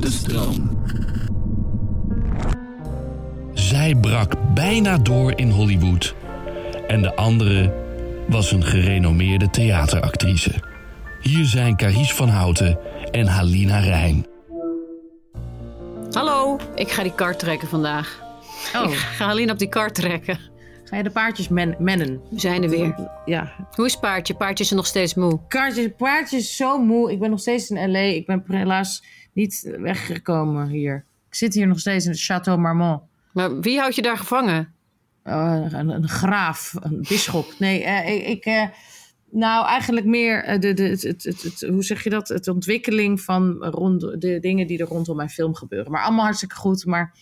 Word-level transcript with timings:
De 0.00 0.10
stroom. 0.10 0.84
Zij 3.52 3.94
brak 3.94 4.54
bijna 4.54 4.98
door 4.98 5.32
in 5.38 5.50
Hollywood. 5.50 6.14
En 6.86 7.02
de 7.02 7.16
andere 7.16 7.74
was 8.28 8.52
een 8.52 8.64
gerenommeerde 8.64 9.50
theateractrice. 9.50 10.54
Hier 11.20 11.44
zijn 11.44 11.76
Carice 11.76 12.14
van 12.14 12.28
Houten 12.28 12.78
en 13.10 13.26
Halina 13.26 13.78
Rijn. 13.78 14.26
Hallo, 16.10 16.58
ik 16.74 16.90
ga 16.90 17.02
die 17.02 17.14
kar 17.14 17.36
trekken 17.36 17.68
vandaag. 17.68 18.22
Oh. 18.76 18.90
Ik 18.90 18.96
ga 18.96 19.26
Halina 19.26 19.52
op 19.52 19.58
die 19.58 19.68
kar 19.68 19.92
trekken. 19.92 20.49
Ga 20.90 20.96
je 20.96 21.02
de 21.02 21.10
paardjes 21.10 21.48
men 21.48 21.76
mennen? 21.78 22.20
We 22.30 22.40
zijn 22.40 22.62
er 22.62 22.68
weer. 22.68 23.10
Ja. 23.24 23.52
Hoe 23.70 23.86
is 23.86 23.96
paardje? 23.96 24.34
Paardje 24.34 24.64
is 24.64 24.70
nog 24.70 24.86
steeds 24.86 25.14
moe. 25.14 25.40
Kaartjes, 25.48 25.88
paardjes 25.96 26.40
is 26.40 26.56
zo 26.56 26.78
moe. 26.78 27.12
Ik 27.12 27.18
ben 27.18 27.30
nog 27.30 27.40
steeds 27.40 27.70
in 27.70 27.90
L.A. 27.90 27.98
Ik 27.98 28.26
ben 28.26 28.44
helaas 28.46 29.04
niet 29.32 29.76
weggekomen 29.78 30.68
hier. 30.68 31.04
Ik 31.28 31.34
zit 31.34 31.54
hier 31.54 31.66
nog 31.66 31.78
steeds 31.78 32.04
in 32.04 32.10
het 32.10 32.20
Château 32.20 32.58
Marmont. 32.58 33.02
Maar 33.32 33.60
wie 33.60 33.78
houdt 33.78 33.94
je 33.94 34.02
daar 34.02 34.16
gevangen? 34.16 34.74
Uh, 35.24 35.66
een, 35.68 35.88
een 35.88 36.08
graaf, 36.08 36.74
een 36.80 37.04
bisschop. 37.08 37.54
Nee, 37.58 37.82
uh, 37.82 38.28
ik... 38.28 38.46
uh, 38.46 38.64
nou, 39.30 39.66
eigenlijk 39.66 40.06
meer 40.06 40.48
uh, 40.48 40.58
de, 40.58 40.74
de, 40.74 40.82
het, 40.82 41.02
het, 41.02 41.22
het, 41.22 41.42
het, 41.42 41.60
hoe 41.60 41.84
zeg 41.84 42.04
je 42.04 42.10
dat? 42.10 42.28
Het 42.28 42.48
ontwikkeling 42.48 43.20
van 43.20 43.64
rond, 43.64 44.00
de 44.00 44.38
dingen 44.40 44.66
die 44.66 44.78
er 44.78 44.86
rondom 44.86 45.16
mijn 45.16 45.30
film 45.30 45.54
gebeuren. 45.54 45.92
Maar 45.92 46.02
allemaal 46.02 46.24
hartstikke 46.24 46.54
goed, 46.54 46.84
maar 46.86 47.14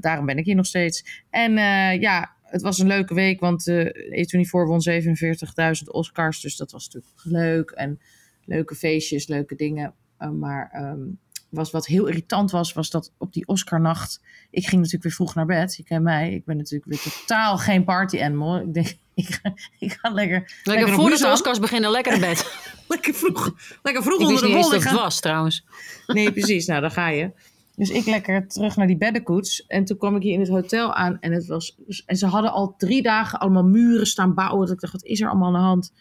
daarom 0.00 0.26
ben 0.26 0.38
ik 0.38 0.44
hier 0.44 0.54
nog 0.54 0.66
steeds. 0.66 1.24
En 1.30 1.52
ja, 2.00 2.32
het 2.52 2.62
was 2.62 2.78
een 2.78 2.86
leuke 2.86 3.14
week, 3.14 3.40
want 3.40 3.66
uh, 3.66 3.86
E24 3.86 4.50
won 4.50 4.82
47.000 4.90 5.90
Oscars. 5.90 6.40
Dus 6.40 6.56
dat 6.56 6.72
was 6.72 6.84
natuurlijk 6.84 7.12
leuk. 7.22 7.70
En 7.70 8.00
leuke 8.44 8.74
feestjes, 8.74 9.26
leuke 9.26 9.54
dingen. 9.54 9.94
maar 10.38 10.90
um, 10.92 11.18
was, 11.48 11.70
wat 11.70 11.86
heel 11.86 12.06
irritant 12.06 12.50
was, 12.50 12.72
was 12.72 12.90
dat 12.90 13.12
op 13.18 13.32
die 13.32 13.46
Oscarnacht... 13.46 14.20
Ik 14.50 14.62
ging 14.62 14.76
natuurlijk 14.76 15.02
weer 15.02 15.12
vroeg 15.12 15.34
naar 15.34 15.46
bed. 15.46 15.76
Je 15.76 15.82
kent 15.84 16.02
mij. 16.02 16.32
Ik 16.34 16.44
ben 16.44 16.56
natuurlijk 16.56 16.84
weer 16.84 17.00
totaal 17.00 17.58
geen 17.58 17.84
party 17.84 18.22
animal. 18.22 18.60
Ik 18.60 18.74
denk, 18.74 18.86
ik 19.14 19.38
ga, 19.42 19.54
ik 19.78 19.92
ga 19.92 20.10
lekker... 20.10 20.60
Lekker, 20.64 20.96
de 20.96 21.28
Oscars 21.32 21.58
beginnen, 21.58 21.90
lekker 21.90 22.12
naar 22.18 22.28
bed. 22.28 22.56
lekker 22.88 23.14
vroeg. 23.14 23.54
Lekker 23.82 24.02
vroeg 24.02 24.20
ik 24.20 24.26
onder 24.26 24.42
de 24.42 24.48
wol. 24.48 24.56
eens 24.56 24.70
dat 24.70 24.82
het 24.82 24.92
was, 24.92 25.20
trouwens. 25.20 25.64
Nee, 26.06 26.32
precies. 26.32 26.66
Nou, 26.66 26.80
daar 26.80 26.90
ga 26.90 27.08
je. 27.08 27.30
Dus 27.76 27.90
ik 27.90 28.06
lekker 28.06 28.48
terug 28.48 28.76
naar 28.76 28.86
die 28.86 28.96
beddenkoets. 28.96 29.66
En 29.66 29.84
toen 29.84 29.96
kwam 29.96 30.16
ik 30.16 30.22
hier 30.22 30.32
in 30.32 30.40
het 30.40 30.48
hotel 30.48 30.94
aan. 30.94 31.20
En, 31.20 31.32
het 31.32 31.46
was, 31.46 31.76
en 32.06 32.16
ze 32.16 32.26
hadden 32.26 32.52
al 32.52 32.74
drie 32.76 33.02
dagen 33.02 33.38
allemaal 33.38 33.64
muren 33.64 34.06
staan 34.06 34.34
bouwen. 34.34 34.66
Dat 34.66 34.74
ik 34.74 34.80
dacht, 34.80 34.92
wat 34.92 35.04
is 35.04 35.20
er 35.20 35.28
allemaal 35.28 35.46
aan 35.46 35.52
de 35.52 35.58
hand? 35.58 35.92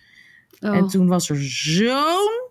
Oh. 0.59 0.75
En 0.75 0.87
toen 0.87 1.07
was 1.07 1.29
er 1.29 1.43
zo'n 1.43 2.49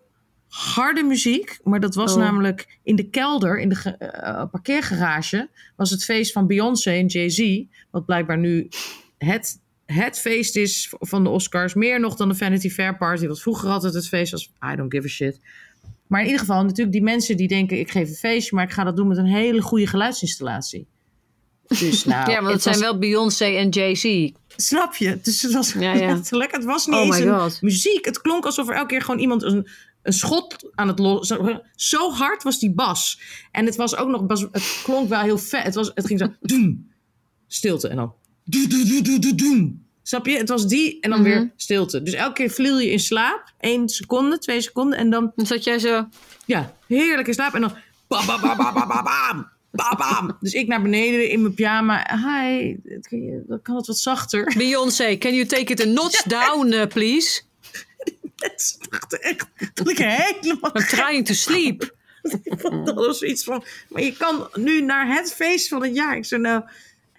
harde 0.48 1.02
muziek. 1.02 1.58
Maar 1.62 1.80
dat 1.80 1.94
was 1.94 2.12
oh. 2.12 2.18
namelijk 2.18 2.78
in 2.82 2.96
de 2.96 3.10
kelder, 3.10 3.60
in 3.60 3.68
de 3.68 3.96
uh, 3.98 4.44
parkeergarage... 4.50 5.48
was 5.76 5.90
het 5.90 6.04
feest 6.04 6.32
van 6.32 6.46
Beyoncé 6.46 6.90
en 6.90 7.06
Jay-Z. 7.06 7.62
Wat 7.90 8.04
blijkbaar 8.04 8.38
nu 8.38 8.68
het, 9.18 9.60
het 9.86 10.18
feest 10.18 10.56
is 10.56 10.94
van 10.98 11.24
de 11.24 11.30
Oscars. 11.30 11.74
Meer 11.74 12.00
nog 12.00 12.16
dan 12.16 12.28
de 12.28 12.34
Vanity 12.34 12.70
Fair 12.70 12.96
Party. 12.96 13.26
Wat 13.26 13.40
vroeger 13.40 13.70
altijd 13.70 13.94
het 13.94 14.08
feest 14.08 14.32
was. 14.32 14.52
I 14.72 14.76
don't 14.76 14.92
give 14.92 15.06
a 15.06 15.10
shit. 15.10 15.40
Maar 16.10 16.20
in 16.20 16.26
ieder 16.26 16.40
geval, 16.40 16.62
natuurlijk 16.62 16.92
die 16.92 17.02
mensen 17.02 17.36
die 17.36 17.48
denken... 17.48 17.78
ik 17.78 17.90
geef 17.90 18.08
een 18.08 18.14
feestje, 18.14 18.54
maar 18.54 18.64
ik 18.64 18.70
ga 18.70 18.84
dat 18.84 18.96
doen 18.96 19.08
met 19.08 19.16
een 19.16 19.26
hele 19.26 19.60
goede 19.60 19.86
geluidsinstallatie. 19.86 20.86
Dus 21.66 22.04
nou, 22.04 22.30
ja, 22.30 22.40
want 22.40 22.52
het, 22.52 22.62
zijn 22.62 22.74
was... 22.74 22.84
wel 22.84 22.98
Beyoncé 22.98 23.44
en 23.44 23.68
Jay-Z. 23.68 24.30
Snap 24.56 24.94
je? 24.94 25.18
Dus 25.22 25.42
het 25.42 25.52
was 25.52 25.72
ja, 25.72 25.94
ja. 25.94 26.14
letterlijk. 26.14 26.52
Het 26.52 26.64
was 26.64 26.86
niet 26.86 26.96
oh 26.96 27.16
eens 27.16 27.18
een 27.18 27.52
muziek. 27.60 28.04
Het 28.04 28.20
klonk 28.20 28.44
alsof 28.44 28.68
er 28.68 28.74
elke 28.74 28.86
keer 28.86 29.00
gewoon 29.00 29.20
iemand 29.20 29.42
een, 29.42 29.68
een 30.02 30.12
schot 30.12 30.70
aan 30.74 30.88
het 30.88 30.98
lossen... 30.98 31.62
Zo 31.74 32.10
hard 32.10 32.42
was 32.42 32.58
die 32.58 32.72
bas. 32.72 33.20
En 33.52 33.66
het 33.66 33.76
was 33.76 33.96
ook 33.96 34.08
nog... 34.08 34.26
Bas, 34.26 34.46
het 34.52 34.80
klonk 34.84 35.08
wel 35.08 35.20
heel 35.20 35.38
vet. 35.38 35.64
Het, 35.64 35.74
was, 35.74 35.90
het 35.94 36.06
ging 36.06 36.18
zo... 36.18 36.34
Doem, 36.40 36.90
stilte 37.46 37.88
en 37.88 37.96
dan... 37.96 38.14
Doem, 38.44 38.68
doem, 38.68 39.02
doem, 39.02 39.20
doem, 39.20 39.36
doem. 39.36 39.88
Snap 40.10 40.26
je? 40.26 40.36
Het 40.36 40.48
was 40.48 40.66
die 40.66 41.00
en 41.00 41.10
dan 41.10 41.18
mm 41.18 41.24
-hmm. 41.24 41.34
weer 41.34 41.50
stilte. 41.56 42.02
Dus 42.02 42.14
elke 42.14 42.32
keer 42.32 42.50
viel 42.50 42.78
je 42.78 42.90
in 42.90 43.00
slaap. 43.00 43.52
Eén 43.60 43.88
seconde, 43.88 44.38
twee 44.38 44.60
seconden. 44.60 44.98
En 44.98 45.10
dan... 45.10 45.32
Dan 45.36 45.46
zat 45.46 45.64
jij 45.64 45.78
zo... 45.78 46.08
Ja, 46.44 46.74
heerlijk 46.86 47.28
in 47.28 47.34
slaap. 47.34 47.54
En 47.54 47.60
dan... 47.60 47.76
Bam, 48.06 48.26
bam, 48.26 48.40
bam, 48.40 48.56
bam, 48.56 48.74
bam, 48.74 48.88
bam, 48.88 49.04
bam. 49.04 49.48
Bam, 49.70 49.96
bam. 49.96 50.36
Dus 50.40 50.52
ik 50.52 50.66
naar 50.66 50.82
beneden 50.82 51.30
in 51.30 51.42
mijn 51.42 51.54
pyjama. 51.54 52.16
Hi, 52.16 52.76
dan 53.46 53.62
kan 53.62 53.76
het 53.76 53.86
wat 53.86 53.98
zachter. 53.98 54.54
Beyoncé, 54.56 55.16
can 55.18 55.34
you 55.34 55.46
take 55.46 55.72
it 55.72 55.82
a 55.82 55.84
notch 55.84 56.22
down, 56.22 56.72
uh, 56.72 56.86
please? 56.86 57.40
Mensen 58.36 58.78
dachten 58.90 59.20
echt 59.20 59.46
dat 59.74 59.90
ik 59.90 59.98
helemaal... 59.98 60.76
I'm 60.76 60.86
trying 60.86 61.26
to 61.26 61.34
sleep. 61.34 61.94
dat 62.84 62.94
was 62.94 63.22
iets 63.22 63.44
van... 63.44 63.64
Maar 63.88 64.02
je 64.02 64.16
kan 64.16 64.48
nu 64.54 64.80
naar 64.80 65.14
het 65.16 65.32
feest 65.32 65.68
van 65.68 65.82
het 65.82 65.94
jaar. 65.94 66.16
Ik 66.16 66.24
zei 66.24 66.40
nou... 66.40 66.62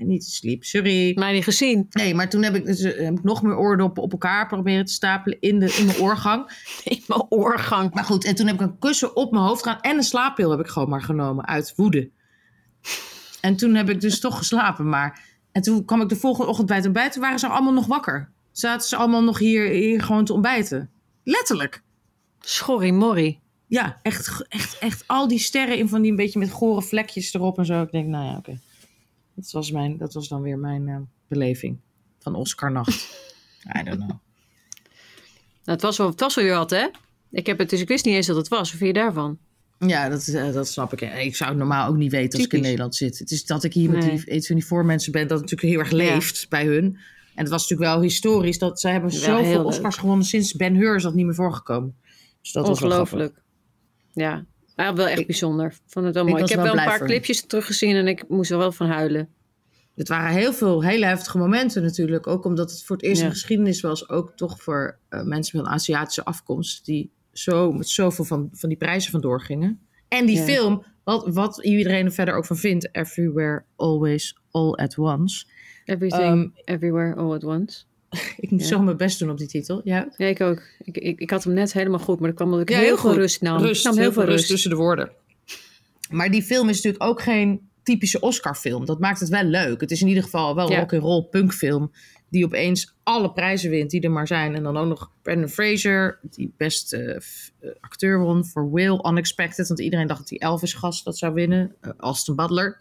Niet 0.06 0.24
te 0.24 0.32
sleep, 0.32 0.64
sorry. 0.64 1.12
Mij 1.16 1.34
niet 1.34 1.44
gezien. 1.44 1.86
Nee, 1.90 2.16
maar 2.16 2.30
toen 2.30 2.44
heb 2.44 2.56
ik, 2.56 2.66
dus, 2.66 2.82
heb 2.82 3.18
ik 3.18 3.24
nog 3.24 3.42
meer 3.42 3.58
oordoppen 3.58 4.04
op 4.04 4.12
elkaar 4.12 4.48
proberen 4.48 4.86
te 4.86 4.94
stapelen 4.94 5.40
in, 5.40 5.60
de, 5.60 5.76
in 5.80 5.86
mijn 5.86 6.00
oorgang. 6.00 6.52
In 6.84 7.04
mijn 7.08 7.26
oorgang. 7.30 7.94
Maar 7.94 8.04
goed, 8.04 8.26
en 8.26 8.36
toen 8.36 8.48
heb 8.48 8.56
ik 8.56 8.62
een 8.62 8.80
kussen 8.80 9.16
op 9.16 9.32
mijn 9.32 9.44
hoofd 9.44 9.64
gedaan 9.64 9.82
en 9.82 9.98
een 9.98 10.04
slaappil 10.04 10.52
heb 10.52 10.60
ik 10.60 10.68
gewoon 10.68 10.90
maar 10.90 11.02
genomen 11.02 11.48
uit 11.48 11.74
woede. 11.76 12.10
En 13.42 13.56
toen 13.56 13.76
heb 13.76 13.90
ik 13.90 14.02
dus 14.02 14.20
toch 14.20 14.38
geslapen, 14.38 14.90
maar... 14.90 15.30
En 15.52 15.62
toen 15.62 15.86
kwam 15.86 16.02
ik 16.02 16.10
de 16.10 16.16
volgende 16.16 16.50
ochtend 16.50 16.68
bij 16.68 16.78
het 16.78 16.86
ontbijt. 16.86 17.12
Toen 17.14 17.22
waren 17.22 17.40
ze 17.40 17.48
allemaal 17.48 17.74
nog 17.74 17.86
wakker. 17.86 18.32
Zaten 18.52 18.88
ze 18.88 18.96
allemaal 18.96 19.24
nog 19.24 19.40
hier, 19.40 19.70
hier 19.70 20.02
gewoon 20.02 20.26
te 20.26 20.34
ontbijten. 20.34 20.90
Letterlijk. 21.24 21.84
Schorrie 22.40 22.94
morrie. 22.94 23.40
Ja, 23.68 24.00
echt, 24.02 24.46
echt, 24.48 24.78
echt 24.78 25.04
al 25.08 25.28
die 25.28 25.40
sterren 25.40 25.78
in 25.78 25.90
van 25.90 26.02
die 26.02 26.12
een 26.12 26.18
beetje 26.18 26.40
met 26.40 26.52
gore 26.52 26.82
vlekjes 26.82 27.34
erop 27.34 27.58
en 27.58 27.66
zo. 27.66 27.82
Ik 27.82 27.92
denk, 27.92 28.08
nou 28.08 28.26
ja, 28.26 28.32
oké. 28.32 28.40
Okay. 28.40 28.60
Dat, 29.36 29.52
was 29.52 29.72
mijn, 29.72 29.98
dat 29.98 30.14
was 30.14 30.28
dan 30.28 30.42
weer 30.42 30.58
mijn 30.58 30.88
uh, 30.88 30.98
beleving 31.28 31.78
van 32.20 32.36
Oscarnacht. 32.36 33.30
I 33.80 33.84
don't 33.84 33.98
know. 33.98 34.20
Nou, 35.64 35.78
het, 35.78 35.82
was 35.82 35.98
wel, 35.98 36.10
het 36.10 36.20
was 36.20 36.36
wel 36.36 36.46
weer 36.46 36.54
wat, 36.54 36.70
hè? 36.70 36.88
Ik 37.32 37.46
heb 37.46 37.58
het, 37.58 37.70
dus 37.70 37.82
ik 37.82 37.88
wist 37.88 38.06
niet 38.06 38.16
eens 38.16 38.28
dat 38.28 38.36
het 38.36 38.48
was. 38.48 38.70
Hoe 38.70 38.80
vind 38.80 38.96
je 38.96 39.02
daarvan? 39.02 39.38
Ja, 39.88 40.10
dat, 40.10 40.28
uh, 40.28 40.54
dat 40.54 40.68
snap 40.68 40.94
ik. 40.94 41.02
Ik 41.02 41.36
zou 41.36 41.50
het 41.50 41.60
normaal 41.60 41.90
ook 41.90 41.96
niet 41.96 42.12
weten 42.12 42.40
als 42.40 42.42
Typisch. 42.42 42.46
ik 42.46 42.54
in 42.54 42.62
Nederland 42.62 42.96
zit. 42.96 43.20
Het 43.20 43.32
is 43.32 43.46
dat 43.46 43.64
ik 43.64 43.74
hier 43.74 43.90
nee. 43.90 44.12
met 44.12 44.26
die 44.26 44.36
iets 44.36 44.48
van 44.48 44.56
die 44.56 44.66
voormensen 44.66 45.12
ben, 45.12 45.28
dat 45.28 45.40
het 45.40 45.50
natuurlijk 45.50 45.70
heel 45.70 45.80
erg 45.80 45.92
leeft 45.92 46.40
ja. 46.40 46.46
bij 46.50 46.66
hun. 46.66 46.98
En 47.36 47.44
het 47.44 47.50
was 47.50 47.62
natuurlijk 47.62 47.92
wel 47.92 48.02
historisch 48.02 48.58
dat 48.58 48.80
zij 48.80 48.92
hebben 48.92 49.12
zoveel 49.12 49.64
Oscars 49.64 49.96
leuk. 49.96 50.02
gewonnen 50.02 50.26
sinds 50.26 50.54
Ben 50.54 50.76
Hur 50.76 50.96
is 50.96 51.04
dat 51.04 51.14
niet 51.14 51.26
meer 51.26 51.36
voorgekomen. 51.36 51.96
Dus 52.42 52.52
dat 52.52 52.68
was 52.68 52.80
wel. 52.80 52.90
Ongelooflijk. 52.90 53.42
Ja, 54.14 54.46
ja, 54.84 54.94
wel 54.94 55.08
echt 55.08 55.20
Ik- 55.20 55.26
bijzonder. 55.28 55.74
Vond 55.88 56.06
het 56.06 56.14
wel 56.16 56.24
ik 56.26 56.30
mooi. 56.32 56.44
Ik, 56.44 56.50
heb 56.50 56.58
wel 56.60 56.74
wel 56.74 56.78
een 56.84 56.90
paar 56.90 57.00
clipjes 57.06 57.46
teruggezien 57.46 57.96
en 57.96 58.08
ik 58.08 58.30
moest 58.30 58.52
er 58.52 58.58
wel 58.58 58.72
van 58.72 58.88
huilen. 58.88 59.30
Het 59.96 60.08
waren 60.08 60.32
heel 60.32 60.54
veel 60.54 60.84
hele 60.84 61.06
heftige 61.06 61.38
momenten 61.38 61.84
natuurlijk. 61.84 62.28
Ook 62.28 62.46
omdat 62.46 62.72
het 62.72 62.84
voor 62.84 62.96
het 62.96 63.06
eerst 63.06 63.20
Ja. 63.22 63.28
in 63.28 63.32
geschiedenis 63.34 63.82
was. 63.82 64.10
Ook 64.10 64.32
toch 64.36 64.62
voor 64.62 64.98
eh, 65.10 65.24
mensen 65.24 65.58
met 65.58 65.66
een 65.66 65.72
Aziatische 65.74 66.24
afkomst. 66.26 66.86
Die 66.86 67.12
zo 67.32 67.72
met 67.72 67.90
zoveel 67.90 68.26
van, 68.26 68.50
van 68.54 68.70
die 68.70 68.78
prijzen 68.78 69.12
vandoor 69.12 69.42
gingen. 69.42 69.80
En 70.08 70.26
die 70.26 70.38
Ja. 70.38 70.44
film, 70.44 70.84
wat, 71.04 71.28
wat 71.34 71.64
iedereen 71.64 72.06
er 72.06 72.12
verder 72.12 72.34
ook 72.36 72.46
van 72.46 72.58
vindt. 72.58 72.90
Everywhere, 72.96 73.64
Always, 73.76 74.38
All 74.52 74.72
at 74.74 74.98
Once. 74.98 75.46
Everything, 75.86 76.22
Ehm, 76.24 76.76
everywhere, 76.76 77.16
all 77.16 77.34
at 77.34 77.44
once. 77.44 77.84
ik 78.44 78.52
moet 78.52 78.62
Ja. 78.62 78.66
zo 78.68 78.82
mijn 78.82 78.98
best 78.98 79.20
doen 79.20 79.30
op 79.30 79.38
die 79.38 79.48
titel. 79.48 79.82
Ja, 79.84 80.08
Ja, 80.18 80.26
ik 80.26 80.42
ook. 80.42 80.62
Ik, 80.84 80.98
ik, 80.98 81.20
ik 81.20 81.30
had 81.30 81.44
hem 81.44 81.54
net 81.54 81.74
helemaal 81.74 82.00
goed, 82.00 82.20
maar 82.20 82.28
dat 82.28 82.38
kwam 82.38 82.48
omdat 82.52 82.62
ik 82.62 82.70
Ja, 82.70 82.76
heel, 82.78 82.86
heel 82.88 82.98
veel 82.98 83.14
rust 83.14 83.42
nam. 83.42 83.58
rust, 83.62 83.86
ik 83.86 83.92
nam 83.92 84.02
heel 84.02 84.12
veel 84.12 84.24
rust. 84.24 84.48
tussen 84.48 84.70
de 84.70 84.76
woorden. 84.76 85.12
Maar 86.10 86.32
die 86.32 86.44
film 86.44 86.70
is 86.70 86.76
natuurlijk 86.76 87.04
ook 87.04 87.22
geen 87.22 87.70
typische 87.84 88.20
Oscar-film. 88.20 88.86
Dat 88.86 89.00
maakt 89.00 89.20
het 89.20 89.30
wel 89.30 89.44
leuk. 89.44 89.82
Het 89.82 89.92
is 89.92 90.02
in 90.02 90.08
ieder 90.08 90.24
geval 90.24 90.56
wel 90.56 90.66
een 90.66 90.72
Ja. 90.72 90.80
rock-and-roll 90.80 91.24
punkfilm 91.24 91.92
die 92.30 92.46
opeens 92.46 92.94
alle 93.04 93.32
prijzen 93.32 93.70
wint 93.70 93.90
die 93.90 94.02
er 94.02 94.12
maar 94.12 94.28
zijn. 94.28 94.56
En 94.56 94.64
dan 94.64 94.78
ook 94.78 94.88
nog 94.88 95.12
Brendan 95.22 95.50
Fraser, 95.50 96.20
die 96.32 96.54
beste 96.58 97.22
f- 97.24 97.52
eh, 97.60 97.70
acteur 97.80 98.20
won 98.20 98.46
voor 98.46 98.72
Will 98.72 99.00
Unexpected. 99.10 99.68
Want 99.68 99.80
iedereen 99.80 100.08
dacht 100.08 100.20
dat 100.20 100.28
die 100.30 100.40
Elvis-gast 100.40 101.06
dat 101.06 101.18
zou 101.18 101.34
winnen. 101.34 101.76
Eh, 101.82 101.92
Austin 101.98 102.36
Butler. 102.36 102.80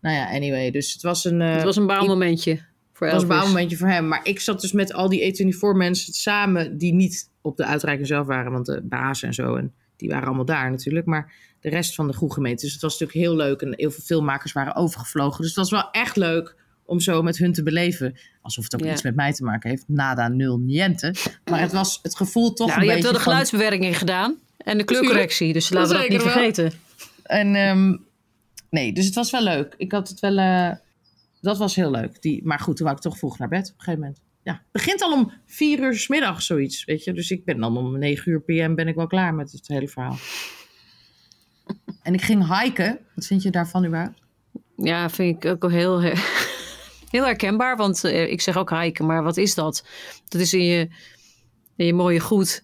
Nou 0.00 0.16
ja, 0.16 0.30
anyway. 0.30 0.70
Dus 0.70 0.92
het 0.92 1.02
was 1.02 1.24
een... 1.24 1.40
eh, 1.40 1.54
Het 1.54 1.62
was 1.62 1.76
een 1.76 1.86
baalmomentje 1.86 2.58
voor 3.00 3.08
het 3.08 3.14
was 3.16 3.22
een 3.22 3.36
bouwmomentje 3.38 3.76
voor 3.76 3.88
hem. 3.88 4.08
Maar 4.08 4.20
ik 4.22 4.40
zat 4.40 4.60
dus 4.60 4.72
met 4.72 4.92
al 4.92 5.08
die 5.08 5.20
E24 5.54 5.58
mensen 5.76 6.12
samen 6.12 6.78
die 6.78 6.92
niet 6.94 7.30
op 7.40 7.56
de 7.56 7.64
uitreiking 7.64 8.06
zelf 8.06 8.26
waren. 8.26 8.52
Want 8.52 8.66
de 8.66 8.80
baas 8.84 9.22
en 9.22 9.34
zo, 9.34 9.54
en 9.56 9.72
die 9.96 10.08
waren 10.08 10.26
allemaal 10.26 10.44
daar 10.44 10.70
natuurlijk. 10.70 11.06
Maar 11.06 11.32
de 11.60 11.68
rest 11.68 11.94
van 11.94 12.06
de 12.06 12.12
goede 12.14 12.34
gemeente. 12.34 12.64
Dus 12.64 12.72
het 12.72 12.82
was 12.82 12.98
natuurlijk 12.98 13.26
heel 13.26 13.36
leuk. 13.36 13.60
En 13.60 13.74
heel 13.76 13.90
veel 13.90 14.02
filmmakers 14.04 14.52
waren 14.52 14.74
overgevlogen. 14.74 15.38
Dus 15.38 15.46
het 15.48 15.56
was 15.56 15.70
wel 15.70 15.90
echt 15.90 16.16
leuk 16.16 16.56
om 16.84 17.00
zo 17.00 17.22
met 17.22 17.38
hun 17.38 17.52
te 17.52 17.62
beleven. 17.62 18.18
Alsof 18.42 18.64
het 18.64 18.74
ook 18.74 18.84
Ja. 18.84 18.92
iets 18.92 19.02
met 19.02 19.14
mij 19.16 19.32
te 19.32 19.44
maken 19.44 19.70
heeft. 19.70 19.84
Nada, 19.86 20.28
nul, 20.28 20.58
niente. 20.58 21.14
Maar 21.50 21.60
het 21.60 21.72
was 21.72 21.98
het 22.02 22.16
gevoel 22.16 22.52
toch 22.52 22.66
Nou, 22.68 22.78
een 22.80 22.84
je 22.86 22.90
hebt 22.90 23.02
wel 23.02 23.12
de 23.12 23.18
van- 23.18 23.26
geluidsbewerking 23.28 23.98
gedaan. 23.98 24.36
En 24.56 24.78
de 24.78 24.84
kleurcorrectie. 24.84 25.52
Dus 25.52 25.70
laten 25.70 25.92
we 25.96 26.00
dat 26.00 26.08
niet 26.08 26.22
wel. 26.22 26.30
vergeten. 26.32 26.72
En 27.22 27.54
ehm, 27.54 27.96
nee, 28.70 28.92
dus 28.92 29.04
het 29.04 29.14
was 29.14 29.30
wel 29.30 29.42
leuk. 29.42 29.74
Ik 29.76 29.92
had 29.92 30.08
het 30.08 30.20
wel. 30.20 30.38
eh, 30.38 30.70
dat 31.40 31.58
was 31.58 31.74
heel 31.74 31.90
leuk. 31.90 32.22
Die, 32.22 32.44
maar 32.44 32.58
goed, 32.58 32.76
toen 32.76 32.84
wou 32.84 32.96
ik 32.98 33.02
toch 33.02 33.18
vroeg 33.18 33.38
naar 33.38 33.48
bed 33.48 33.66
op 33.68 33.74
een 33.74 33.78
gegeven 33.84 34.00
moment. 34.00 34.20
Ja, 34.42 34.52
het 34.52 34.72
begint 34.72 35.02
al 35.02 35.12
om 35.12 35.32
vier 35.46 35.78
uur 35.80 35.94
's 35.98 36.08
middag 36.08 36.42
zoiets, 36.42 36.84
weet 36.84 37.04
je. 37.04 37.12
Dus 37.12 37.30
ik 37.30 37.44
ben 37.44 37.58
dan 37.60 37.76
om 37.76 37.98
negen 37.98 38.32
uur 38.32 38.40
pm 38.40 38.74
ben 38.74 38.88
ik 38.88 38.94
wel 38.94 39.06
klaar 39.06 39.34
met 39.34 39.52
het 39.52 39.68
hele 39.68 39.88
verhaal. 39.88 40.16
en 42.02 42.14
ik 42.14 42.22
ging 42.22 42.60
hiken. 42.60 42.98
Wat 43.14 43.26
vind 43.26 43.42
je 43.42 43.50
daarvan 43.50 43.84
überhaupt? 43.86 44.18
Ja, 44.76 45.10
vind 45.10 45.44
ik 45.44 45.50
ook 45.50 45.60
wel 45.60 45.70
heel, 45.70 46.00
heel 47.10 47.24
herkenbaar. 47.24 47.76
Want 47.76 48.04
eh, 48.04 48.30
ik 48.30 48.40
zeg 48.40 48.56
ook 48.56 48.70
hiken, 48.70 49.06
maar 49.06 49.22
wat 49.22 49.36
is 49.36 49.54
dat? 49.54 49.86
Dat 50.28 50.40
is 50.40 50.54
in 50.54 50.64
je, 50.64 50.88
in 51.76 51.86
je 51.86 51.94
mooie 51.94 52.20
goed. 52.20 52.62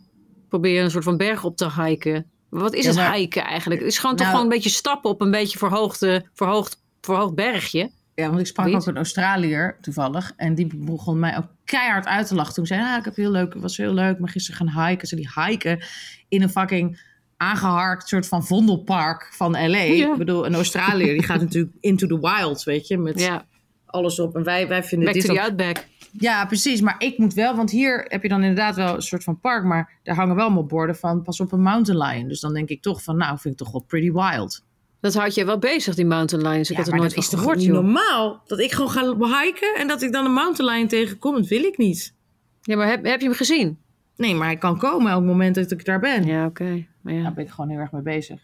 Probeer 0.49 0.83
een 0.83 0.91
soort 0.91 1.05
van 1.05 1.17
berg 1.17 1.45
op 1.45 1.57
te 1.57 1.83
hiken. 1.83 2.31
Wat 2.49 2.75
is 2.75 2.85
Ja, 2.95 3.03
het 3.07 3.15
hiken 3.15 3.45
eigenlijk? 3.45 3.81
Het 3.81 3.91
is 3.91 3.99
gewoon 3.99 4.17
toch 4.17 4.27
Nou- 4.27 4.39
gewoon 4.39 4.51
een 4.53 4.57
beetje 4.57 4.77
stappen 4.77 5.11
op 5.11 5.21
een 5.21 5.31
beetje 5.31 5.59
verhoogde, 5.59 6.27
verhoogd, 6.33 6.83
verhoogd 7.01 7.35
bergje. 7.35 7.91
Ja, 8.17 8.29
want 8.29 8.41
ik 8.41 8.47
sprak 8.47 8.67
Weet? 8.67 8.75
ook 8.75 8.87
een 8.87 8.97
Australiër 8.97 9.77
toevallig. 9.81 10.33
En 10.37 10.55
die 10.55 10.77
begon 10.77 11.19
mij 11.19 11.37
ook 11.37 11.47
keihard 11.65 12.07
uit 12.07 12.27
te 12.27 12.35
lachen. 12.35 12.55
Toen 12.55 12.67
zei 12.67 12.81
ah, 12.81 12.97
ik 12.99 13.05
heb 13.05 13.17
heel 13.17 13.31
leuk, 13.31 13.53
het 13.53 13.63
was 13.63 13.77
heel 13.77 13.95
leuk. 13.95 14.19
Maar 14.19 14.29
gisteren 14.29 14.69
gaan 14.69 14.87
hiken. 14.87 15.09
Ze 15.09 15.17
die 15.17 15.31
hiken 15.35 15.85
in 16.29 16.43
een 16.43 16.51
fucking 16.51 17.01
aangeharkt 17.37 18.09
soort 18.09 18.29
van 18.29 18.47
vondelpark 18.47 19.29
van 19.33 19.51
L.A. 19.51 19.79
Ja. 19.79 20.13
Ik 20.13 20.19
bedoel, 20.19 20.47
een 20.47 20.55
Australiër 20.55 21.13
die 21.13 21.23
gaat 21.23 21.41
natuurlijk 21.41 21.75
into 21.81 22.07
the 22.07 22.21
wild, 22.21 22.63
weet 22.63 22.87
je. 22.87 22.99
Met 22.99 23.21
Ja, 23.21 23.45
alles 23.87 24.21
op. 24.21 24.37
En 24.37 24.45
wij, 24.45 24.69
wij 24.69 24.85
vinden 24.85 25.07
back 25.07 25.15
dit 25.17 25.27
to 25.27 25.35
the 25.35 25.41
outback. 25.41 25.85
Ja, 26.19 26.47
precies. 26.47 26.81
Maar 26.81 26.95
ik 26.99 27.19
moet 27.19 27.35
wel, 27.35 27.57
want 27.57 27.71
hier 27.71 28.05
heb 28.09 28.23
je 28.23 28.29
dan 28.29 28.43
inderdaad 28.43 28.77
wel 28.77 28.95
een 28.95 29.03
soort 29.03 29.25
van 29.25 29.41
park. 29.41 29.65
Maar 29.65 29.99
daar 30.03 30.17
hangen 30.17 30.37
wel 30.37 30.45
allemaal 30.45 30.67
borden 30.67 30.97
van 30.97 31.23
pas 31.23 31.41
op 31.41 31.53
een 31.53 31.63
mountain 31.63 32.03
lion. 32.03 32.29
Dus 32.29 32.41
dan 32.41 32.55
denk 32.55 32.69
ik 32.69 32.83
toch 32.83 33.03
van, 33.03 33.17
nou, 33.17 33.39
vind 33.39 33.55
ik 33.55 33.61
toch 33.61 33.73
wel 33.73 33.85
pretty 33.87 34.13
wild. 34.13 34.65
Dat 35.07 35.15
houdt 35.15 35.35
je 35.35 35.45
wel 35.45 35.59
bezig, 35.59 35.95
die 35.95 36.07
mountain 36.07 36.49
lions. 36.49 36.71
Ik 36.71 36.77
Ja, 36.77 36.83
had 36.83 36.93
er 36.93 36.99
nooit 36.99 37.15
van 37.15 37.39
gehoord, 37.39 37.63
joh. 37.63 37.75
normaal? 37.75 38.43
Dat 38.47 38.59
ik 38.59 38.73
gewoon 38.73 38.91
ga 39.31 39.43
hiken 39.43 39.75
en 39.77 39.89
dat 39.89 40.03
ik 40.03 40.13
dan 40.13 40.25
een 40.25 40.33
mountain 40.33 40.73
lion 40.75 40.89
tegenkom, 40.89 41.35
dat 41.35 41.47
wil 41.47 41.63
ik 41.63 41.77
niet. 41.79 42.15
Ja, 42.63 42.77
maar 42.77 42.89
heb, 42.89 43.05
heb 43.05 43.21
je 43.21 43.27
hem 43.27 43.37
gezien? 43.37 43.79
Nee, 44.17 44.35
maar 44.35 44.47
hij 44.47 44.57
kan 44.57 44.79
komen 44.79 45.11
elk 45.11 45.25
moment 45.25 45.55
dat 45.55 45.71
ik 45.71 45.85
daar 45.85 46.01
ben. 46.01 46.25
Ja, 46.25 46.47
oké. 46.47 46.87
Maar 47.01 47.15
ja. 47.15 47.23
Daar 47.23 47.35
ben 47.35 47.45
ik 47.45 47.51
gewoon 47.51 47.71
heel 47.71 47.79
erg 47.79 47.93
mee 47.93 48.03
bezig. 48.03 48.41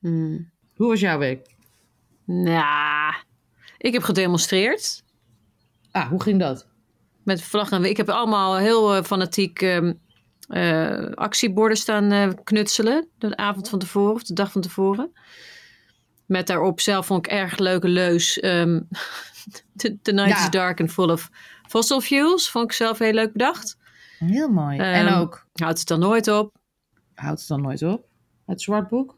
Hmm. 0.00 0.50
Hoe 0.74 0.88
was 0.88 1.00
jouw 1.00 1.18
week? 1.18 1.46
Nou, 2.26 3.14
ik 3.78 3.92
heb 3.92 4.02
gedemonstreerd. 4.02 5.04
Ah, 5.90 6.08
hoe 6.08 6.22
ging 6.22 6.40
dat? 6.40 6.66
Met 7.24 7.42
vlag 7.42 7.70
en 7.70 7.84
ik 7.84 7.96
heb 7.96 8.08
allemaal 8.08 8.56
heel 8.56 8.94
eh, 8.94 9.02
fanatiek 9.02 9.62
ehm, 9.62 9.92
eh, 10.48 11.06
actieborden 11.14 11.76
staan 11.76 12.12
eh, 12.12 12.28
knutselen. 12.44 13.08
De 13.18 13.36
avond 13.36 13.68
van 13.68 13.78
tevoren 13.78 14.12
of 14.14 14.22
de 14.22 14.34
dag 14.34 14.52
van 14.52 14.60
tevoren. 14.62 15.12
Met 16.32 16.46
daarop 16.46 16.80
zelf 16.80 17.06
vond 17.06 17.26
ik 17.26 17.32
erg 17.32 17.58
leuke 17.58 17.88
leus. 17.88 18.40
ehm, 18.40 18.80
the, 19.76 19.98
the 20.02 20.12
night 20.12 20.28
Ja. 20.38 20.44
is 20.44 20.50
dark 20.50 20.80
and 20.80 20.92
full 20.92 21.10
of 21.10 21.30
fossil 21.68 22.00
fuels. 22.00 22.50
Vond 22.50 22.64
ik 22.64 22.72
zelf 22.72 22.98
heel 22.98 23.12
leuk 23.12 23.32
bedacht. 23.32 23.78
Heel 24.18 24.48
mooi. 24.48 24.78
en 24.78 25.06
Ehm, 25.06 25.18
ook, 25.20 25.46
Houdt 25.52 25.78
het 25.78 25.88
dan 25.88 25.98
nooit 26.00 26.28
op. 26.28 26.54
houdt 27.14 27.38
het 27.40 27.48
dan 27.48 27.60
nooit 27.62 27.82
op? 27.82 28.04
Het 28.46 28.62
zwart 28.62 28.88
boek? 28.88 29.16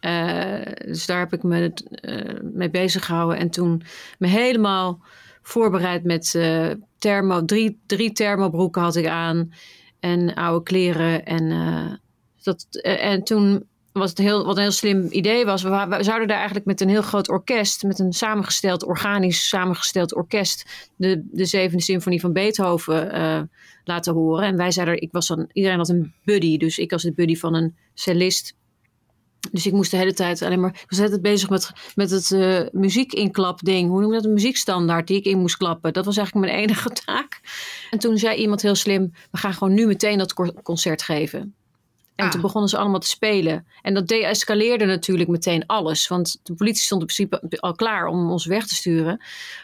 Eh, 0.00 0.62
dus 0.84 1.06
daar 1.06 1.18
heb 1.18 1.32
ik 1.32 1.42
me 1.42 1.72
eh, 2.00 2.40
mee 2.42 2.70
bezig 2.70 3.04
gehouden. 3.04 3.38
En 3.38 3.50
toen 3.50 3.82
me 4.18 4.26
helemaal 4.26 5.02
voorbereid 5.42 6.04
met 6.04 6.34
eh, 6.34 6.70
thermo. 6.98 7.44
Drie, 7.44 7.80
drie 7.86 8.12
thermobroeken 8.12 8.82
had 8.82 8.96
ik 8.96 9.06
aan. 9.06 9.52
En 10.00 10.34
oude 10.34 10.62
kleren. 10.62 11.24
En, 11.24 12.00
dat, 12.42 12.66
en 12.82 13.24
toen 13.24 13.68
was 14.00 14.10
het 14.10 14.18
heel, 14.18 14.44
wat 14.44 14.56
een 14.56 14.62
heel 14.62 14.70
slim 14.70 15.06
idee 15.10 15.44
was. 15.44 15.62
We, 15.62 15.96
zouden 16.00 16.28
daar 16.28 16.36
eigenlijk 16.36 16.66
met 16.66 16.80
een 16.80 16.88
heel 16.88 17.02
groot 17.02 17.28
orkest. 17.28 17.82
Met 17.82 17.98
een 17.98 18.12
samengesteld, 18.12 18.84
organisch 18.84 19.48
samengesteld 19.48 20.14
orkest. 20.14 20.88
De, 20.96 21.22
de 21.30 21.44
zevende 21.44 21.82
symfonie 21.82 22.20
van 22.20 22.32
Beethoven 22.32 23.12
eh, 23.12 23.40
laten 23.84 24.14
horen. 24.14 24.44
En 24.44 24.56
wij 24.56 24.70
zeiden, 24.70 25.00
ik 25.00 25.12
was 25.12 25.26
dan, 25.26 25.48
iedereen 25.52 25.78
had 25.78 25.88
een 25.88 26.14
buddy. 26.24 26.56
Dus 26.56 26.78
ik 26.78 26.90
was 26.90 27.02
de 27.02 27.12
buddy 27.12 27.36
van 27.36 27.54
een 27.54 27.76
cellist. 27.94 28.54
Dus 29.50 29.66
ik 29.66 29.72
moest 29.72 29.90
de 29.90 29.96
hele 29.96 30.14
tijd 30.14 30.42
alleen 30.42 30.60
maar. 30.60 30.70
Ik 30.70 30.84
was 30.88 30.98
de 30.98 31.04
hele 31.04 31.20
tijd 31.20 31.22
bezig 31.22 31.50
met, 31.50 31.70
met 31.94 32.10
het 32.10 32.32
eh 32.32 32.60
muziekinklapding. 32.72 33.88
Hoe 33.88 34.00
noem 34.00 34.10
je 34.10 34.16
dat? 34.16 34.24
Een 34.24 34.32
muziekstandaard 34.32 35.06
die 35.06 35.16
ik 35.16 35.24
in 35.24 35.38
moest 35.38 35.56
klappen. 35.56 35.92
Dat 35.92 36.04
was 36.04 36.16
eigenlijk 36.16 36.46
mijn 36.46 36.58
enige 36.62 36.90
taak. 37.04 37.40
En 37.90 37.98
toen 37.98 38.18
zei 38.18 38.36
iemand 38.36 38.62
heel 38.62 38.74
slim: 38.74 39.12
We 39.30 39.38
gaan 39.38 39.52
gewoon 39.54 39.74
nu 39.74 39.86
meteen 39.86 40.18
dat 40.18 40.32
concert 40.62 41.02
geven. 41.02 41.54
En 42.14 42.24
Ah. 42.24 42.30
toen 42.30 42.40
begonnen 42.40 42.70
ze 42.70 42.76
allemaal 42.76 43.00
te 43.00 43.08
spelen. 43.08 43.66
En 43.82 43.94
dat 43.94 44.08
deescaleerde 44.08 44.84
natuurlijk 44.84 45.28
meteen 45.30 45.66
alles. 45.66 46.08
Want 46.08 46.40
de 46.42 46.54
politie 46.54 46.82
stond 46.82 47.00
in 47.00 47.06
principe 47.06 47.60
al 47.60 47.74
klaar 47.74 48.06
om 48.06 48.30
ons 48.30 48.46
weg 48.46 48.66
te 48.66 48.74
sturen. 48.74 49.20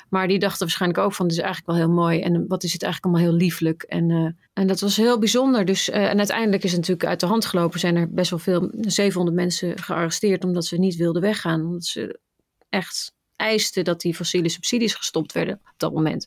Maar 0.08 0.29
die 0.29 0.38
dachten 0.38 0.61
waarschijnlijk 0.61 1.00
ook 1.00 1.14
van... 1.14 1.29
dit 1.29 1.37
is 1.37 1.43
eigenlijk 1.43 1.73
wel 1.79 1.87
heel 1.87 1.94
mooi. 1.94 2.20
En 2.20 2.47
wat 2.49 2.62
is 2.62 2.73
het 2.73 2.82
eigenlijk 2.82 3.14
allemaal 3.14 3.32
heel 3.32 3.41
lieflijk. 3.47 3.82
En, 3.82 4.11
eh, 4.11 4.29
en 4.52 4.67
dat 4.67 4.81
was 4.81 4.97
heel 4.97 5.19
bijzonder. 5.19 5.64
Dus, 5.64 5.91
eh, 5.91 6.08
en 6.08 6.19
uiteindelijk 6.19 6.64
is 6.64 6.70
het 6.70 6.81
natuurlijk 6.81 7.08
uit 7.08 7.20
de 7.20 7.26
hand 7.26 7.44
gelopen. 7.47 7.81
Zijn 7.81 7.97
er 7.97 8.12
best 8.12 8.31
wel 8.31 8.38
veel, 8.38 8.70
700 8.81 9.37
mensen 9.37 9.79
gearresteerd... 9.79 10.44
omdat 10.44 10.64
ze 10.64 10.79
niet 10.79 10.97
wilden 10.97 11.23
weggaan. 11.23 11.61
Omdat 11.64 11.85
ze 11.85 12.19
echt 12.69 13.12
eisten 13.37 13.85
dat 13.85 14.00
die 14.00 14.14
fossiele 14.14 14.49
subsidies 14.49 14.95
gestopt 14.95 15.33
werden 15.33 15.54
op 15.54 15.75
dat 15.76 15.92
moment. 15.92 16.26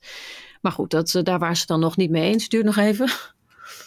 Maar 0.61 0.71
goed, 0.71 0.89
dat, 0.91 1.15
eh, 1.15 1.23
daar 1.23 1.39
waren 1.39 1.57
ze 1.57 1.65
dan 1.65 1.79
nog 1.79 1.97
niet 1.97 2.09
mee 2.09 2.31
eens. 2.31 2.41
Het 2.41 2.51
duurt 2.51 2.65
nog 2.65 2.77
even. 2.77 3.09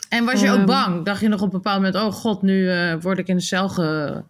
En 0.08 0.24
was 0.24 0.40
je 0.40 0.50
ook 0.50 0.56
Ehm. 0.56 0.66
bang? 0.66 1.04
Dacht 1.04 1.20
je 1.20 1.28
nog 1.28 1.40
op 1.40 1.46
een 1.46 1.52
bepaald 1.52 1.76
moment, 1.82 1.94
oh 2.04 2.12
god, 2.12 2.42
nu 2.42 2.70
eh, 2.70 2.94
word 3.00 3.18
ik 3.18 3.28
in 3.28 3.36
de 3.36 3.42
cel 3.42 3.68
ge... 3.68 4.22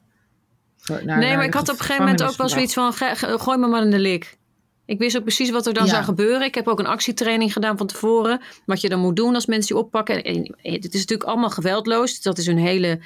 ge- 0.79 1.01
naar- 1.05 1.19
nee, 1.19 1.37
maar 1.37 1.45
ik 1.45 1.55
had 1.55 1.63
op 1.69 1.75
een 1.75 1.81
gegeven 1.81 2.03
moment 2.03 2.23
ook 2.23 2.37
wel 2.37 2.49
zoiets 2.49 2.75
van: 2.75 2.93
gooi 3.41 3.59
me 3.59 3.67
maar 3.67 3.83
in 3.83 3.91
de 3.91 3.99
lik. 3.99 4.39
Ik 4.87 4.99
wist 4.99 5.17
ook 5.17 5.23
precies 5.23 5.51
wat 5.51 5.67
er 5.67 5.75
dan 5.75 5.85
Ja. 5.85 5.91
zou 5.91 6.05
gebeuren. 6.05 6.43
Ik 6.47 6.55
heb 6.55 6.69
ook 6.69 6.79
een 6.79 6.87
actietraining 6.87 7.53
gedaan 7.53 7.77
van 7.77 7.87
tevoren. 7.87 8.41
Wat 8.67 8.81
je 8.81 8.89
dan 8.89 9.01
moet 9.01 9.17
doen 9.17 9.35
als 9.35 9.47
mensen 9.47 9.77
je 9.77 9.83
oppakken. 9.83 10.23
En, 10.23 10.37
het 10.63 10.95
is 10.95 11.01
natuurlijk 11.01 11.29
allemaal 11.29 11.51
geweldloos. 11.51 12.23
Dat 12.23 12.39
is 12.39 12.47
hun 12.47 12.59
hele, 12.59 13.01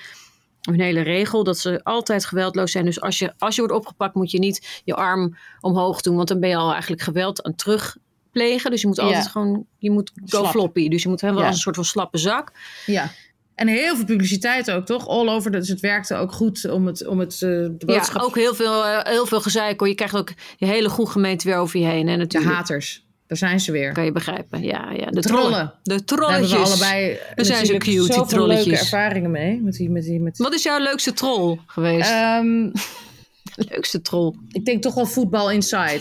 hun 0.60 0.80
hele 0.80 1.00
regel. 1.00 1.44
Dat 1.44 1.58
ze 1.58 1.80
altijd 1.84 2.24
geweldloos 2.24 2.70
zijn. 2.72 2.84
Dus 2.84 3.00
als 3.00 3.18
je, 3.18 3.32
als 3.38 3.54
je 3.54 3.60
wordt 3.60 3.76
opgepakt, 3.76 4.14
moet 4.14 4.30
je 4.30 4.38
niet 4.38 4.80
je 4.84 4.94
arm 4.94 5.36
omhoog 5.60 6.00
doen. 6.00 6.16
Want 6.16 6.28
dan 6.28 6.40
ben 6.40 6.48
je 6.48 6.56
al 6.56 6.72
eigenlijk 6.72 7.02
geweld 7.02 7.42
aan 7.42 7.50
het 7.50 7.60
terugplegen. 8.32 8.70
Dus 8.70 8.80
je 8.80 8.86
moet 8.86 8.98
altijd 8.98 9.24
Ja. 9.24 9.30
gewoon. 9.30 9.66
Je 9.78 9.90
moet 9.90 10.10
go 10.26 10.38
Slap. 10.38 10.50
floppy. 10.50 10.88
Dus 10.88 11.02
je 11.02 11.08
moet 11.08 11.20
helemaal 11.20 11.42
Ja. 11.42 11.48
als 11.48 11.56
een 11.56 11.62
soort 11.62 11.76
van 11.76 11.84
slappe 11.84 12.18
zak. 12.18 12.52
Ja. 12.86 13.10
En 13.54 13.68
heel 13.68 13.96
veel 13.96 14.04
publiciteit 14.04 14.70
ook, 14.70 14.86
toch? 14.86 15.08
All 15.08 15.28
over. 15.28 15.50
Dus 15.50 15.68
het 15.68 15.80
werkte 15.80 16.14
ook 16.14 16.32
goed 16.32 16.70
om 16.70 16.86
het, 16.86 17.06
om 17.06 17.18
het 17.18 17.32
eh, 17.32 17.40
de 17.48 17.82
boodschap... 17.86 18.20
Ja, 18.20 18.26
ook 18.26 18.34
heel 18.36 18.54
veel, 18.54 18.84
eh, 18.86 19.12
heel 19.12 19.26
veel 19.26 19.40
gezeik. 19.40 19.80
hoor. 19.80 19.88
Je 19.88 19.94
krijgt 19.94 20.16
ook 20.16 20.32
je 20.56 20.66
hele 20.66 20.88
goede 20.88 21.10
gemeente 21.10 21.48
weer 21.48 21.56
over 21.56 21.80
je 21.80 21.86
heen. 21.86 22.06
Hè, 22.06 22.12
de 22.12 22.18
natuurlijk. 22.18 22.54
haters. 22.54 23.04
Daar 23.26 23.38
zijn 23.38 23.60
ze 23.60 23.72
weer. 23.72 23.92
Kan 23.92 24.04
je 24.04 24.12
begrijpen, 24.12 24.62
ja. 24.62 24.90
ja. 24.90 25.06
De 25.06 25.20
Trollen. 25.20 25.42
trollen. 25.50 25.74
De 25.82 25.82
Daar 25.82 25.96
hebben 25.96 26.04
trolletjes. 26.06 26.50
we 26.50 26.56
allebei 26.58 27.18
Dan 27.34 27.44
zijn 27.44 27.66
ze 27.66 27.72
natuurlijk 27.72 27.84
cute, 27.84 27.96
die 27.96 28.06
zoveel 28.06 28.18
leuke 28.22 28.34
trolletjes. 28.62 28.80
ervaringen 28.80 29.30
mee. 29.30 29.60
Met 29.62 29.74
die, 29.74 29.90
met 29.90 30.02
die, 30.02 30.20
met... 30.20 30.38
Wat 30.38 30.54
is 30.54 30.62
jouw 30.62 30.78
leukste 30.78 31.12
troll 31.12 31.58
geweest? 31.66 32.10
Ehm, 32.10 32.70
leukste 33.72 34.00
troll. 34.00 34.34
ik 34.48 34.64
denk 34.64 34.82
toch 34.82 34.94
wel 34.94 35.06
voetbal 35.06 35.50
inside. 35.50 36.00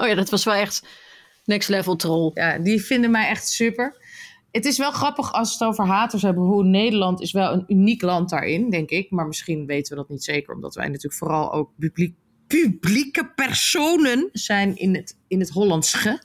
Oh 0.00 0.06
ja, 0.08 0.14
dat 0.14 0.30
was 0.30 0.44
wel 0.44 0.54
echt 0.54 0.82
next 1.46 1.68
level 1.68 1.96
troll. 1.96 2.30
Ja, 2.34 2.58
die 2.58 2.82
vinden 2.82 3.10
mij 3.10 3.28
echt 3.28 3.48
super. 3.48 4.04
Het 4.50 4.64
is 4.64 4.78
wel 4.78 4.90
grappig 4.90 5.32
als 5.32 5.58
we 5.58 5.64
het 5.64 5.72
over 5.72 5.86
haters 5.86 6.22
hebben. 6.22 6.44
Hoe 6.44 6.64
Nederland 6.64 7.20
is 7.20 7.32
wel 7.32 7.52
een 7.52 7.64
uniek 7.66 8.02
land 8.02 8.30
daarin, 8.30 8.70
denk 8.70 8.90
ik. 8.90 9.10
Maar 9.10 9.26
misschien 9.26 9.66
weten 9.66 9.94
we 9.94 10.00
dat 10.00 10.08
niet 10.08 10.24
zeker. 10.24 10.54
Omdat 10.54 10.74
wij 10.74 10.86
natuurlijk 10.86 11.14
vooral 11.14 11.52
ook 11.52 11.70
publiek, 11.78 12.14
publieke 12.46 13.32
personen 13.34 14.28
zijn 14.32 14.76
in 14.76 14.94
het, 14.94 15.18
in 15.28 15.40
het 15.40 15.50
Hollandsche. 15.50 16.22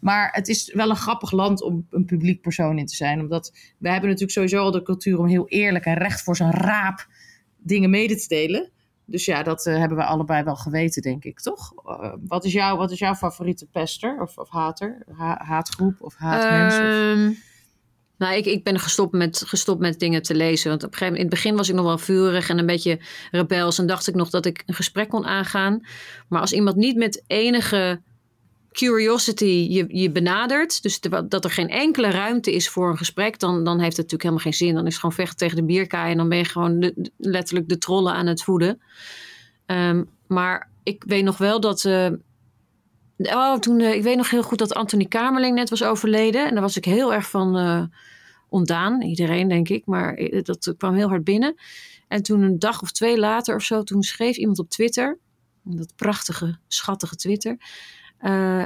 Maar 0.00 0.30
het 0.32 0.48
is 0.48 0.72
wel 0.74 0.90
een 0.90 0.96
grappig 0.96 1.32
land 1.32 1.62
om 1.62 1.86
een 1.90 2.04
publiek 2.04 2.40
persoon 2.40 2.78
in 2.78 2.86
te 2.86 2.94
zijn. 2.94 3.20
Omdat 3.20 3.52
we 3.78 3.88
hebben 3.90 4.08
natuurlijk 4.08 4.38
sowieso 4.38 4.58
al 4.58 4.70
de 4.70 4.82
cultuur 4.82 5.18
om 5.18 5.26
heel 5.26 5.48
eerlijk 5.48 5.84
en 5.84 5.94
recht 5.94 6.22
voor 6.22 6.36
zijn 6.36 6.50
raap 6.50 7.06
dingen 7.58 7.90
mede 7.90 8.16
te 8.16 8.28
delen. 8.28 8.70
Dus 9.04 9.24
ja, 9.24 9.42
dat 9.42 9.66
eh, 9.66 9.76
hebben 9.76 9.98
we 9.98 10.04
allebei 10.04 10.44
wel 10.44 10.56
geweten, 10.56 11.02
denk 11.02 11.24
ik, 11.24 11.40
toch? 11.40 11.72
Uh, 11.86 12.12
wat, 12.26 12.44
is 12.44 12.52
jouw, 12.52 12.76
wat 12.76 12.90
is 12.90 12.98
jouw 12.98 13.14
favoriete 13.14 13.66
pester 13.66 14.20
of, 14.20 14.38
of 14.38 14.48
hater? 14.48 15.02
Ha 15.12 15.44
haatgroep 15.44 15.94
of 16.00 16.14
haatmens? 16.16 16.74
Um, 16.74 17.38
nou, 18.22 18.34
ik, 18.34 18.46
ik 18.46 18.64
ben 18.64 18.78
gestopt 18.78 19.12
met, 19.12 19.42
gestopt 19.46 19.80
met 19.80 19.98
dingen 19.98 20.22
te 20.22 20.34
lezen. 20.34 20.70
Want 20.70 20.82
op 20.82 20.92
een 20.92 20.98
gegeven 20.98 21.12
moment, 21.12 21.32
in 21.32 21.36
het 21.36 21.42
begin 21.42 21.56
was 21.56 21.68
ik 21.68 21.74
nog 21.74 21.84
wel 21.84 21.98
vurig 21.98 22.48
en 22.48 22.58
een 22.58 22.66
beetje 22.66 23.00
rebels. 23.30 23.78
En 23.78 23.86
dacht 23.86 24.08
ik 24.08 24.14
nog 24.14 24.30
dat 24.30 24.46
ik 24.46 24.62
een 24.66 24.74
gesprek 24.74 25.08
kon 25.08 25.26
aangaan. 25.26 25.86
Maar 26.28 26.40
als 26.40 26.52
iemand 26.52 26.76
niet 26.76 26.96
met 26.96 27.24
enige 27.26 28.00
curiosity 28.72 29.66
je, 29.70 29.84
je 29.88 30.10
benadert, 30.10 30.82
dus 30.82 31.00
dat 31.28 31.44
er 31.44 31.50
geen 31.50 31.68
enkele 31.68 32.10
ruimte 32.10 32.52
is 32.52 32.68
voor 32.68 32.90
een 32.90 32.96
gesprek, 32.96 33.38
dan, 33.38 33.64
dan 33.64 33.78
heeft 33.78 33.96
het 33.96 34.10
natuurlijk 34.10 34.22
helemaal 34.22 34.42
geen 34.42 34.54
zin. 34.54 34.74
Dan 34.74 34.86
is 34.86 34.94
gewoon 34.94 35.12
vechten 35.12 35.36
tegen 35.36 35.56
de 35.56 35.64
bierkaai 35.64 36.10
en 36.10 36.16
dan 36.16 36.28
ben 36.28 36.38
je 36.38 36.44
gewoon 36.44 36.92
letterlijk 37.16 37.68
de 37.68 37.78
trollen 37.78 38.12
aan 38.12 38.26
het 38.26 38.42
voeden. 38.42 38.80
Um, 39.66 40.08
maar 40.26 40.70
ik 40.82 41.04
weet 41.06 41.24
nog 41.24 41.38
wel 41.38 41.60
dat. 41.60 41.84
Uh, 41.84 42.10
oh, 43.16 43.58
toen, 43.58 43.80
uh, 43.80 43.94
ik 43.94 44.02
weet 44.02 44.16
nog 44.16 44.30
heel 44.30 44.42
goed 44.42 44.58
dat 44.58 44.74
Anthony 44.74 45.04
Kamerling 45.04 45.54
net 45.54 45.70
was 45.70 45.82
overleden. 45.82 46.46
En 46.46 46.52
daar 46.52 46.62
was 46.62 46.76
ik 46.76 46.84
heel 46.84 47.14
erg 47.14 47.30
van 47.30 47.58
uh, 47.58 47.82
ontdaan. 48.48 49.02
Iedereen, 49.02 49.48
denk 49.48 49.68
ik. 49.68 49.86
Maar 49.86 50.30
dat 50.42 50.74
kwam 50.78 50.94
heel 50.94 51.08
hard 51.08 51.24
binnen. 51.24 51.54
En 52.08 52.22
toen 52.22 52.42
een 52.42 52.58
dag 52.58 52.82
of 52.82 52.92
twee 52.92 53.18
later 53.18 53.54
of 53.54 53.62
zo, 53.62 53.82
toen 53.82 54.02
schreef 54.02 54.36
iemand 54.36 54.58
op 54.58 54.70
Twitter. 54.70 55.18
Dat 55.62 55.92
prachtige, 55.96 56.58
schattige 56.68 57.16
Twitter. 57.16 57.56
Uh, 58.22 58.64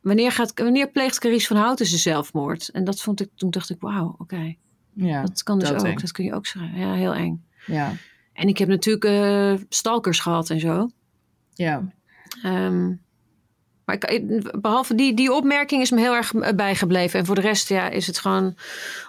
wanneer, 0.00 0.32
gaat, 0.32 0.52
wanneer 0.54 0.90
pleegt 0.90 1.18
Carice 1.18 1.46
van 1.46 1.56
Houten 1.56 1.86
zijn 1.86 2.00
zelfmoord? 2.00 2.68
En 2.68 2.84
dat 2.84 3.00
vond 3.00 3.20
ik, 3.20 3.28
toen 3.34 3.50
dacht 3.50 3.70
ik, 3.70 3.80
wauw, 3.80 4.08
oké. 4.08 4.22
Okay. 4.22 4.58
Ja, 4.92 5.22
dat 5.22 5.42
kan 5.42 5.58
dus 5.58 5.70
ook. 5.72 5.82
Eng. 5.82 5.98
Dat 5.98 6.12
kun 6.12 6.24
je 6.24 6.34
ook 6.34 6.46
schrijven. 6.46 6.78
Ja, 6.78 6.94
heel 6.94 7.14
eng. 7.14 7.44
Ja. 7.66 7.92
En 8.32 8.48
ik 8.48 8.58
heb 8.58 8.68
natuurlijk 8.68 9.04
uh, 9.04 9.66
stalkers 9.68 10.20
gehad 10.20 10.50
en 10.50 10.60
zo. 10.60 10.90
Ja. 11.54 11.92
Um, 12.44 13.00
maar 13.84 13.96
ik, 14.08 14.60
behalve 14.60 14.94
die, 14.94 15.14
die 15.14 15.32
opmerking 15.32 15.82
is 15.82 15.90
me 15.90 16.00
heel 16.00 16.14
erg 16.14 16.32
bijgebleven. 16.54 17.18
En 17.18 17.26
voor 17.26 17.34
de 17.34 17.40
rest 17.40 17.68
ja, 17.68 17.88
is 17.88 18.06
het 18.06 18.18
gewoon 18.18 18.56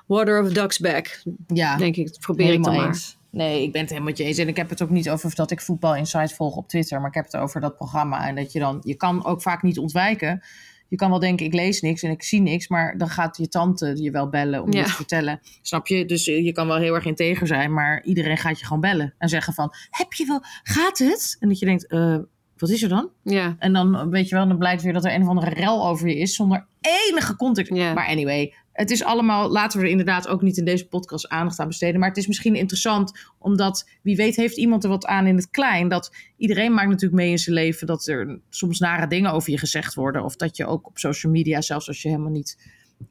water 0.06 0.42
of 0.44 0.54
duck's 0.54 0.80
back. 0.80 1.22
Ja, 1.48 1.78
denk 1.78 1.96
ik. 1.96 2.08
Dat 2.08 2.20
probeer 2.20 2.54
ik 2.54 2.64
dan 2.64 2.76
maar. 2.76 2.88
Eens. 2.88 3.18
Nee, 3.32 3.64
ik 3.64 3.72
ben 3.72 3.82
het 3.82 3.90
helemaal 3.90 4.10
met 4.10 4.20
je 4.20 4.24
eens. 4.24 4.38
En 4.38 4.48
ik 4.48 4.58
heb 4.58 4.70
het 4.70 4.82
ook 4.82 4.90
niet 4.90 5.10
over 5.10 5.36
dat 5.36 5.52
ik 5.52 5.62
Voetbal 5.62 5.96
Insight 5.96 6.34
volg 6.34 6.56
op 6.56 6.68
Twitter. 6.68 7.00
Maar 7.00 7.10
ik 7.10 7.16
heb 7.16 7.26
het 7.26 7.36
over 7.36 7.62
dat 7.62 7.76
programma. 7.76 8.28
En 8.28 8.36
dat 8.36 8.52
je 8.52 8.60
dan... 8.60 8.82
Je 8.84 8.96
kan 8.96 9.26
ook 9.26 9.42
vaak 9.42 9.62
niet 9.62 9.78
ontwijken. 9.78 10.42
Je 10.88 10.96
kan 10.96 11.10
wel 11.10 11.20
denken, 11.20 11.46
ik 11.46 11.54
lees 11.54 11.82
niks 11.82 12.04
en 12.04 12.12
ik 12.12 12.24
zie 12.24 12.42
niks. 12.42 12.68
Maar 12.68 12.98
dan 12.98 13.10
gaat 13.10 13.38
je 13.38 13.48
tante 13.48 14.02
je 14.04 14.12
wel 14.12 14.30
bellen 14.30 14.64
om 14.64 14.74
je 14.74 14.84
te 14.84 14.90
vertellen. 14.90 15.40
Snap 15.62 15.88
je? 15.88 16.06
Dus 16.06 16.28
eh, 16.28 16.46
je 16.46 16.52
kan 16.52 16.68
wel 16.68 16.78
heel 16.78 16.96
erg 16.96 17.06
integer 17.06 17.48
zijn. 17.48 17.74
Maar 17.74 18.04
iedereen 18.04 18.38
gaat 18.38 18.60
je 18.60 18.66
gewoon 18.66 18.82
bellen. 18.82 19.14
En 19.18 19.30
zeggen 19.30 19.54
van, 19.54 19.74
heb 19.90 20.14
je 20.14 20.26
wel... 20.26 20.42
Gaat 20.64 20.98
het? 20.98 21.38
En 21.40 21.50
dat 21.50 21.60
je 21.60 21.66
denkt... 21.66 21.92
Uh, 21.92 22.18
wat 22.58 22.70
is 22.70 22.84
er 22.84 22.90
dan? 22.90 23.10
Ja. 23.24 23.56
En 23.60 23.74
dan 23.74 24.10
weet 24.10 24.30
je 24.30 24.36
wel, 24.36 24.48
dan 24.48 24.58
blijkt 24.58 24.82
weer 24.82 24.94
dat 24.94 25.06
er 25.06 25.14
een 25.14 25.22
of 25.22 25.28
andere 25.28 25.50
rel 25.50 25.88
over 25.88 26.08
je 26.08 26.18
is 26.18 26.36
zonder 26.36 26.66
enige 26.82 27.36
context. 27.36 27.74
Ja. 27.74 27.94
Maar 27.94 28.08
anyway, 28.08 28.54
het 28.80 28.92
is 28.92 29.04
allemaal, 29.04 29.50
laten 29.50 29.80
we 29.80 29.86
er 29.86 29.92
inderdaad 29.92 30.28
ook 30.28 30.42
niet 30.42 30.58
in 30.58 30.66
deze 30.66 30.88
podcast 30.88 31.28
aandacht 31.28 31.60
aan 31.60 31.68
besteden. 31.68 32.00
Maar 32.00 32.10
het 32.10 32.18
is 32.18 32.28
misschien 32.28 32.56
interessant, 32.56 33.20
omdat 33.38 33.90
wie 34.02 34.16
weet 34.16 34.36
heeft 34.36 34.58
iemand 34.58 34.84
er 34.84 34.90
wat 34.90 35.06
aan 35.06 35.28
in 35.28 35.36
het 35.36 35.50
klein. 35.50 35.88
Dat 35.88 36.16
iedereen 36.38 36.74
maakt 36.74 36.88
natuurlijk 36.88 37.22
mee 37.22 37.32
in 37.32 37.38
zijn 37.38 37.56
leven 37.56 37.88
dat 37.88 38.08
er 38.08 38.40
soms 38.50 38.80
nare 38.80 39.08
dingen 39.08 39.32
over 39.32 39.52
je 39.52 39.58
gezegd 39.58 39.94
worden. 39.94 40.24
Of 40.24 40.36
dat 40.36 40.58
je 40.58 40.66
ook 40.66 40.88
op 40.88 40.98
social 40.98 41.32
media, 41.32 41.62
zelfs 41.62 41.88
als 41.88 42.02
je 42.02 42.10
helemaal 42.10 42.32
niet 42.32 42.58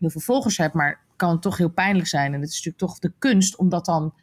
heel 0.01 0.11
veel 0.11 0.21
volgers 0.21 0.57
hebt, 0.57 0.75
maar 0.75 1.01
kan 1.17 1.31
het 1.31 1.43
toch 1.43 1.57
heel 1.57 1.71
pijnlijk 1.71 2.09
zijn. 2.09 2.35
En 2.35 2.41
het 2.41 2.51
is 2.51 2.57
natuurlijk 2.57 2.85
toch 2.85 2.99
de 2.99 3.13
kunst 3.19 3.57
om 3.57 3.69
dat 3.69 3.85
dan 3.85 4.15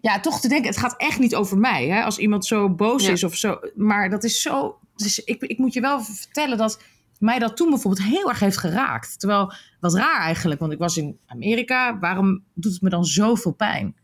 ja, 0.00 0.20
toch 0.20 0.40
te 0.40 0.48
denken, 0.48 0.68
het 0.68 0.78
gaat 0.78 0.96
echt 0.96 1.18
niet 1.18 1.34
over 1.34 1.58
mij. 1.58 1.88
Hè? 1.88 2.02
Als 2.02 2.18
iemand 2.18 2.46
zo 2.46 2.74
boos 2.74 3.08
is 3.08 3.24
of 3.24 3.34
zo. 3.34 3.58
Maar 3.74 4.10
dat 4.10 4.24
is 4.24 4.42
zo. 4.42 4.78
Dus 4.96 5.18
ik, 5.18 5.42
ik 5.42 5.58
moet 5.58 5.74
je 5.74 5.80
wel 5.80 6.00
vertellen 6.02 6.58
dat 6.58 6.82
mij 7.22 7.38
dat 7.38 7.56
toen 7.56 7.70
bijvoorbeeld 7.70 8.06
heel 8.06 8.28
erg 8.28 8.40
heeft 8.40 8.56
geraakt. 8.56 9.18
Terwijl, 9.18 9.52
wat 9.80 9.94
raar 9.94 10.20
eigenlijk, 10.20 10.60
want 10.60 10.72
ik 10.72 10.78
was 10.78 10.96
in 10.96 11.18
Amerika. 11.26 11.98
Waarom 11.98 12.42
doet 12.54 12.72
het 12.72 12.82
me 12.82 12.88
dan 12.88 13.04
zoveel 13.04 13.52
pijn? 13.52 13.96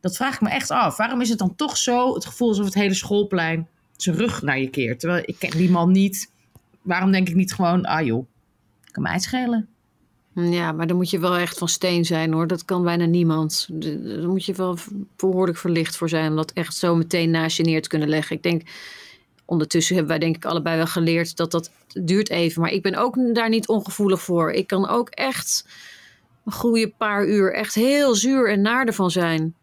Dat 0.00 0.16
vraag 0.16 0.34
ik 0.34 0.40
me 0.40 0.48
echt 0.48 0.70
af. 0.70 0.96
Waarom 0.96 1.20
is 1.20 1.28
het 1.28 1.38
dan 1.38 1.54
toch 1.54 1.76
zo 1.76 2.14
het 2.14 2.26
gevoel 2.26 2.48
alsof 2.48 2.64
het 2.64 2.74
hele 2.74 2.94
schoolplein 2.94 3.68
zijn 3.96 4.16
rug 4.16 4.42
naar 4.42 4.58
je 4.58 4.70
keert? 4.70 5.00
Terwijl 5.00 5.22
ik 5.26 5.38
ken 5.38 5.50
die 5.50 5.70
man 5.70 5.92
niet. 5.92 6.32
Waarom 6.82 7.12
denk 7.12 7.28
ik 7.28 7.34
niet 7.34 7.54
gewoon, 7.54 7.84
ah 7.84 8.06
joh, 8.06 8.26
kan 8.90 9.02
mij 9.02 9.18
schelen. 9.18 9.68
Ja, 10.34 10.72
maar 10.72 10.86
dan 10.86 10.96
moet 10.96 11.10
je 11.10 11.18
wel 11.18 11.36
echt 11.36 11.58
van 11.58 11.68
steen 11.68 12.04
zijn 12.04 12.32
hoor. 12.32 12.46
Dat 12.46 12.64
kan 12.64 12.82
bijna 12.82 13.04
niemand. 13.04 13.68
Daar 13.70 14.28
moet 14.28 14.44
je 14.44 14.54
wel 14.54 14.78
behoorlijk 15.16 15.58
verlicht 15.58 15.96
voor 15.96 16.08
zijn 16.08 16.30
om 16.30 16.36
dat 16.36 16.52
echt 16.52 16.76
zo 16.76 16.96
meteen 16.96 17.30
naast 17.30 17.56
je 17.56 17.62
neer 17.62 17.82
te 17.82 17.88
kunnen 17.88 18.08
leggen. 18.08 18.36
Ik 18.36 18.42
denk, 18.42 18.62
ondertussen 19.48 19.94
hebben 19.94 20.18
wij 20.18 20.26
denk 20.26 20.36
ik 20.36 20.44
allebei 20.44 20.76
wel 20.76 20.86
geleerd 20.86 21.36
dat 21.36 21.50
dat 21.50 21.70
duurt 22.02 22.30
even. 22.30 22.62
Maar 22.62 22.72
ik 22.72 22.82
ben 22.82 22.94
ook 22.94 23.34
daar 23.34 23.48
niet 23.48 23.68
ongevoelig 23.68 24.22
voor. 24.22 24.50
Ik 24.52 24.66
kan 24.66 24.88
ook 24.88 25.08
echt 25.08 25.66
een 26.44 26.52
goede 26.52 26.88
paar 26.88 27.26
uur 27.26 27.54
echt 27.54 27.74
heel 27.74 28.14
zuur 28.14 28.50
en 28.50 28.60
naar 28.60 28.86
ervan 28.86 29.10
zijn. 29.10 29.54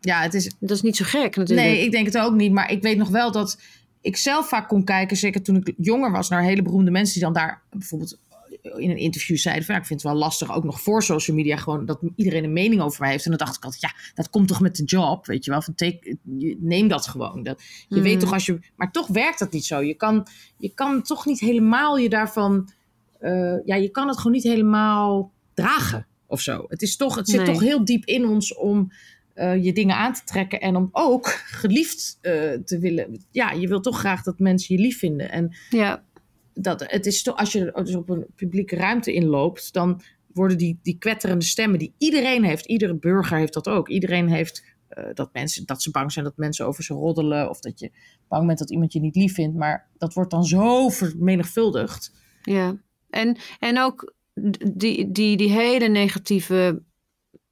Ja, 0.00 0.22
het 0.22 0.34
is... 0.34 0.54
Dat 0.60 0.70
is 0.70 0.82
niet 0.82 0.96
zo 0.96 1.04
gek 1.04 1.36
natuurlijk. 1.36 1.68
Nee, 1.68 1.84
ik 1.84 1.90
denk 1.90 2.06
het 2.06 2.18
ook 2.18 2.34
niet. 2.34 2.52
Maar 2.52 2.70
ik 2.70 2.82
weet 2.82 2.96
nog 2.96 3.08
wel 3.08 3.32
dat 3.32 3.60
ik 4.00 4.16
zelf 4.16 4.48
vaak 4.48 4.68
kon 4.68 4.84
kijken, 4.84 5.16
zeker 5.16 5.42
toen 5.42 5.56
ik 5.56 5.74
jonger 5.76 6.10
was, 6.10 6.28
naar 6.28 6.42
hele 6.42 6.62
beroemde 6.62 6.90
mensen 6.90 7.14
die 7.14 7.22
dan 7.22 7.32
daar 7.32 7.62
bijvoorbeeld 7.70 8.18
in 8.76 8.90
een 8.90 8.96
interview 8.96 9.36
zeiden 9.36 9.64
van 9.64 9.74
ja, 9.74 9.80
ik 9.80 9.86
vind 9.86 10.02
het 10.02 10.10
wel 10.12 10.20
lastig, 10.20 10.54
ook 10.54 10.64
nog 10.64 10.80
voor 10.80 11.02
social 11.02 11.36
media, 11.36 11.56
gewoon 11.56 11.86
dat 11.86 12.00
iedereen 12.16 12.44
een 12.44 12.52
mening 12.52 12.80
over 12.80 13.00
mij 13.00 13.10
heeft. 13.10 13.24
En 13.24 13.30
dan 13.30 13.38
dacht 13.38 13.56
ik 13.56 13.64
altijd, 13.64 13.82
ja, 13.82 13.92
dat 14.14 14.30
komt 14.30 14.48
toch 14.48 14.60
met 14.60 14.76
de 14.76 14.84
job, 14.84 15.26
weet 15.26 15.44
je 15.44 15.50
wel. 15.50 15.62
Van 15.62 15.74
take, 15.74 16.16
neem 16.58 16.88
dat 16.88 17.06
gewoon. 17.06 17.42
Dat, 17.42 17.62
je 17.88 18.00
weet 18.00 18.12
hmm. 18.12 18.20
toch 18.20 18.32
als 18.32 18.46
je, 18.46 18.58
maar 18.76 18.92
toch 18.92 19.06
werkt 19.06 19.38
dat 19.38 19.52
niet 19.52 19.64
zo. 19.64 19.80
Je 19.80 19.94
kan, 19.94 20.26
je 20.58 20.74
kan 20.74 21.02
toch 21.02 21.26
niet 21.26 21.40
helemaal 21.40 21.98
je 21.98 22.08
daarvan, 22.08 22.68
uh, 23.20 23.64
ja, 23.64 23.74
je 23.74 23.88
kan 23.90 24.08
het 24.08 24.16
gewoon 24.16 24.32
niet 24.32 24.42
helemaal 24.42 25.32
dragen 25.54 26.06
of 26.26 26.40
zo. 26.40 26.64
Het, 26.68 26.82
is 26.82 26.96
toch, 26.96 27.14
het 27.14 27.28
zit 27.28 27.44
toch 27.44 27.60
heel 27.60 27.84
diep 27.84 28.04
in 28.04 28.26
ons 28.26 28.54
om 28.54 28.92
uh, 29.34 29.64
je 29.64 29.72
dingen 29.72 29.96
aan 29.96 30.12
te 30.12 30.24
trekken 30.24 30.60
en 30.60 30.76
om 30.76 30.88
ook 30.92 31.28
geliefd 31.46 32.18
uh, 32.22 32.32
te 32.64 32.78
willen. 32.78 33.24
Ja, 33.30 33.50
je 33.50 33.68
wil 33.68 33.80
toch 33.80 33.98
graag 33.98 34.22
dat 34.22 34.38
mensen 34.38 34.76
je 34.76 34.82
lief 34.82 34.98
vinden. 34.98 35.30
En 35.30 35.56
ja 35.70 36.04
dat 36.60 36.84
het 36.86 37.06
is 37.06 37.22
toch, 37.22 37.36
als 37.36 37.52
je 37.52 37.80
dus 37.82 37.94
op 37.94 38.08
een 38.08 38.26
publieke 38.36 38.76
ruimte 38.76 39.12
inloopt, 39.12 39.72
dan 39.72 40.00
worden 40.32 40.58
die, 40.58 40.78
die 40.82 40.98
kwetterende 40.98 41.44
stemmen 41.44 41.78
die 41.78 41.94
iedereen 41.98 42.44
heeft, 42.44 42.66
iedere 42.66 42.94
burger 42.96 43.38
heeft 43.38 43.52
dat 43.52 43.68
ook. 43.68 43.88
Iedereen 43.88 44.28
heeft 44.28 44.64
uh, 44.98 45.04
dat, 45.14 45.32
mensen, 45.32 45.66
dat 45.66 45.82
ze 45.82 45.90
bang 45.90 46.12
zijn 46.12 46.24
dat 46.24 46.36
mensen 46.36 46.66
over 46.66 46.84
ze 46.84 46.94
roddelen 46.94 47.48
of 47.48 47.60
dat 47.60 47.78
je 47.80 47.90
bang 48.28 48.46
bent 48.46 48.58
dat 48.58 48.70
iemand 48.70 48.92
je 48.92 49.00
niet 49.00 49.16
lief 49.16 49.34
vindt. 49.34 49.56
Maar 49.56 49.88
dat 49.98 50.14
wordt 50.14 50.30
dan 50.30 50.44
zo 50.44 50.88
vermenigvuldigd. 50.88 52.12
Ja, 52.42 52.76
en, 53.10 53.36
en 53.58 53.78
ook 53.78 54.14
die, 54.74 55.10
die, 55.10 55.36
die 55.36 55.50
hele 55.50 55.88
negatieve, 55.88 56.82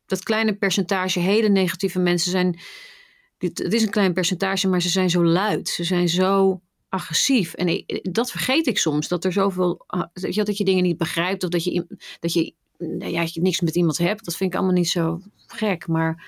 dat 0.06 0.22
kleine 0.22 0.56
percentage 0.56 1.20
hele 1.20 1.48
negatieve 1.48 1.98
mensen 1.98 2.30
zijn. 2.30 2.58
Het 3.38 3.72
is 3.72 3.82
een 3.82 3.90
klein 3.90 4.12
percentage, 4.12 4.68
maar 4.68 4.82
ze 4.82 4.88
zijn 4.88 5.10
zo 5.10 5.24
luid. 5.24 5.68
Ze 5.68 5.84
zijn 5.84 6.08
zo 6.08 6.60
agressief. 6.88 7.54
En 7.54 7.84
dat 8.02 8.30
vergeet 8.30 8.66
ik 8.66 8.78
soms. 8.78 9.08
Dat 9.08 9.24
er 9.24 9.32
zoveel. 9.32 9.84
Ah, 9.86 10.02
dat 10.12 10.56
je 10.56 10.64
dingen 10.64 10.82
niet 10.82 10.96
begrijpt. 10.96 11.44
Of 11.44 11.50
dat 11.50 11.64
je, 11.64 11.86
dat 12.20 12.32
je, 12.32 12.52
ja, 12.98 13.26
je 13.32 13.40
niks 13.40 13.60
met 13.60 13.76
iemand 13.76 13.98
hebt. 13.98 14.24
Dat 14.24 14.36
vind 14.36 14.52
ik 14.52 14.58
allemaal 14.58 14.76
niet 14.76 14.88
zo 14.88 15.20
gek. 15.46 15.86
Maar 15.86 16.24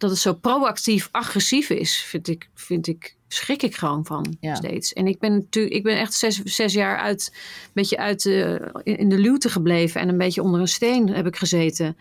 dat 0.00 0.10
het 0.10 0.18
zo 0.18 0.34
proactief 0.34 1.08
agressief 1.10 1.70
is, 1.70 1.96
vind 1.96 2.28
ik, 2.28 2.50
vind 2.54 2.86
ik, 2.86 3.16
schrik 3.28 3.62
ik 3.62 3.76
gewoon 3.76 4.06
van 4.06 4.36
steeds. 4.52 4.92
En 4.92 5.06
ik 5.06 5.18
ben 5.18 5.32
natuurlijk, 5.32 5.74
ik 5.74 5.82
ben 5.82 5.98
echt 5.98 6.14
zes, 6.14 6.42
zes 6.42 6.72
jaar 6.72 6.98
uit, 6.98 7.30
een 7.32 7.70
beetje 7.72 7.98
uit 7.98 8.22
de, 8.22 8.70
in 8.82 9.08
de 9.08 9.18
luwte 9.18 9.48
gebleven 9.48 10.00
en 10.00 10.08
een 10.08 10.18
beetje 10.18 10.42
onder 10.42 10.60
een 10.60 10.68
steen 10.68 11.08
heb 11.08 11.26
ik 11.26 11.36
gezeten. 11.36 11.96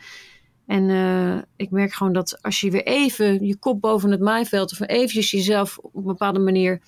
En 0.66 0.90
uh, 0.90 1.38
ik 1.56 1.72
merk 1.72 1.94
gewoon 1.94 2.14
dat 2.14 2.42
als 2.42 2.62
je 2.62 2.72
weer 2.72 2.86
even 2.86 3.46
je 3.46 3.56
kop 3.56 3.82
boven 3.82 4.12
het 4.12 4.20
maaiveld 4.20 4.72
of 4.72 4.88
eventjes 4.88 5.32
jezelf 5.32 5.78
op 5.78 5.96
een 5.96 6.04
bepaalde 6.04 6.40
manier 6.40 6.82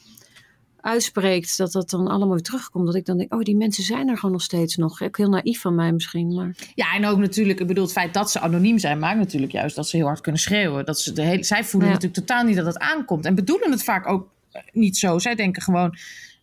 uitspreekt, 0.81 1.57
dat 1.57 1.71
dat 1.71 1.89
dan 1.89 2.07
allemaal 2.07 2.29
weer 2.29 2.41
terugkomt. 2.41 2.85
Dat 2.85 2.95
ik 2.95 3.05
dan 3.05 3.17
denk, 3.17 3.33
oh, 3.33 3.41
die 3.41 3.55
mensen 3.55 3.83
zijn 3.83 4.09
er 4.09 4.15
gewoon 4.15 4.31
nog 4.31 4.41
steeds 4.41 4.75
nog. 4.75 5.01
Ook 5.01 5.17
heel 5.17 5.29
naïef 5.29 5.61
van 5.61 5.75
mij 5.75 5.91
misschien. 5.91 6.33
Maar... 6.33 6.55
Ja, 6.75 6.95
en 6.95 7.05
ook 7.05 7.17
natuurlijk, 7.17 7.59
ik 7.59 7.67
bedoel, 7.67 7.83
het 7.83 7.93
feit 7.93 8.13
dat 8.13 8.31
ze 8.31 8.39
anoniem 8.39 8.77
zijn, 8.77 8.99
maakt 8.99 9.17
natuurlijk 9.17 9.51
juist 9.51 9.75
dat 9.75 9.87
ze 9.87 9.97
heel 9.97 10.05
hard 10.05 10.21
kunnen 10.21 10.41
schreeuwen. 10.41 10.85
Dat 10.85 10.99
ze 10.99 11.13
de 11.13 11.21
hele, 11.21 11.43
zij 11.43 11.63
voelen 11.63 11.89
natuurlijk 11.89 12.25
totaal 12.25 12.43
niet 12.43 12.55
dat 12.55 12.65
het 12.65 12.79
aankomt. 12.79 13.25
En 13.25 13.35
bedoelen 13.35 13.71
het 13.71 13.83
vaak 13.83 14.07
ook 14.07 14.27
eh, 14.51 14.61
niet 14.71 14.97
zo. 14.97 15.19
Zij 15.19 15.35
denken 15.35 15.61
gewoon, 15.61 15.95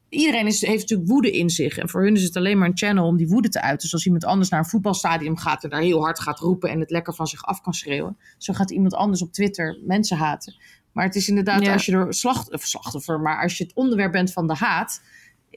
iedereen 0.09 0.47
is, 0.47 0.61
heeft 0.61 0.81
natuurlijk 0.81 1.09
woede 1.09 1.31
in 1.31 1.51
zich. 1.51 1.79
En 1.79 1.89
voor 1.89 2.03
hun 2.03 2.15
is 2.15 2.23
het 2.23 2.37
alleen 2.37 2.59
maar 2.59 2.69
een 2.69 2.77
channel 2.77 3.07
om 3.07 3.17
die 3.17 3.29
woede 3.29 3.49
te 3.49 3.61
uiten. 3.61 3.83
Dus 3.83 3.93
als 3.93 4.07
iemand 4.07 4.25
anders 4.25 4.49
naar 4.49 4.61
een 4.61 4.67
voetbalstadion 4.67 5.39
gaat 5.39 5.65
en 5.65 5.71
daar 5.71 5.81
heel 5.81 6.01
hard 6.01 6.21
gaat 6.21 6.39
roepen 6.39 6.71
en 6.71 6.81
het 6.81 6.91
lekker 6.91 7.15
van 7.15 7.27
zich 7.27 7.45
af 7.45 7.61
kan 7.61 7.75
schreeuwen. 7.75 8.17
Zo 8.39 8.53
gaat 8.53 8.71
iemand 8.71 8.95
anders 8.95 9.23
op 9.23 9.33
Twitter 9.33 9.79
mensen 9.85 10.17
haten. 10.17 10.55
Maar 10.93 11.05
het 11.05 11.15
is 11.15 11.29
inderdaad, 11.29 11.69
als 11.69 11.87
je 11.87 11.93
er 11.93 12.15
slacht, 12.15 12.49
slachtoffer, 12.53 13.21
maar 13.21 13.43
als 13.43 13.59
je 13.59 13.65
het 13.65 13.75
onderwerp 13.75 14.13
bent 14.13 14.33
van 14.33 14.47
de 14.47 14.55
haat, 14.55 15.03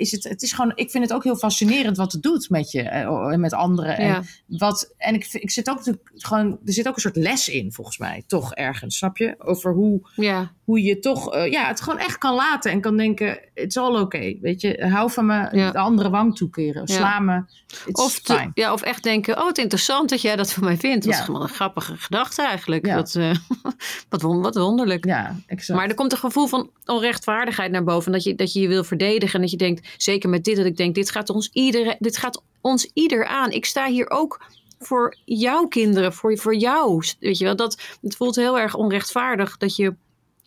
is 0.02 0.12
het, 0.12 0.24
het 0.24 0.42
is 0.42 0.52
gewoon, 0.54 0.72
ik 0.76 0.92
vind 0.92 1.04
het 1.04 1.14
ook 1.14 1.24
heel 1.24 1.36
fascinerend 1.36 1.98
wat 1.98 2.12
het 2.12 2.22
doet 2.22 2.50
met 2.50 2.72
je 2.72 2.82
en 2.82 3.40
met 3.40 3.54
anderen. 3.54 3.98
En, 3.98 4.08
Ja. 4.08 4.22
wat, 4.48 4.94
en 4.98 5.14
ik, 5.14 5.28
ik 5.32 5.52
zit 5.52 5.70
ook 5.70 5.78
natuurlijk 5.78 6.12
gewoon, 6.16 6.60
er 6.66 6.74
zit 6.74 6.88
ook 6.88 6.96
een 6.96 7.02
soort 7.02 7.16
les 7.16 7.50
in, 7.50 7.72
volgens 7.74 7.98
mij, 7.98 8.24
toch 8.28 8.54
ergens, 8.54 8.98
snap 8.98 9.18
je? 9.18 9.36
Over 9.38 9.74
hoe, 9.74 10.10
Ja, 10.16 10.52
hoe 10.64 10.82
je 10.84 11.00
toch 11.00 11.34
eh, 11.34 11.52
ja, 11.52 11.68
het 11.68 11.82
gewoon 11.82 12.00
echt 12.00 12.18
kan 12.18 12.36
laten 12.36 12.72
en 12.72 12.82
kan 12.82 12.98
denken: 12.98 13.40
it's 13.54 13.78
all 13.78 14.00
okay. 14.00 14.38
Weet 14.42 14.62
je, 14.62 14.86
hou 14.90 15.12
van 15.12 15.26
me 15.26 15.48
Ja. 15.52 15.72
de 15.72 15.78
andere 15.78 16.10
wang 16.10 16.36
toekeren. 16.36 16.82
Ja. 16.86 16.96
Sla 16.96 17.20
me. 17.20 17.44
Of, 17.92 18.20
te- 18.20 18.52
ja, 18.54 18.74
of 18.74 18.82
echt 18.82 19.04
denken, 19.04 19.38
oh, 19.38 19.48
het 19.48 19.58
is 19.58 19.64
interessant 19.64 20.10
dat 20.10 20.22
jij 20.22 20.36
dat 20.36 20.54
van 20.54 20.64
mij 20.64 20.78
vindt. 20.78 21.06
Dat 21.06 21.14
Ja. 21.14 21.20
is 21.20 21.26
gewoon 21.26 21.42
een 21.42 21.50
grappige 21.50 21.98
gedachte 21.98 22.42
eigenlijk. 22.42 22.86
Ja. 22.86 22.96
Wat, 22.96 23.16
eh, 23.16 23.32
wat, 24.10 24.22
won- 24.22 24.42
wat 24.42 24.56
wonderlijk. 24.56 25.06
Ja, 25.06 25.36
exact. 25.48 25.80
Maar 25.80 25.90
er 25.90 25.96
komt 25.96 26.12
een 26.12 26.18
gevoel 26.18 26.48
van 26.48 26.70
onrechtvaardigheid 26.86 27.72
naar 27.72 27.84
boven. 27.84 28.12
Dat 28.12 28.24
je, 28.24 28.36
dat 28.36 28.54
je 28.54 28.60
je 28.60 28.68
wil 28.68 28.84
verdedigen. 28.84 29.34
En 29.36 29.42
dat 29.42 29.52
je 29.52 29.58
denkt, 29.58 29.88
zeker 29.98 30.30
met 30.30 30.44
dit, 30.44 30.56
dat 30.56 30.66
ik 30.66 30.78
denk, 30.78 30.96
dit 30.96 31.12
gaat 31.12 31.30
ons 31.30 31.50
ieder, 31.54 31.96
dit 32.00 32.18
gaat 32.18 32.44
ons 32.62 32.92
ieder 32.94 33.26
aan. 33.26 33.52
Ik 33.52 33.66
sta 33.66 33.88
hier 33.88 34.10
ook 34.10 34.46
voor 34.80 35.18
jouw 35.26 35.68
kinderen, 35.68 36.14
voor, 36.14 36.38
voor 36.38 36.56
jou. 36.56 37.04
Weet 37.20 37.38
je 37.38 37.46
wel, 37.46 37.56
dat, 37.56 37.82
het 38.02 38.16
voelt 38.16 38.36
heel 38.36 38.60
erg 38.60 38.76
onrechtvaardig 38.76 39.58
dat 39.58 39.76
je 39.76 39.96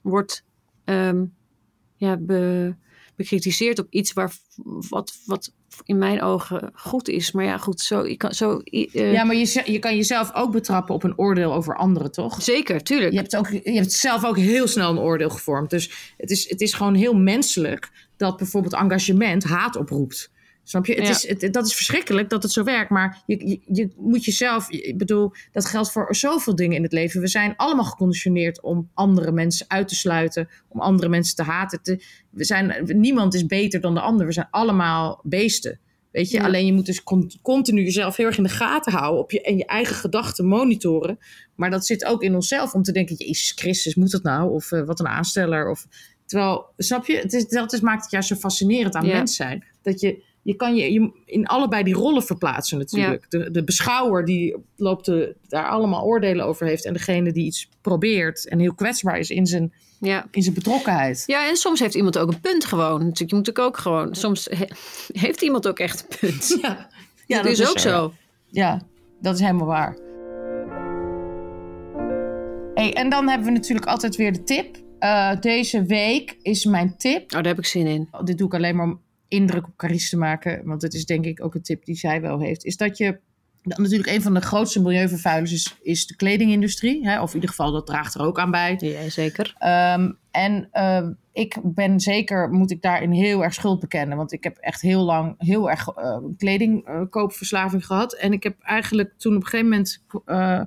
wordt 0.02 0.44
ehm, 0.84 1.24
ja, 1.96 2.16
be, 2.16 2.74
bekritiseerd 3.16 3.78
op 3.78 3.86
iets 3.90 4.12
waar, 4.12 4.32
wat, 4.88 5.12
wat 5.26 5.52
in 5.84 5.98
mijn 5.98 6.22
ogen 6.22 6.70
goed 6.74 7.08
is. 7.08 7.32
Maar 7.32 7.44
ja, 7.44 7.58
goed, 7.58 7.80
zo, 7.80 8.02
ik 8.02 8.18
kan, 8.18 8.32
zo 8.32 8.58
eh, 8.58 9.12
ja, 9.12 9.24
maar 9.24 9.36
je, 9.36 9.62
je 9.64 9.78
kan 9.78 9.96
jezelf 9.96 10.34
ook 10.34 10.52
betrappen 10.52 10.94
op 10.94 11.02
een 11.02 11.18
oordeel 11.18 11.54
over 11.54 11.76
anderen, 11.76 12.12
toch? 12.12 12.42
zeker, 12.42 12.82
tuurlijk. 12.82 13.12
Je 13.12 13.18
hebt, 13.18 13.36
ook, 13.36 13.48
je 13.48 13.72
hebt 13.72 13.92
zelf 13.92 14.24
ook 14.24 14.38
heel 14.38 14.66
snel 14.66 14.90
een 14.90 14.98
oordeel 14.98 15.30
gevormd. 15.30 15.70
Dus 15.70 16.14
het 16.16 16.30
is, 16.30 16.48
het 16.48 16.60
is 16.60 16.72
gewoon 16.72 16.94
heel 16.94 17.14
menselijk 17.14 17.90
dat 18.16 18.36
bijvoorbeeld 18.36 18.74
engagement 18.74 19.44
haat 19.44 19.76
oproept. 19.76 20.32
Snap 20.66 20.86
je? 20.86 20.94
Het 20.94 21.04
Ja. 21.04 21.10
is, 21.10 21.28
het, 21.28 21.52
dat 21.52 21.66
is 21.66 21.74
verschrikkelijk 21.74 22.28
dat 22.30 22.42
het 22.42 22.52
zo 22.52 22.64
werkt. 22.64 22.90
Maar 22.90 23.22
je, 23.26 23.48
je, 23.48 23.60
je 23.72 23.90
moet 23.96 24.24
jezelf. 24.24 24.70
Ik 24.70 24.98
bedoel, 24.98 25.32
dat 25.52 25.64
geldt 25.64 25.92
voor 25.92 26.14
zoveel 26.14 26.54
dingen 26.56 26.76
in 26.76 26.82
het 26.82 26.92
leven. 26.92 27.20
We 27.20 27.28
zijn 27.28 27.56
allemaal 27.56 27.84
geconditioneerd 27.84 28.60
om 28.62 28.90
andere 28.94 29.32
mensen 29.32 29.66
uit 29.68 29.88
te 29.88 29.94
sluiten. 29.94 30.48
Om 30.68 30.80
andere 30.80 31.08
mensen 31.08 31.36
te 31.36 31.42
haten. 31.42 31.82
Te- 31.82 32.02
we 32.30 32.44
zijn, 32.44 32.82
niemand 33.00 33.34
is 33.34 33.46
beter 33.46 33.80
dan 33.80 33.94
de 33.94 34.00
ander. 34.00 34.26
We 34.26 34.32
zijn 34.32 34.48
allemaal 34.50 35.20
beesten. 35.22 35.78
Weet 36.10 36.30
je, 36.30 36.36
Ja. 36.36 36.44
alleen 36.44 36.66
je 36.66 36.72
moet 36.72 36.86
dus 36.86 37.02
con- 37.02 37.30
continu 37.42 37.82
jezelf 37.82 38.16
heel 38.16 38.26
erg 38.26 38.36
in 38.36 38.42
de 38.42 38.48
gaten 38.48 38.92
houden. 38.92 39.20
Op 39.22 39.30
je, 39.30 39.42
en 39.42 39.56
je 39.56 39.66
eigen 39.66 39.94
gedachten 39.96 40.46
monitoren. 40.46 41.18
Maar 41.54 41.70
dat 41.70 41.86
zit 41.86 42.04
ook 42.04 42.22
in 42.22 42.34
onszelf 42.34 42.72
om 42.74 42.82
te 42.82 42.92
denken: 42.92 43.16
Jezus 43.16 43.52
Christus, 43.56 43.94
moet 43.94 44.10
dat 44.10 44.22
nou? 44.22 44.50
Of 44.50 44.72
eh, 44.72 44.82
wat 44.82 45.00
een 45.00 45.08
aansteller. 45.08 45.70
Of, 45.70 45.86
terwijl, 46.26 46.66
snap 46.76 47.06
je, 47.06 47.16
het 47.16 47.32
is, 47.32 47.48
dat 47.48 47.72
is, 47.72 47.80
maakt 47.80 48.02
het 48.02 48.10
juist 48.10 48.28
zo 48.28 48.34
fascinerend 48.34 48.94
aan 48.94 49.06
Ja. 49.06 49.16
mens 49.16 49.36
zijn. 49.36 49.64
Dat 49.82 50.00
je, 50.00 50.22
je 50.42 50.54
kan 50.56 50.74
je, 50.76 50.92
je 50.92 51.10
in 51.24 51.46
allebei 51.46 51.82
die 51.82 51.94
rollen 51.94 52.22
verplaatsen 52.22 52.78
natuurlijk. 52.78 53.30
De, 53.30 53.50
de 53.50 53.64
beschouwer 53.64 54.24
die 54.24 54.56
loopt 54.76 55.04
de, 55.04 55.36
daar 55.48 55.68
allemaal 55.68 56.04
oordelen 56.04 56.44
over 56.46 56.66
heeft. 56.66 56.84
En 56.84 56.92
degene 56.92 57.32
die 57.32 57.44
iets 57.46 57.68
probeert 57.80 58.48
en 58.48 58.58
heel 58.58 58.74
kwetsbaar 58.74 59.18
is 59.18 59.30
in 59.30 59.46
zijn, 59.46 59.72
Ja. 60.00 60.26
in 60.30 60.42
zijn 60.42 60.54
betrokkenheid. 60.54 61.22
Ja, 61.26 61.48
en 61.48 61.56
soms 61.56 61.80
heeft 61.80 61.94
iemand 61.94 62.18
ook 62.18 62.32
een 62.32 62.40
punt 62.40 62.64
gewoon. 62.64 62.98
Natuurlijk, 62.98 63.30
je 63.30 63.36
moet 63.36 63.46
natuurlijk 63.46 63.66
ook 63.76 63.76
gewoon... 63.82 64.14
Soms 64.14 64.46
he- 64.50 64.68
heeft 65.20 65.42
iemand 65.42 65.68
ook 65.68 65.78
echt 65.78 66.00
een 66.08 66.18
punt. 66.20 66.58
Ja, 67.26 67.42
dat, 67.42 67.52
is 67.52 67.68
ook 67.68 67.78
zo. 67.78 68.12
Ja, 68.50 68.82
dat 69.20 69.34
is 69.34 69.40
helemaal 69.40 69.66
waar. 69.66 69.96
Hey, 72.74 72.92
en 72.94 73.08
dan 73.08 73.28
hebben 73.28 73.46
we 73.46 73.52
natuurlijk 73.52 73.86
altijd 73.86 74.16
weer 74.16 74.32
de 74.32 74.42
tip. 74.42 74.76
Eh, 75.04 75.40
deze 75.40 75.82
week 75.82 76.36
is 76.42 76.64
mijn 76.64 76.96
tip. 76.96 77.22
Oh, 77.22 77.28
daar 77.28 77.46
heb 77.46 77.58
ik 77.58 77.66
zin 77.66 77.86
in. 77.86 78.08
Dit 78.24 78.38
doe 78.38 78.46
ik 78.46 78.54
alleen 78.54 78.76
maar 78.76 78.86
om 78.86 79.00
indruk 79.28 79.66
op 79.66 79.76
Carice 79.76 80.08
te 80.08 80.16
maken. 80.16 80.62
Want 80.64 80.82
het 80.82 80.94
is 80.94 81.04
denk 81.04 81.24
ik 81.24 81.44
ook 81.44 81.54
een 81.54 81.62
tip 81.62 81.84
die 81.84 81.94
zij 81.94 82.20
wel 82.20 82.40
heeft. 82.40 82.64
Is 82.64 82.76
dat 82.76 82.98
je... 82.98 83.18
dat 83.62 83.78
Natuurlijk 83.78 84.10
een 84.10 84.22
van 84.22 84.34
de 84.34 84.40
grootste 84.40 84.82
milieuvervuilers 84.82 85.52
is, 85.52 85.76
is 85.82 86.06
de 86.06 86.16
kledingindustrie. 86.16 87.08
Hè? 87.08 87.22
Of 87.22 87.28
in 87.28 87.34
ieder 87.34 87.50
geval, 87.50 87.72
dat 87.72 87.86
draagt 87.86 88.14
er 88.14 88.20
ook 88.20 88.38
aan 88.38 88.50
bij. 88.50 88.76
Ja, 88.78 89.10
zeker. 89.10 89.54
Ehm, 89.58 90.12
en 90.30 90.68
ehm, 90.72 91.12
ik 91.32 91.56
ben 91.62 92.00
zeker, 92.00 92.50
moet 92.50 92.70
ik 92.70 92.82
daarin 92.82 93.12
heel 93.12 93.44
erg 93.44 93.54
schuld 93.54 93.80
bekennen. 93.80 94.16
Want 94.16 94.32
ik 94.32 94.44
heb 94.44 94.56
echt 94.56 94.80
heel 94.80 95.02
lang 95.02 95.34
heel 95.38 95.70
erg 95.70 95.88
eh, 95.88 96.18
kledingkoopverslaving 96.36 97.86
gehad. 97.86 98.14
En 98.14 98.32
ik 98.32 98.42
heb 98.42 98.60
eigenlijk 98.60 99.14
toen 99.16 99.36
op 99.36 99.42
een 99.42 99.48
gegeven 99.48 99.68
moment 99.68 100.02
eh, 100.24 100.60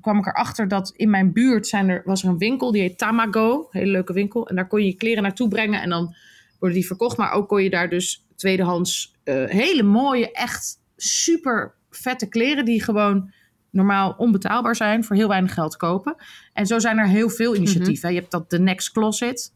kwam 0.00 0.18
ik 0.18 0.26
erachter 0.26 0.68
dat 0.68 0.92
in 0.96 1.10
mijn 1.10 1.32
buurt 1.32 1.66
zijn 1.66 1.88
er, 1.88 2.02
was 2.04 2.22
er 2.22 2.28
een 2.28 2.38
winkel. 2.38 2.72
Die 2.72 2.82
heet 2.82 2.98
Tamago, 2.98 3.58
een 3.58 3.80
hele 3.80 3.90
leuke 3.90 4.12
winkel. 4.12 4.48
En 4.48 4.56
daar 4.56 4.66
kon 4.66 4.80
je 4.80 4.86
je 4.86 4.94
kleren 4.94 5.22
naartoe 5.22 5.48
brengen 5.48 5.82
en 5.82 5.90
dan 5.90 6.14
worden 6.58 6.78
die 6.78 6.86
verkocht. 6.86 7.16
Maar 7.16 7.32
ook 7.32 7.48
kon 7.48 7.62
je 7.62 7.70
daar 7.70 7.88
dus 7.88 8.26
tweedehands 8.36 9.14
eh, 9.24 9.44
hele 9.44 9.82
mooie, 9.82 10.32
echt 10.32 10.80
super 10.96 11.74
vette 11.90 12.28
kleren 12.28 12.64
die 12.64 12.82
gewoon 12.82 13.32
normaal 13.70 14.14
onbetaalbaar 14.16 14.76
zijn 14.76 15.04
voor 15.04 15.16
heel 15.16 15.28
weinig 15.28 15.54
geld 15.54 15.76
kopen. 15.76 16.16
En 16.52 16.66
zo 16.66 16.78
zijn 16.78 16.98
er 16.98 17.06
heel 17.08 17.28
veel 17.30 17.54
initiatieven. 17.56 18.12
Je 18.12 18.18
hebt 18.18 18.30
dat 18.30 18.48
The 18.48 18.58
Next 18.58 18.92
Closet. 18.92 19.52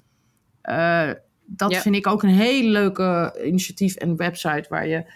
Eh, 0.61 1.11
dat 1.47 1.73
Ja. 1.73 1.81
vind 1.81 1.95
ik 1.95 2.07
ook 2.07 2.23
een 2.23 2.29
hele 2.29 2.69
leuke 2.69 3.41
initiatief 3.45 3.95
en 3.95 4.17
website 4.17 4.67
waar 4.69 4.87
je 4.87 5.13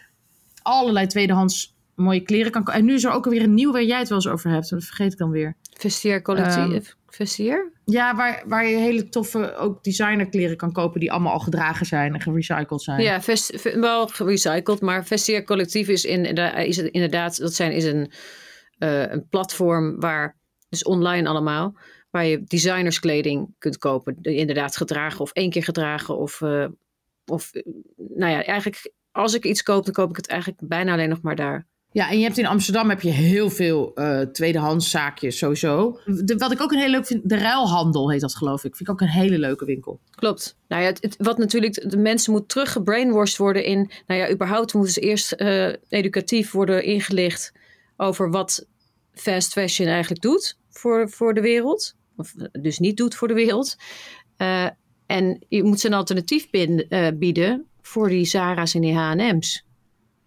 allerlei 0.62 1.06
tweedehands 1.06 1.76
mooie 2.02 2.20
kleren 2.20 2.52
kan 2.52 2.64
kopen. 2.64 2.80
En 2.80 2.86
nu 2.86 2.94
is 2.94 3.04
er 3.04 3.12
ook 3.12 3.24
alweer 3.24 3.42
een 3.42 3.54
nieuw 3.54 3.72
waar 3.72 3.82
jij 3.82 3.98
het 3.98 4.08
wel 4.08 4.18
eens 4.18 4.28
over 4.28 4.50
hebt. 4.50 4.70
Dat 4.70 4.84
vergeet 4.84 5.12
ik 5.12 5.18
dan 5.18 5.30
weer. 5.30 5.56
Vestiair 5.78 6.22
collectief. 6.22 6.96
Vestiair? 7.06 7.72
Ja, 7.84 8.16
waar, 8.16 8.42
waar 8.46 8.66
je 8.66 8.76
hele 8.76 9.08
toffe 9.08 9.54
ook 9.54 9.84
designerkleren 9.84 10.56
kan 10.56 10.72
kopen 10.72 11.00
die 11.00 11.12
allemaal 11.12 11.32
al 11.32 11.38
gedragen 11.38 11.86
zijn 11.86 12.14
en 12.14 12.20
gerecycled 12.20 12.82
zijn. 12.82 13.02
Ja, 13.02 13.20
vest, 13.22 13.74
wel 13.74 14.06
gerecycled, 14.06 14.80
maar 14.80 15.04
Vestiair 15.04 15.44
Collectief 15.44 15.88
is, 15.88 16.04
in, 16.04 16.24
is 16.66 16.76
het 16.76 16.86
inderdaad, 16.86 17.38
dat 17.38 17.54
zijn, 17.54 17.72
is 17.72 17.84
een, 17.84 18.12
eh, 18.78 19.10
een 19.10 19.28
platform 19.28 20.00
waar, 20.00 20.36
dus 20.68 20.84
online 20.84 21.28
allemaal, 21.28 21.76
waar 22.10 22.24
je 22.24 22.44
designerskleding 22.44 23.54
kunt 23.58 23.78
kopen. 23.78 24.16
Die 24.20 24.36
Inderdaad 24.36 24.76
gedragen 24.76 25.20
of 25.20 25.32
één 25.32 25.50
keer 25.50 25.64
gedragen 25.64 26.16
of, 26.16 26.40
eh, 26.40 26.66
of 27.26 27.52
eh, 27.52 27.62
nou 27.96 28.32
ja, 28.32 28.44
eigenlijk 28.44 28.92
als 29.12 29.34
ik 29.34 29.44
iets 29.44 29.62
koop, 29.62 29.84
dan 29.84 29.94
koop 29.94 30.10
ik 30.10 30.16
het 30.16 30.28
eigenlijk 30.28 30.60
bijna 30.68 30.92
alleen 30.92 31.08
nog 31.08 31.22
maar 31.22 31.36
daar. 31.36 31.66
Ja, 31.92 32.11
en 32.11 32.18
je 32.18 32.24
hebt 32.24 32.38
in 32.38 32.46
Amsterdam 32.46 32.88
heb 32.88 33.00
je 33.00 33.11
heel 33.11 33.50
veel 33.50 33.94
eh 33.94 34.20
tweedehands 34.20 34.90
zaakjes 34.90 35.38
sowieso. 35.38 35.98
Wat 36.37 36.52
ik 36.52 36.61
ook 36.61 36.72
een 36.72 36.78
heel 36.78 36.88
leuk 36.88 37.07
vind, 37.07 37.28
de 37.28 37.37
ruilhandel 37.37 38.11
heet 38.11 38.20
dat 38.20 38.35
geloof 38.35 38.64
ik. 38.64 38.76
Vind 38.76 38.88
ik 38.88 38.94
ook 38.94 39.00
een 39.00 39.09
hele 39.09 39.38
leuke 39.38 39.64
winkel. 39.64 40.00
Klopt. 40.11 40.57
Nou 40.68 40.83
ja, 40.83 40.88
het, 40.88 41.14
wat 41.18 41.38
natuurlijk, 41.38 41.90
de 41.90 41.96
mensen 41.96 42.33
moet 42.33 42.48
terug 42.48 42.72
gebrainwashed 42.72 43.37
worden 43.37 43.64
in, 43.64 43.90
nou 44.07 44.20
ja, 44.20 44.31
überhaupt 44.31 44.74
moeten 44.74 44.92
ze 44.92 45.00
eerst 45.00 45.33
eh, 45.33 45.72
educatief 45.88 46.50
worden 46.50 46.85
ingelicht 46.85 47.52
over 47.96 48.31
wat 48.31 48.66
fast 49.14 49.52
fashion 49.52 49.88
eigenlijk 49.88 50.22
doet 50.22 50.59
voor, 50.70 51.11
voor 51.11 51.35
de 51.35 51.40
wereld. 51.40 51.94
Of 52.16 52.35
eh, 52.37 52.62
dus 52.62 52.78
niet 52.78 52.96
doet 52.96 53.14
voor 53.14 53.28
de 53.28 53.35
wereld. 53.35 53.76
Eh, 54.37 54.68
en 55.07 55.44
je 55.48 55.62
moet 55.62 55.81
ze 55.81 55.87
een 55.87 55.94
alternatief 55.94 56.50
eh, 56.50 57.09
bieden 57.14 57.66
voor 57.83 58.09
die 58.09 58.24
Zara's 58.24 58.74
en 58.74 58.81
die 58.81 58.94
H&M's. 58.94 59.64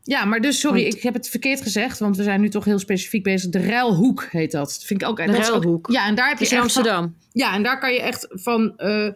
Ja, 0.08 0.26
maar 0.26 0.42
dus 0.42 0.60
sorry, 0.60 0.82
Want- 0.84 0.96
ik 0.96 1.02
heb 1.04 1.14
het 1.14 1.30
verkeerd 1.30 1.62
gezegd, 1.62 2.00
want 2.00 2.18
we 2.18 2.24
zijn 2.24 2.42
nu 2.42 2.50
toch 2.50 2.66
heel 2.66 2.80
specifiek 2.80 3.24
bezig. 3.24 3.50
De 3.52 3.66
ruilhoek 3.66 4.28
heet 4.32 4.52
dat. 4.52 4.68
Dat 4.70 4.84
vind 4.84 5.02
ik 5.02 5.08
ook. 5.08 5.18
De 5.18 5.26
dat 5.26 5.38
is 5.38 5.52
ook- 5.52 5.64
ruilhoek. 5.64 5.92
ja, 5.92 6.08
en 6.08 6.16
daar 6.16 6.28
heb 6.30 6.38
je 6.38 6.44
in 6.44 6.50
van- 6.50 6.60
Amsterdam. 6.60 7.16
Ja, 7.32 7.54
en 7.54 7.64
daar 7.64 7.80
kan 7.80 7.94
je 7.94 8.02
echt 8.02 8.28
van 8.30 8.78
eh, 8.78 9.06
eh, 9.08 9.14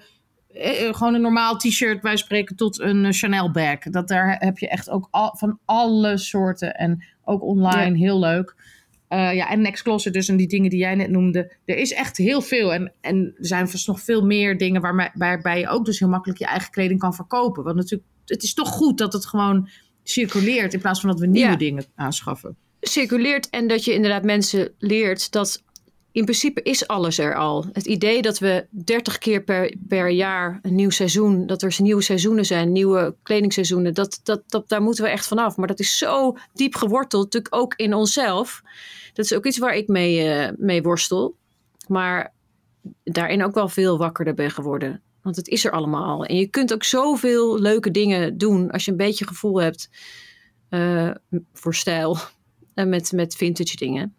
gewoon 0.94 1.14
een 1.14 1.22
normaal 1.22 1.58
t-shirt 1.58 2.02
bij 2.02 2.18
spreken 2.18 2.56
tot 2.56 2.80
een 2.80 3.06
eh, 3.06 3.12
Chanel 3.12 3.52
bag. 3.52 3.80
Dat 3.80 4.08
daar 4.08 4.36
heb 4.40 4.58
je 4.58 4.68
echt 4.68 4.90
ook 4.90 5.08
al, 5.12 5.36
van 5.38 5.60
alle 5.66 6.18
soorten 6.18 6.76
en 6.76 7.04
ook 7.24 7.44
online 7.44 7.98
heel 7.98 8.20
leuk. 8.20 8.56
Eh, 9.08 9.34
ja, 9.36 9.50
en 9.50 9.62
Next 9.62 9.84
Closet 9.84 10.14
dus 10.14 10.28
en 10.28 10.38
die 10.38 10.48
dingen 10.48 10.70
die 10.70 10.80
jij 10.80 10.96
net 10.96 11.10
noemde. 11.10 11.52
Er 11.66 11.78
is 11.78 11.94
echt 11.94 12.18
heel 12.18 12.42
veel 12.42 12.74
en, 12.74 12.92
en 13.02 13.34
er 13.38 13.46
zijn 13.46 13.70
vast 13.70 13.88
nog 13.88 14.02
veel 14.02 14.26
meer 14.26 14.58
dingen 14.58 14.82
waarbij 15.14 15.60
je 15.60 15.68
ook 15.68 15.86
dus 15.86 16.00
heel 16.00 16.08
makkelijk 16.10 16.40
je 16.40 16.46
eigen 16.46 16.72
kleding 16.72 17.00
kan 17.00 17.14
verkopen. 17.14 17.64
Want 17.64 17.76
natuurlijk, 17.76 18.10
het 18.26 18.44
is 18.44 18.54
toch 18.54 18.70
goed 18.70 18.98
dat 18.98 19.14
het 19.14 19.26
gewoon 19.26 19.70
circuleert 20.10 20.74
in 20.74 20.80
plaats 20.80 21.00
van 21.00 21.10
dat 21.10 21.20
we 21.20 21.26
nieuwe 21.28 21.50
Ja. 21.50 21.56
dingen 21.56 21.86
aanschaffen. 21.96 22.56
circuleert 22.82 23.50
en 23.50 23.68
dat 23.68 23.84
je 23.86 23.94
inderdaad 23.94 24.24
mensen 24.24 24.72
leert 24.78 25.32
dat 25.32 25.64
in 26.12 26.24
principe 26.24 26.62
is 26.62 26.88
alles 26.88 27.18
er 27.20 27.36
al. 27.36 27.66
Het 27.74 27.86
idee 27.86 28.22
dat 28.22 28.40
we 28.40 28.66
30 28.70 29.18
keer 29.18 29.44
per, 29.44 29.76
per 29.88 30.10
jaar 30.10 30.60
een 30.62 30.76
nieuw 30.76 30.90
seizoen, 30.90 31.46
dat 31.46 31.62
er 31.62 31.76
nieuwe 31.78 32.02
seizoenen 32.02 32.46
zijn, 32.46 32.72
nieuwe 32.72 33.16
kledingseizoenen, 33.24 33.94
dat, 33.94 34.20
dat, 34.24 34.42
dat, 34.48 34.70
daar 34.70 34.82
moeten 34.82 35.04
we 35.04 35.10
echt 35.10 35.28
vanaf. 35.28 35.58
Maar 35.58 35.68
dat 35.68 35.80
is 35.80 35.98
zo 35.98 36.38
diep 36.54 36.76
geworteld, 36.76 37.24
natuurlijk 37.24 37.56
ook 37.56 37.74
in 37.76 37.94
onszelf. 37.94 38.62
Dat 39.14 39.26
is 39.26 39.34
ook 39.34 39.46
iets 39.46 39.58
waar 39.58 39.76
ik 39.76 39.88
mee, 39.88 40.30
eh, 40.30 40.54
mee 40.58 40.82
worstel. 40.82 41.36
Maar 41.88 42.34
daarin 43.04 43.44
ook 43.44 43.54
wel 43.54 43.68
veel 43.68 43.98
wakkerder 43.98 44.34
ben 44.34 44.52
geworden. 44.52 45.02
Want 45.30 45.42
het 45.42 45.48
is 45.48 45.66
er 45.66 45.72
allemaal 45.72 46.04
al. 46.06 46.26
En 46.26 46.36
je 46.36 46.48
kunt 46.48 46.74
ook 46.74 46.84
zoveel 46.84 47.60
leuke 47.60 47.92
dingen 47.92 48.38
doen 48.38 48.72
als 48.72 48.86
je 48.86 48.92
een 48.92 48.98
beetje 48.98 49.28
gevoel 49.28 49.62
hebt 49.62 49.90
eh, 50.70 51.10
voor 51.54 51.76
stijl. 51.76 52.18
En 52.74 52.90
met, 52.90 53.12
met 53.12 53.36
vintage 53.36 53.76
dingen. 53.76 54.14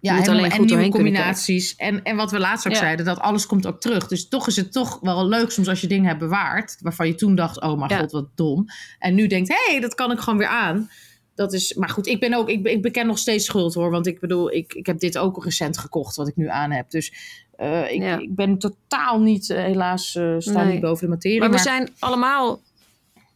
Ja, 0.00 0.14
helemaal- 0.14 0.36
alleen 0.38 0.50
en 0.50 0.64
nieuwe 0.64 0.88
combinaties. 0.88 1.76
En, 1.76 2.02
en 2.02 2.16
wat 2.16 2.30
we 2.30 2.38
laatst 2.38 2.66
ook 2.66 2.72
Ja. 2.72 2.78
zeiden, 2.78 3.06
dat 3.06 3.18
alles 3.18 3.46
komt 3.46 3.66
ook 3.66 3.80
terug. 3.80 4.06
Dus 4.08 4.28
toch 4.28 4.46
is 4.46 4.56
het 4.56 4.72
toch 4.72 4.98
wel 5.00 5.28
leuk 5.28 5.50
soms 5.50 5.68
als 5.68 5.80
je 5.80 5.86
dingen 5.86 6.06
hebt 6.06 6.18
bewaard. 6.18 6.76
Waarvan 6.80 7.06
je 7.06 7.14
toen 7.14 7.34
dacht, 7.34 7.60
oh 7.60 7.78
mijn 7.78 7.90
Ja. 7.90 7.98
god, 7.98 8.12
wat 8.12 8.28
dom. 8.36 8.64
En 8.98 9.14
nu 9.14 9.26
denkt, 9.26 9.48
hé, 9.48 9.70
hey, 9.72 9.80
dat 9.80 9.94
kan 9.94 10.10
ik 10.10 10.18
gewoon 10.18 10.38
weer 10.38 10.48
aan. 10.48 10.90
Dat 11.34 11.52
is, 11.52 11.74
maar 11.74 11.88
goed, 11.88 12.06
ik 12.06 12.20
ben 12.20 12.34
ook, 12.34 12.48
ik, 12.48 12.66
ik 12.66 12.82
beken 12.82 13.06
nog 13.06 13.18
steeds 13.18 13.44
schuld 13.44 13.74
hoor. 13.74 13.90
Want 13.90 14.06
ik 14.06 14.20
bedoel, 14.20 14.52
ik, 14.52 14.74
ik 14.74 14.86
heb 14.86 14.98
dit 14.98 15.18
ook 15.18 15.44
recent 15.44 15.78
gekocht, 15.78 16.16
wat 16.16 16.28
ik 16.28 16.36
nu 16.36 16.48
aan 16.48 16.70
heb. 16.70 16.90
Dus 16.90 17.12
eh, 17.56 17.92
ik, 17.92 18.00
Ja. 18.02 18.18
ik 18.18 18.34
ben 18.34 18.58
totaal 18.58 19.20
niet, 19.20 19.50
eh, 19.50 19.62
helaas, 19.62 20.10
sta 20.38 20.62
Nee. 20.62 20.72
niet 20.72 20.80
boven 20.80 21.04
de 21.06 21.12
materie. 21.12 21.40
Maar 21.40 21.50
we 21.50 21.58
zijn 21.58 21.88
allemaal 21.98 22.60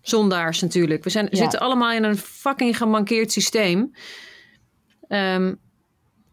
zondaars 0.00 0.60
natuurlijk. 0.60 1.04
We 1.04 1.10
zijn, 1.10 1.26
Ja. 1.30 1.36
zitten 1.36 1.60
allemaal 1.60 1.92
in 1.92 2.04
een 2.04 2.16
fucking 2.16 2.76
gemankeerd 2.76 3.32
systeem. 3.32 3.92
Ehm, 5.08 5.54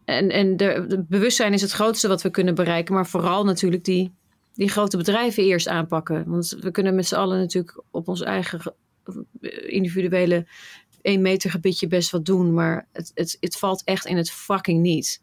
en 0.04 0.30
en 0.30 0.56
de, 0.56 0.84
de 0.88 1.04
bewustzijn 1.08 1.52
is 1.52 1.62
het 1.62 1.70
grootste 1.72 2.08
wat 2.08 2.22
we 2.22 2.30
kunnen 2.30 2.54
bereiken. 2.54 2.94
Maar 2.94 3.06
vooral 3.06 3.44
natuurlijk 3.44 3.84
die, 3.84 4.12
die 4.54 4.68
grote 4.68 4.96
bedrijven 4.96 5.42
eerst 5.42 5.68
aanpakken. 5.68 6.24
Want 6.26 6.56
we 6.60 6.70
kunnen 6.70 6.94
met 6.94 7.06
z'n 7.06 7.14
allen 7.14 7.38
natuurlijk 7.38 7.82
op 7.90 8.08
ons 8.08 8.20
eigen 8.22 8.60
ge- 8.60 8.74
individuele 9.66 10.46
één 11.06 11.22
meter 11.22 11.50
gebiedje 11.50 11.86
best 11.86 12.10
wat 12.10 12.24
doen. 12.24 12.54
Maar 12.54 12.88
het, 12.92 13.10
het, 13.14 13.36
het 13.40 13.56
valt 13.56 13.82
echt 13.84 14.06
in 14.06 14.16
het 14.16 14.30
fucking 14.30 14.80
niet. 14.80 15.22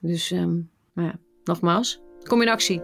Dus 0.00 0.30
ehm, 0.30 0.54
nou 0.92 1.08
ja, 1.08 1.14
nogmaals, 1.44 2.00
kom 2.22 2.42
in 2.42 2.48
actie. 2.48 2.80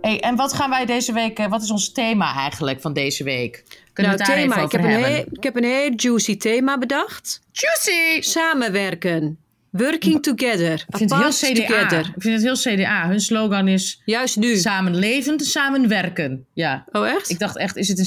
Hey, 0.00 0.20
en 0.20 0.36
wat 0.36 0.52
gaan 0.52 0.70
wij 0.70 0.86
deze 0.86 1.12
week, 1.12 1.38
eh, 1.38 1.48
wat 1.48 1.62
is 1.62 1.70
ons 1.70 1.92
thema 1.92 2.34
eigenlijk 2.34 2.80
van 2.80 2.92
deze 2.92 3.24
week? 3.24 3.64
Kunnen 3.92 4.16
nou, 4.16 4.24
we 4.26 4.32
het 4.32 4.48
daar 4.48 4.56
thema. 4.56 4.64
Ik 4.64 4.72
heb, 4.72 4.84
een 4.84 5.04
heel, 5.04 5.24
ik 5.30 5.42
heb 5.42 5.56
een 5.56 5.64
heel 5.64 5.92
juicy 5.96 6.36
thema 6.36 6.78
bedacht. 6.78 7.40
Juicy! 7.52 8.20
Samenwerken. 8.20 9.38
Working 9.76 10.22
together. 10.22 10.84
Ik 10.88 10.96
vind 10.96 11.10
het 11.10 11.20
heel 11.20 11.30
CDA. 11.52 11.66
together. 11.66 12.12
Ik 12.16 12.22
vind 12.22 12.42
het 12.42 12.42
heel 12.42 12.74
CDA. 12.76 13.08
Hun 13.08 13.20
slogan 13.20 13.68
is 13.68 14.02
Juist 14.04 14.36
nu. 14.36 14.56
samen 14.56 14.96
levend, 14.96 15.44
samen 15.44 15.88
werken. 15.88 16.46
Ja. 16.54 16.84
oh, 16.92 17.08
echt? 17.08 17.30
Ik 17.30 17.38
dacht 17.38 17.56
echt, 17.56 17.76
is 17.76 17.88
het 17.88 17.98
een 17.98 18.04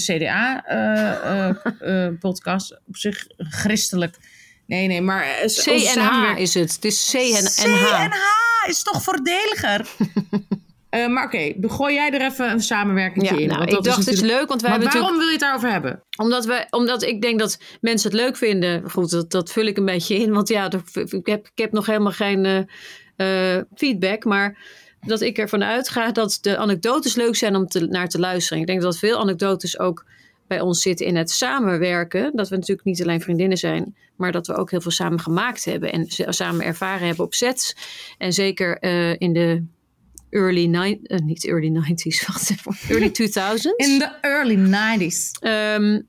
CDA-podcast? 1.67 2.79
Op 2.87 2.97
zich 2.97 3.27
christelijk. 3.37 4.15
Nee, 4.65 4.87
nee, 4.87 5.01
maar... 5.01 5.23
eh, 5.23 5.47
CNH 5.47 6.37
is 6.37 6.53
het. 6.53 6.73
Het 6.75 6.85
is 6.85 7.09
CNH. 7.11 7.65
CNH 7.65 8.67
is 8.67 8.83
toch 8.83 9.03
voordeliger? 9.03 9.85
Eh, 10.89 11.07
maar 11.07 11.25
oké, 11.25 11.53
gooi 11.61 11.93
jij 11.93 12.11
er 12.11 12.21
even 12.21 12.51
een 12.51 12.61
samenwerking 12.61 13.29
Ja, 13.29 13.37
in. 13.37 13.47
nou, 13.47 13.57
want 13.57 13.69
ik 13.69 13.75
dat 13.75 13.83
dacht 13.83 13.97
het 13.97 14.07
is 14.07 14.13
natuurlijk- 14.13 14.39
leuk, 14.39 14.49
want 14.49 14.61
wij 14.61 14.69
Maar 14.69 14.79
hebben 14.79 14.99
waarom 14.99 15.17
natuurlijk... 15.17 15.39
wil 15.41 15.49
je 15.49 15.59
het 15.61 15.61
daarover 15.63 15.71
hebben? 15.71 16.03
Omdat, 16.17 16.45
we, 16.45 16.77
omdat 16.77 17.03
ik 17.03 17.21
denk 17.21 17.39
dat 17.39 17.59
mensen 17.81 18.11
het 18.11 18.19
leuk 18.19 18.37
vinden. 18.37 18.89
Goed, 18.91 19.11
dat, 19.11 19.31
dat 19.31 19.51
vul 19.51 19.65
ik 19.65 19.77
een 19.77 19.85
beetje 19.85 20.15
in. 20.15 20.31
Want 20.33 20.47
ja, 20.47 20.71
ik 20.93 21.27
heb, 21.27 21.45
ik 21.45 21.57
heb 21.61 21.71
nog 21.71 21.85
helemaal 21.85 22.11
geen 22.11 22.45
eh, 23.15 23.55
eh, 23.55 23.63
feedback. 23.75 24.23
Maar 24.25 24.57
dat 25.05 25.21
ik 25.21 25.37
ervan 25.37 25.63
uitga 25.63 26.11
dat 26.11 26.37
de 26.41 26.57
anekdotes 26.57 27.15
leuk 27.15 27.35
zijn 27.35 27.55
om 27.55 27.67
te, 27.67 27.85
naar 27.85 28.07
te 28.09 28.19
luisteren. 28.19 28.61
Ik 28.61 28.67
denk 28.67 28.81
dat 28.81 28.97
veel 28.97 29.19
anekdotes 29.19 29.79
ook 29.79 30.05
bij 30.47 30.61
ons 30.61 30.81
zitten 30.81 31.05
in 31.05 31.15
het 31.15 31.31
samenwerken. 31.31 32.31
Dat 32.33 32.49
we 32.49 32.55
natuurlijk 32.55 32.87
niet 32.87 33.01
alleen 33.01 33.21
vriendinnen 33.21 33.57
zijn. 33.57 33.95
Maar 34.15 34.31
dat 34.31 34.47
we 34.47 34.55
ook 34.55 34.71
heel 34.71 34.81
veel 34.81 34.91
samen 34.91 35.19
gemaakt 35.19 35.65
hebben. 35.65 35.91
En 35.91 36.05
samen 36.33 36.65
ervaren 36.65 37.07
hebben 37.07 37.25
op 37.25 37.33
sets. 37.33 37.75
En 38.17 38.33
zeker 38.33 38.81
in 39.21 39.33
de 39.33 39.63
early... 40.29 40.65
Nine, 40.65 40.99
eh, 41.03 41.19
niet 41.19 41.45
early 41.47 41.69
90s, 41.69 42.25
wacht 42.27 42.49
even. 42.51 42.75
Early 42.89 43.09
2000s. 43.21 43.75
In 43.75 43.99
de 43.99 44.11
early 44.21 44.55
90s. 44.55 45.39
Ehm, 45.39 46.01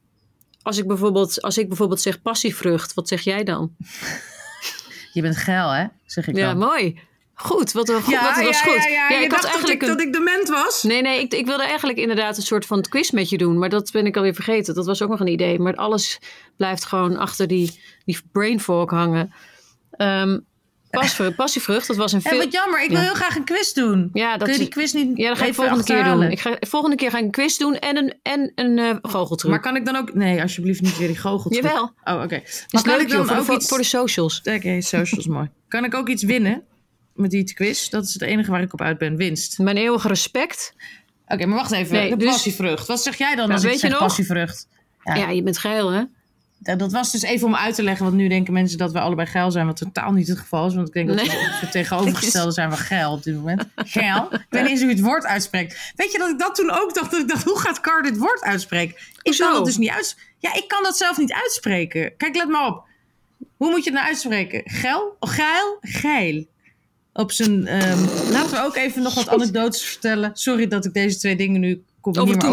als, 0.62 0.78
ik 0.78 0.86
bijvoorbeeld, 0.86 1.42
als 1.42 1.58
ik 1.58 1.68
bijvoorbeeld 1.68 2.00
zeg 2.00 2.22
passievrucht, 2.22 2.94
wat 2.94 3.08
zeg 3.08 3.20
jij 3.20 3.44
dan? 3.44 3.70
Je 5.12 5.22
bent 5.22 5.36
geil, 5.36 5.70
hè? 5.70 5.84
Zeg 6.06 6.28
ik 6.28 6.36
Ja, 6.36 6.46
dan. 6.46 6.58
mooi. 6.58 7.00
Goed, 7.34 7.72
wat, 7.72 7.88
wat, 7.88 8.04
wat 8.04 8.14
was 8.44 8.60
goed. 8.62 8.82
je 8.84 9.18
ik 9.22 9.30
dacht 9.30 9.44
eigenlijk 9.44 9.64
dat, 9.64 9.70
ik, 9.70 9.82
een- 9.82 9.88
dat 9.88 10.00
ik 10.00 10.12
dement 10.12 10.48
was? 10.48 10.82
Nee, 10.82 11.02
nee, 11.02 11.20
ik, 11.20 11.34
ik 11.34 11.46
wilde 11.46 11.62
eigenlijk 11.62 11.98
inderdaad 11.98 12.36
een 12.36 12.42
soort 12.42 12.66
van 12.66 12.80
quiz 12.82 13.10
met 13.10 13.28
je 13.28 13.38
doen. 13.38 13.58
Maar 13.58 13.68
dat 13.68 13.90
ben 13.92 14.06
ik 14.06 14.16
alweer 14.16 14.34
vergeten. 14.34 14.74
Dat 14.74 14.86
was 14.86 15.02
ook 15.02 15.08
nog 15.08 15.20
een 15.20 15.26
idee. 15.26 15.58
Maar 15.58 15.74
alles 15.74 16.18
blijft 16.56 16.84
gewoon 16.84 17.16
achter 17.16 17.46
die, 17.46 17.80
die 18.04 18.18
brain 18.32 18.60
fog 18.60 18.90
hangen. 18.90 19.32
Ehm 19.90 20.38
pas- 20.90 21.20
passievrucht, 21.36 21.86
dat 21.86 21.96
was 21.96 22.12
een 22.12 22.20
En 22.22 22.30
film. 22.30 22.42
wat 22.42 22.52
jammer, 22.52 22.82
ik 22.82 22.88
wil 22.88 22.98
Ja. 22.98 23.04
heel 23.04 23.14
graag 23.14 23.36
een 23.36 23.44
quiz 23.44 23.72
doen. 23.72 24.10
Ja, 24.12 24.36
dat 24.36 24.42
Kun 24.42 24.52
je 24.52 24.58
die 24.58 24.68
quiz 24.68 24.92
niet 24.92 25.16
Ja, 25.16 25.28
dat 25.28 25.38
ga 25.38 25.44
ik 25.44 25.54
volgende 25.54 25.84
keer 25.84 26.04
doen. 26.04 26.22
Ik 26.22 26.40
ga, 26.40 26.56
volgende 26.60 26.96
keer 26.96 27.10
ga 27.10 27.18
ik 27.18 27.24
een 27.24 27.30
quiz 27.30 27.56
doen 27.56 27.78
en 27.78 27.96
een, 27.96 28.14
en 28.22 28.52
een 28.54 28.98
goocheltruc. 29.02 29.50
Maar 29.50 29.60
kan 29.60 29.76
ik 29.76 29.84
dan 29.84 29.96
ook... 29.96 30.14
Nee, 30.14 30.42
alsjeblieft 30.42 30.80
niet 30.80 30.98
weer 30.98 31.06
die 31.08 31.16
goochel. 31.16 31.52
Jawel. 31.54 31.82
Oh, 32.04 32.22
oké. 32.22 32.42
Maar 32.70 32.82
kan 32.82 32.92
leuk, 32.92 33.00
ik 33.00 33.08
dan 33.08 33.26
joh, 33.26 33.38
ook 33.38 33.44
voor, 33.44 33.54
iets... 33.54 33.68
voor 33.68 33.78
de 33.78 33.84
socials. 33.84 34.40
Oké, 34.44 34.80
socials 34.80 35.26
mooi. 35.26 35.48
Kan 35.68 35.84
ik 35.84 35.94
ook 35.94 36.08
iets 36.08 36.22
winnen 36.22 36.62
met 37.14 37.30
die 37.30 37.54
quiz? 37.54 37.88
Dat 37.88 38.04
is 38.04 38.12
het 38.12 38.22
enige 38.22 38.50
waar 38.50 38.62
ik 38.62 38.72
op 38.72 38.80
uit 38.80 38.98
ben. 38.98 39.16
Winst. 39.16 39.58
Mijn 39.58 39.76
eeuwige 39.76 40.08
respect. 40.08 40.74
Oké, 41.26 41.46
maar 41.46 41.56
wacht 41.56 41.72
even. 41.72 41.94
Nee, 41.94 42.10
de 42.10 42.16
dus- 42.16 42.28
passievrucht. 42.30 42.86
Wat 42.86 43.02
zeg 43.02 43.16
jij 43.16 43.34
dan 43.34 43.48
Ja, 43.48 43.54
als 43.54 43.64
ik 43.64 43.78
zeg 43.78 43.90
nog? 43.90 43.98
passievrucht? 43.98 44.68
Ja. 45.02 45.14
Ja, 45.14 45.28
je 45.30 45.42
bent 45.42 45.58
geil, 45.58 45.90
hè? 45.90 46.02
Dat, 46.62 46.92
was 46.92 47.12
dus 47.12 47.22
even 47.22 47.46
om 47.46 47.54
uit 47.54 47.74
te 47.74 47.82
leggen, 47.82 48.04
want 48.04 48.16
nu 48.16 48.28
denken 48.28 48.52
mensen 48.52 48.78
dat 48.78 48.92
we 48.92 49.00
allebei 49.00 49.28
geil 49.28 49.50
zijn, 49.50 49.66
wat 49.66 49.76
totaal 49.76 50.12
niet 50.12 50.28
het 50.28 50.38
geval 50.38 50.66
is. 50.66 50.74
Want 50.74 50.88
ik 50.88 50.94
denk 50.94 51.08
dat 51.08 51.16
Nee. 51.16 51.26
we 51.26 51.36
het 51.36 51.72
tegenovergestelde 51.72 52.52
zijn 52.52 52.68
van 52.68 52.78
geil 52.78 53.12
op 53.12 53.22
dit 53.22 53.34
moment. 53.34 53.64
Geil. 53.76 54.28
Ik 54.32 54.46
weet 54.48 54.62
niet 54.62 54.70
eens 54.70 54.80
hoe 54.80 54.90
het 54.90 55.00
woord 55.00 55.24
uitspreekt. 55.24 55.92
Weet 55.96 56.12
je 56.12 56.18
dat 56.18 56.30
ik 56.30 56.38
dat 56.38 56.54
toen 56.54 56.70
ook 56.70 56.94
dacht? 56.94 57.10
Dat 57.10 57.20
ik 57.20 57.28
dacht, 57.28 57.44
hoe 57.44 57.58
gaat 57.58 57.80
Car 57.80 58.02
dit 58.02 58.16
woord 58.16 58.40
uitspreken? 58.42 58.96
Ik 59.22 59.38
kan 59.38 59.52
dat 59.52 59.64
dus 59.64 59.76
niet 59.76 59.90
uitspreken. 59.90 60.32
Ja, 60.38 60.54
ik 60.54 60.68
kan 60.68 60.82
dat 60.82 60.96
zelf 60.96 61.18
niet 61.18 61.32
uitspreken. 61.32 62.16
Kijk, 62.16 62.36
let 62.36 62.48
maar 62.48 62.66
op. 62.66 62.84
Hoe 63.56 63.70
moet 63.70 63.84
je 63.84 63.90
het 63.90 63.98
nou 63.98 64.06
uitspreken? 64.06 64.62
Geil? 64.64 65.16
Geil? 65.20 65.78
Geil. 65.80 66.46
Op 67.12 67.32
zijn. 67.32 67.66
ehm, 67.66 68.00
laten 68.30 68.50
we 68.50 68.62
ook 68.64 68.76
even 68.76 69.02
nog 69.02 69.14
wat 69.14 69.28
anekdotes 69.28 69.82
vertellen. 69.82 70.30
Sorry 70.34 70.66
dat 70.68 70.84
ik 70.84 70.92
deze 70.94 71.18
twee 71.18 71.36
dingen 71.36 71.60
nu. 71.60 71.82
Over 72.02 72.36
maar 72.36 72.50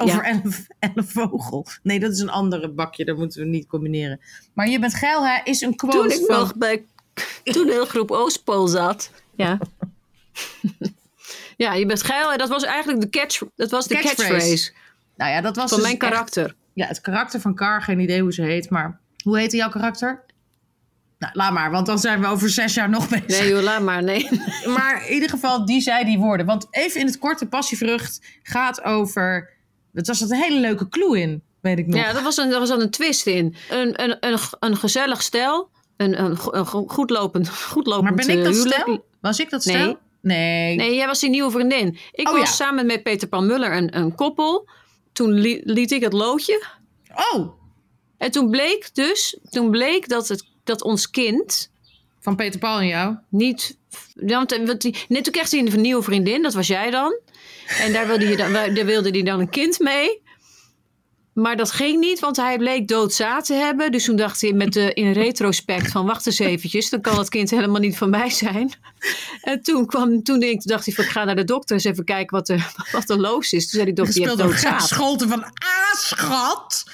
Over 0.00 0.06
ja. 0.06 0.22
en, 0.22 0.42
en 0.78 0.92
een 0.94 1.06
vogel. 1.06 1.66
Nee, 1.82 2.00
dat 2.00 2.12
is 2.12 2.18
een 2.18 2.30
andere 2.30 2.68
bakje. 2.68 3.04
Daar 3.04 3.16
moeten 3.16 3.40
we 3.42 3.46
niet 3.48 3.66
combineren. 3.66 4.20
Maar 4.52 4.68
je 4.68 4.78
bent 4.78 4.94
geil, 4.94 5.26
hè? 5.26 5.40
Is 5.44 5.60
een 5.60 5.76
quote 5.76 5.96
Toen 5.96 6.10
ik 6.10 6.26
van... 6.26 6.38
nog 6.38 6.56
bij 6.56 6.84
toen 7.44 7.68
heel 7.68 7.86
groep 7.86 8.10
Oostpool 8.10 8.66
zat. 8.68 9.10
Ja. 9.36 9.58
ja, 11.56 11.74
je 11.74 11.86
bent 11.86 12.02
geil. 12.02 12.36
Dat 12.38 12.48
was 12.48 12.64
eigenlijk 12.64 13.00
de, 13.00 13.08
catch, 13.08 13.42
dat 13.56 13.70
was 13.70 13.86
de 13.86 13.94
Catchphrase. 13.94 14.30
catchphrase, 14.30 14.72
Nou 15.16 15.30
ja, 15.30 15.40
dat 15.40 15.56
was 15.56 15.68
van 15.70 15.78
dus 15.78 15.86
mijn 15.88 16.00
echt- 16.00 16.10
karakter. 16.10 16.54
ja, 16.72 16.86
het 16.86 17.00
karakter 17.00 17.40
van 17.40 17.54
Car. 17.54 17.82
Geen 17.82 18.00
idee 18.00 18.20
hoe 18.20 18.32
ze 18.32 18.42
heet, 18.42 18.70
maar... 18.70 19.00
Hoe 19.22 19.38
heette 19.38 19.56
jouw 19.56 19.68
karakter? 19.68 20.23
Nou, 21.18 21.32
laat 21.36 21.52
maar, 21.52 21.70
want 21.70 21.86
dan 21.86 21.98
zijn 21.98 22.20
we 22.20 22.26
over 22.26 22.48
zes 22.50 22.74
jaar 22.74 22.88
nog 22.90 23.08
bezig. 23.08 23.26
Nee 23.40 23.48
joh, 23.48 23.62
laat 23.62 23.82
maar. 23.82 24.02
Nee. 24.02 24.28
Maar 24.76 25.06
in 25.06 25.14
ieder 25.14 25.28
geval, 25.28 25.64
die 25.64 25.80
zei 25.80 26.04
die 26.04 26.18
woorden. 26.18 26.46
Want 26.46 26.66
even 26.70 27.00
in 27.00 27.06
het 27.06 27.18
korte, 27.18 27.46
passievrucht 27.46 28.20
gaat 28.42 28.82
over... 28.84 29.52
Het 29.92 30.06
was 30.06 30.20
een 30.20 30.32
hele 30.34 30.60
leuke 30.60 30.88
clue 30.88 31.20
in, 31.20 31.42
weet 31.60 31.78
ik 31.78 31.86
nog. 31.86 32.00
Ja, 32.00 32.12
dat 32.12 32.22
was, 32.22 32.36
een, 32.36 32.50
dat 32.50 32.58
was 32.58 32.68
dan 32.68 32.80
een 32.80 32.90
twist 32.90 33.26
in. 33.26 33.54
Een, 33.70 34.02
een, 34.02 34.16
een, 34.20 34.38
een 34.60 34.76
gezellig 34.76 35.22
stel. 35.22 35.68
Een, 35.96 36.18
een, 36.24 36.36
een 36.50 36.66
go- 36.66 36.84
goed 36.86 37.10
lopend, 37.10 37.48
goed 37.72 37.86
lopend 37.86 38.16
maar 38.16 38.26
ben 38.26 38.28
ik 38.28 38.38
eh, 38.38 38.44
dat 38.44 38.54
huwelijk. 38.54 38.80
stel? 38.80 39.04
Was 39.20 39.40
ik 39.40 39.50
dat 39.50 39.64
Nee. 39.64 39.76
stel? 39.76 39.98
Nee. 40.20 40.76
Nee, 40.76 40.94
jij 40.94 41.06
was 41.06 41.20
die 41.20 41.30
nieuwe 41.30 41.50
vriendin. 41.50 41.98
Ik 42.12 42.28
Oh, 42.28 42.32
was 42.38 42.48
ja. 42.48 42.54
samen 42.54 42.86
met 42.86 43.02
Peter 43.02 43.28
Pan 43.28 43.46
Muller 43.46 43.76
een, 43.76 43.96
een 43.96 44.14
koppel. 44.14 44.68
Toen 45.12 45.32
li- 45.32 45.60
liet 45.64 45.90
ik 45.90 46.02
het 46.02 46.12
loodje. 46.12 46.64
Oh, 47.32 47.48
En 48.18 48.30
toen 48.30 48.50
bleek 48.50 48.90
dus, 48.94 49.38
toen 49.50 49.70
bleek 49.70 50.08
dat, 50.08 50.28
het, 50.28 50.44
dat 50.64 50.82
ons 50.82 51.10
kind 51.10 51.70
van 52.20 52.36
Peter 52.36 52.60
Paul 52.60 52.78
en 52.78 52.86
jou. 52.86 53.16
niet. 53.28 53.76
Want, 54.14 54.56
want 54.66 54.80
die, 54.80 54.96
net 55.08 55.24
toen 55.24 55.32
kreeg 55.32 55.50
hij 55.50 55.60
een 55.60 55.80
nieuwe 55.80 56.02
vriendin, 56.02 56.42
dat 56.42 56.54
was 56.54 56.66
jij 56.66 56.90
dan. 56.90 57.18
En 57.78 57.92
daar 57.92 58.06
wilde, 58.06 58.28
je 58.28 58.36
dan, 58.36 58.52
daar 58.52 58.84
wilde 58.84 59.10
hij 59.10 59.22
dan 59.22 59.40
een 59.40 59.50
kind 59.50 59.78
mee. 59.78 60.22
Maar 61.32 61.56
dat 61.56 61.70
ging 61.70 62.00
niet, 62.00 62.20
want 62.20 62.36
hij 62.36 62.58
bleek 62.58 62.88
doodzaad 62.88 63.44
te 63.46 63.54
hebben. 63.54 63.92
Dus 63.92 64.04
toen 64.04 64.16
dacht 64.16 64.40
hij 64.40 64.52
met 64.52 64.72
de, 64.72 64.92
in 64.92 65.12
retrospect 65.12 65.90
van 65.90 66.06
wacht 66.06 66.26
eens 66.26 66.38
eventjes, 66.38 66.90
dan 66.90 67.00
kan 67.00 67.16
dat 67.16 67.28
kind 67.28 67.50
helemaal 67.50 67.80
niet 67.80 67.96
van 67.96 68.10
mij 68.10 68.30
zijn. 68.30 68.72
En 69.42 69.62
toen, 69.62 69.86
kwam, 69.86 70.22
toen 70.22 70.40
denk- 70.40 70.62
dacht 70.62 70.84
hij 70.84 70.94
van 70.94 71.04
ik 71.04 71.10
ga 71.10 71.24
naar 71.24 71.36
de 71.36 71.44
dokter 71.44 71.74
eens 71.74 71.84
even 71.84 72.04
kijken 72.04 72.36
wat 72.36 72.48
er, 72.48 72.72
wat 72.92 73.10
er 73.10 73.20
los 73.20 73.52
is. 73.52 73.62
Toen 73.62 73.80
zei 73.80 73.84
die 73.84 73.94
dokter, 73.94 74.20
je 74.20 74.26
hebt 74.26 74.38
doodzaad. 74.38 74.82
Scholten 74.88 75.28
van 75.28 75.42
Ah, 75.44 75.94
schat! 75.96 76.84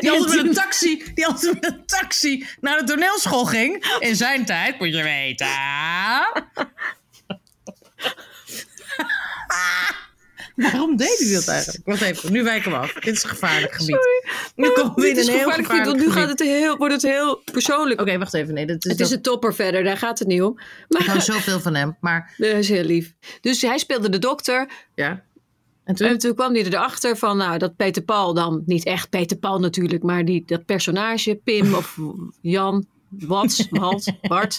Die 0.00 0.10
altijd 0.10 0.36
met 0.36 0.46
een 0.46 0.52
taxi, 0.54 1.04
die 1.14 1.26
altijd 1.26 1.54
met 1.54 1.64
een 1.64 1.86
taxi 1.86 2.46
naar 2.60 2.78
de 2.78 2.84
toneelschool 2.84 3.44
ging. 3.44 3.96
In 3.98 4.16
zijn 4.16 4.44
tijd, 4.44 4.78
moet 4.78 4.94
je 4.94 5.02
weten. 5.02 5.46
Waarom 10.56 10.96
deed 10.96 11.18
hij 11.18 11.32
dat 11.32 11.48
eigenlijk? 11.48 11.86
Wacht 11.86 12.00
even, 12.02 12.32
nu 12.32 12.42
wijken 12.42 12.70
we 12.70 12.76
af. 12.76 12.92
Dit 12.92 13.16
is 13.16 13.22
een 13.22 13.28
gevaarlijk 13.28 13.72
gebied. 13.72 13.98
Nu 14.54 14.70
komen 14.70 14.94
we 14.94 15.08
in 15.08 15.14
Dit 15.14 15.22
is 15.22 15.26
een 15.26 15.32
heel 15.32 15.42
gevaarlijk, 15.42 15.68
gevaarlijk 15.68 15.84
want 15.86 15.96
nu 15.98 16.12
gebied. 16.12 16.18
gaat 16.18 16.28
het 16.38 16.48
heel, 16.48 16.76
wordt 16.76 16.94
het 16.94 17.02
heel 17.02 17.42
persoonlijk. 17.52 18.00
Oké, 18.00 18.18
wacht 18.18 18.34
even. 18.34 18.54
Nee, 18.54 18.66
dat 18.66 18.84
is, 18.84 18.90
Het 18.90 19.00
is 19.00 19.10
een 19.10 19.22
topper 19.22 19.54
verder, 19.54 19.84
daar 19.84 19.96
gaat 19.96 20.18
het 20.18 20.28
niet 20.28 20.42
om. 20.42 20.58
ik 20.58 20.84
Maar 20.88 21.04
hou 21.06 21.20
zoveel 21.20 21.60
van 21.60 21.74
hem. 21.74 21.96
Maar 22.00 22.34
dat 22.36 22.54
is 22.56 22.68
heel 22.68 22.84
lief. 22.84 23.12
Dus 23.40 23.62
hij 23.62 23.78
speelde 23.78 24.08
de 24.08 24.18
dokter. 24.18 24.70
ja, 24.94 25.22
En 25.88 25.94
toen? 25.94 26.06
En 26.08 26.18
toen 26.18 26.34
kwam 26.34 26.54
hij 26.54 26.64
erachter 26.64 27.16
van, 27.16 27.36
nou, 27.36 27.58
dat 27.58 27.76
Peter 27.76 28.02
Paul 28.02 28.34
dan, 28.34 28.62
niet 28.66 28.84
echt 28.84 29.10
Peter 29.10 29.36
Paul 29.36 29.58
natuurlijk, 29.58 30.02
maar 30.02 30.24
die, 30.24 30.42
dat 30.46 30.64
personage, 30.64 31.40
Pim 31.44 31.74
of 31.80 31.98
Jan, 32.40 32.86
wat, 33.08 33.66
Walt, 33.70 34.12
Bart, 34.20 34.58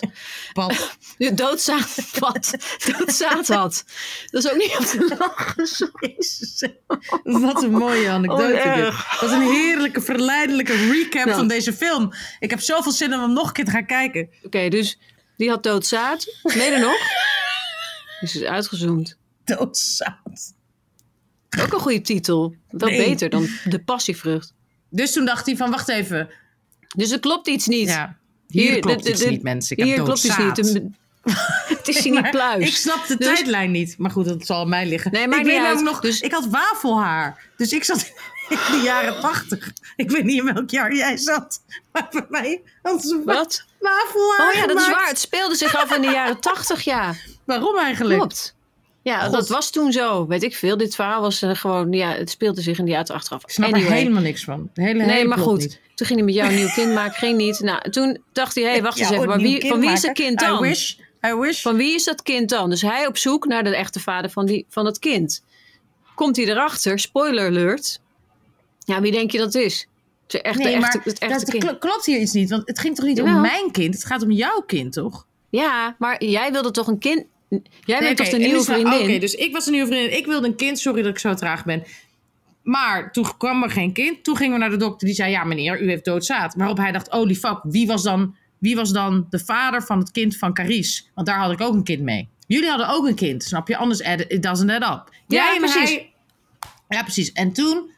de 1.18 1.34
doodzaad, 1.34 2.20
wat, 2.20 2.54
doodzaad 2.98 3.48
had. 3.48 3.84
Dat 4.32 4.44
is 4.44 4.52
ook 4.52 4.58
niet 4.58 4.76
op 4.80 4.86
te 4.86 5.16
lachen, 5.20 5.68
sorry. 5.68 6.16
Wat 7.24 7.64
een 7.64 7.72
mooie 7.72 8.10
anekdote. 8.10 8.44
Oh, 8.44 8.66
erg. 8.66 9.22
Wat 9.22 9.32
een 9.32 9.42
heerlijke, 9.42 10.02
verleidelijke 10.02 10.76
recap 10.92 11.26
Nou. 11.26 11.38
van 11.38 11.48
deze 11.48 11.74
film. 11.74 12.14
Ik 12.40 12.50
heb 12.50 12.60
zoveel 12.60 12.92
zin 12.92 13.14
om 13.14 13.20
hem 13.20 13.34
nog 13.34 13.48
een 13.48 13.54
keer 13.54 13.66
te 13.66 13.72
gaan 13.72 13.86
kijken. 13.86 14.30
Oké, 14.44 14.70
dus 14.70 15.00
die 15.38 15.50
had 15.50 15.64
doodzaad. 15.64 16.26
Nee, 16.44 16.72
er 16.72 16.80
nog? 16.80 16.98
Dus 18.20 18.36
is 18.36 18.44
uitgezoomd. 18.44 19.18
Doodzaad. 19.44 20.58
Ook 21.62 21.74
een 21.74 21.80
goede 21.80 22.02
titel. 22.02 22.56
Wel 22.70 22.90
Nee. 22.90 23.06
beter 23.10 23.30
dan 23.30 23.48
de 23.64 23.80
passievrucht. 23.80 24.54
Dus 24.90 25.12
toen 25.12 25.26
dacht 25.26 25.46
hij 25.46 25.58
van, 25.58 25.72
wacht 25.72 25.90
even. 25.90 26.30
Dus 26.96 27.12
er 27.12 27.20
klopt 27.20 27.48
iets 27.48 27.68
niet. 27.68 27.88
Ja, 27.88 28.16
hier, 28.48 28.72
Hier, 28.72 28.80
klopt 28.80 29.04
de- 29.04 29.10
iets 29.10 29.20
de- 29.22 29.30
niet, 29.30 29.44
mensen. 29.44 29.78
Ik 29.78 29.84
Hier 29.84 29.96
heb 29.96 30.06
klopt 30.06 30.24
iets 30.24 30.38
niet. 30.38 30.82
Het 31.78 31.88
is 31.88 32.04
hier 32.04 32.14
Maar 32.14 32.22
niet 32.22 32.32
pluis. 32.32 32.68
Ik 32.68 32.76
snap 32.76 33.08
de 33.08 33.16
Dus- 33.18 33.28
tijdlijn 33.28 33.72
niet. 33.72 33.98
Maar 33.98 34.12
goed, 34.12 34.26
dat 34.26 34.46
zal 34.46 34.62
aan 34.62 34.70
mij 34.70 34.86
liggen. 34.88 35.12
Nee, 35.12 35.28
maakt 35.28 35.42
ik 35.48 35.48
weet 35.48 35.72
ook 35.72 35.82
nog, 35.82 36.00
Dus- 36.00 36.22
ik 36.22 36.32
had 36.32 36.46
wafelhaar. 36.48 37.50
Dus 37.58 37.72
ik 37.72 37.84
zat 37.84 38.12
in 38.50 38.58
de 38.72 38.82
jaren 38.84 39.22
tachtig. 39.22 39.72
Ik 39.96 40.12
weet 40.12 40.24
niet 40.24 40.38
in 40.40 40.54
welk 40.54 40.70
jaar 40.70 40.96
jij 40.96 41.18
zat. 41.18 41.62
Maar 41.92 42.08
bij 42.12 42.26
mij 42.30 42.62
had 42.82 43.02
ze 43.02 43.22
Wat? 43.26 43.66
wafelhaar 43.80 44.50
Oh 44.50 44.54
ja, 44.54 44.68
dat 44.68 44.78
is 44.80 44.88
waar. 44.90 45.08
Het 45.08 45.20
speelde 45.20 45.56
zich 45.56 45.76
af 45.76 45.96
in 45.96 46.02
de 46.02 46.08
jaren 46.12 46.40
tachtig, 46.40 46.82
ja. 46.82 47.14
Waarom 47.46 47.78
eigenlijk? 47.78 48.20
Klopt. 48.20 48.56
Ja, 49.02 49.20
God. 49.24 49.32
dat 49.32 49.50
was 49.50 49.70
toen 49.72 49.92
zo. 49.92 50.28
Weet 50.28 50.44
ik 50.44 50.56
veel. 50.56 50.78
Dit 50.78 50.96
verhaal 50.96 51.22
was 51.22 51.42
eh, 51.42 51.56
gewoon... 51.56 51.92
Ja, 51.92 52.12
het 52.12 52.30
speelde 52.30 52.62
zich 52.62 52.78
in 52.80 52.86
de 52.86 52.92
jaren 52.92 53.06
tachtig 53.06 53.32
af. 53.32 53.44
Ik 53.44 53.50
snap 53.50 53.74
Anyway. 53.74 53.90
er 53.92 53.96
helemaal 53.98 54.22
niks 54.22 54.44
van. 54.44 54.70
De 54.74 54.82
hele, 54.82 55.06
Nee, 55.06 55.16
hele 55.16 55.28
maar 55.28 55.38
goed. 55.38 55.60
niet. 55.60 55.80
Toen 55.96 56.08
ging 56.08 56.20
hij 56.20 56.28
met 56.28 56.36
jou 56.38 56.50
een 56.50 56.56
nieuw 56.56 56.70
kind 56.74 56.94
maken. 56.94 57.14
Ging 57.14 57.38
niet. 57.38 57.60
Nou, 57.60 57.90
toen 57.90 58.22
dacht 58.32 58.56
hij... 58.56 58.64
Hé, 58.64 58.70
hey, 58.70 58.82
wacht 58.82 58.98
Ja, 58.98 59.04
eens 59.06 59.14
even. 59.14 59.28
Maar 59.28 59.38
wie, 59.40 59.68
van 59.68 59.80
wie 59.80 59.92
is 59.92 60.02
dat 60.02 60.12
kind 60.14 60.40
dan? 60.40 60.58
I 60.66 60.68
wish. 60.68 60.94
I 61.28 61.34
wish. 61.34 61.62
Van 61.62 61.76
wie 61.76 61.94
is 61.94 62.04
dat 62.04 62.22
kind 62.22 62.50
dan? 62.50 62.70
Dus 62.70 62.82
hij 62.82 63.08
op 63.08 63.18
zoek 63.18 63.46
naar 63.46 63.64
de 63.64 63.76
echte 63.76 64.00
vader 64.00 64.30
van, 64.32 64.46
die, 64.46 64.66
van 64.70 64.84
dat 64.84 65.00
kind. 65.00 65.44
Komt 66.16 66.36
hij 66.36 66.46
erachter, 66.46 67.00
spoiler 67.00 67.46
alert. 67.48 68.00
Ja, 68.86 69.02
wie 69.02 69.12
denk 69.12 69.32
je 69.32 69.38
dat 69.38 69.56
is? 69.56 69.88
Het 70.28 70.42
echte, 70.42 70.64
nee, 70.64 70.76
echte, 70.76 71.00
het 71.04 71.20
echte 71.20 71.40
dat 71.40 71.50
kind. 71.50 71.64
kl- 71.64 71.76
klopt 71.88 72.06
hier 72.06 72.20
iets 72.20 72.32
niet. 72.34 72.50
Want 72.50 72.68
het 72.68 72.80
ging 72.80 72.96
toch 72.96 73.06
niet 73.06 73.22
om 73.22 73.42
mijn 73.42 73.72
kind? 73.72 73.94
Het 73.94 74.06
gaat 74.06 74.22
om 74.24 74.32
jouw 74.32 74.60
kind, 74.66 74.94
toch? 74.94 75.26
Ja, 75.50 75.96
maar 76.00 76.24
jij 76.24 76.52
wilde 76.52 76.72
toch 76.72 76.88
een 76.88 77.00
kind... 77.00 77.26
Jij 77.50 77.60
bent 77.86 78.00
Nee, 78.02 78.14
toch 78.14 78.30
de 78.30 78.38
nieuwe 78.38 78.64
vriendin? 78.64 79.02
Oké, 79.02 79.18
dus 79.20 79.34
ik 79.34 79.54
was 79.54 79.66
een 79.66 79.72
nieuwe 79.72 79.88
vriendin. 79.88 80.18
Ik 80.18 80.26
wilde 80.26 80.48
een 80.48 80.56
kind. 80.56 80.80
Sorry 80.80 81.02
dat 81.02 81.12
ik 81.12 81.20
zo 81.20 81.34
traag 81.34 81.66
ben. 81.66 81.84
Maar 82.64 83.12
toen 83.12 83.38
kwam 83.38 83.64
er 83.64 83.70
geen 83.70 83.94
kind. 83.94 84.24
Toen 84.24 84.38
gingen 84.38 84.54
we 84.54 84.60
naar 84.60 84.70
de 84.70 84.78
dokter. 84.78 85.08
Die 85.08 85.16
zei, 85.16 85.32
ja 85.32 85.44
meneer, 85.44 85.82
u 85.82 85.90
heeft 85.90 86.06
doodzaad. 86.06 86.54
Waarop 86.56 86.78
hij 86.78 86.92
dacht, 86.92 87.08
holy 87.08 87.36
fuck, 87.36 87.60
wie 87.64 87.88
was 87.88 88.04
dan, 88.04 88.36
wie 88.58 88.76
was 88.76 88.92
dan 88.92 89.28
de 89.30 89.40
vader 89.40 89.84
van 89.84 90.00
het 90.00 90.12
kind 90.12 90.38
van 90.38 90.54
Carice? 90.54 91.04
Want 91.16 91.28
daar 91.28 91.38
had 91.40 91.52
ik 91.52 91.62
ook 91.62 91.74
een 91.74 91.84
kind 91.84 92.02
mee. 92.02 92.28
Jullie 92.48 92.70
hadden 92.70 92.90
ook 92.90 93.08
een 93.08 93.16
kind, 93.16 93.44
snap 93.44 93.68
je? 93.68 93.78
Anders 93.78 94.00
it 94.00 94.44
doesn't 94.44 94.72
add 94.72 94.84
up. 94.84 95.14
Ja, 95.28 95.44
Jij 95.44 95.54
en 95.56 95.60
precies. 95.62 95.90
hij- 95.90 96.12
ja, 96.90 97.02
precies. 97.04 97.32
En 97.32 97.54
toen, 97.54 97.92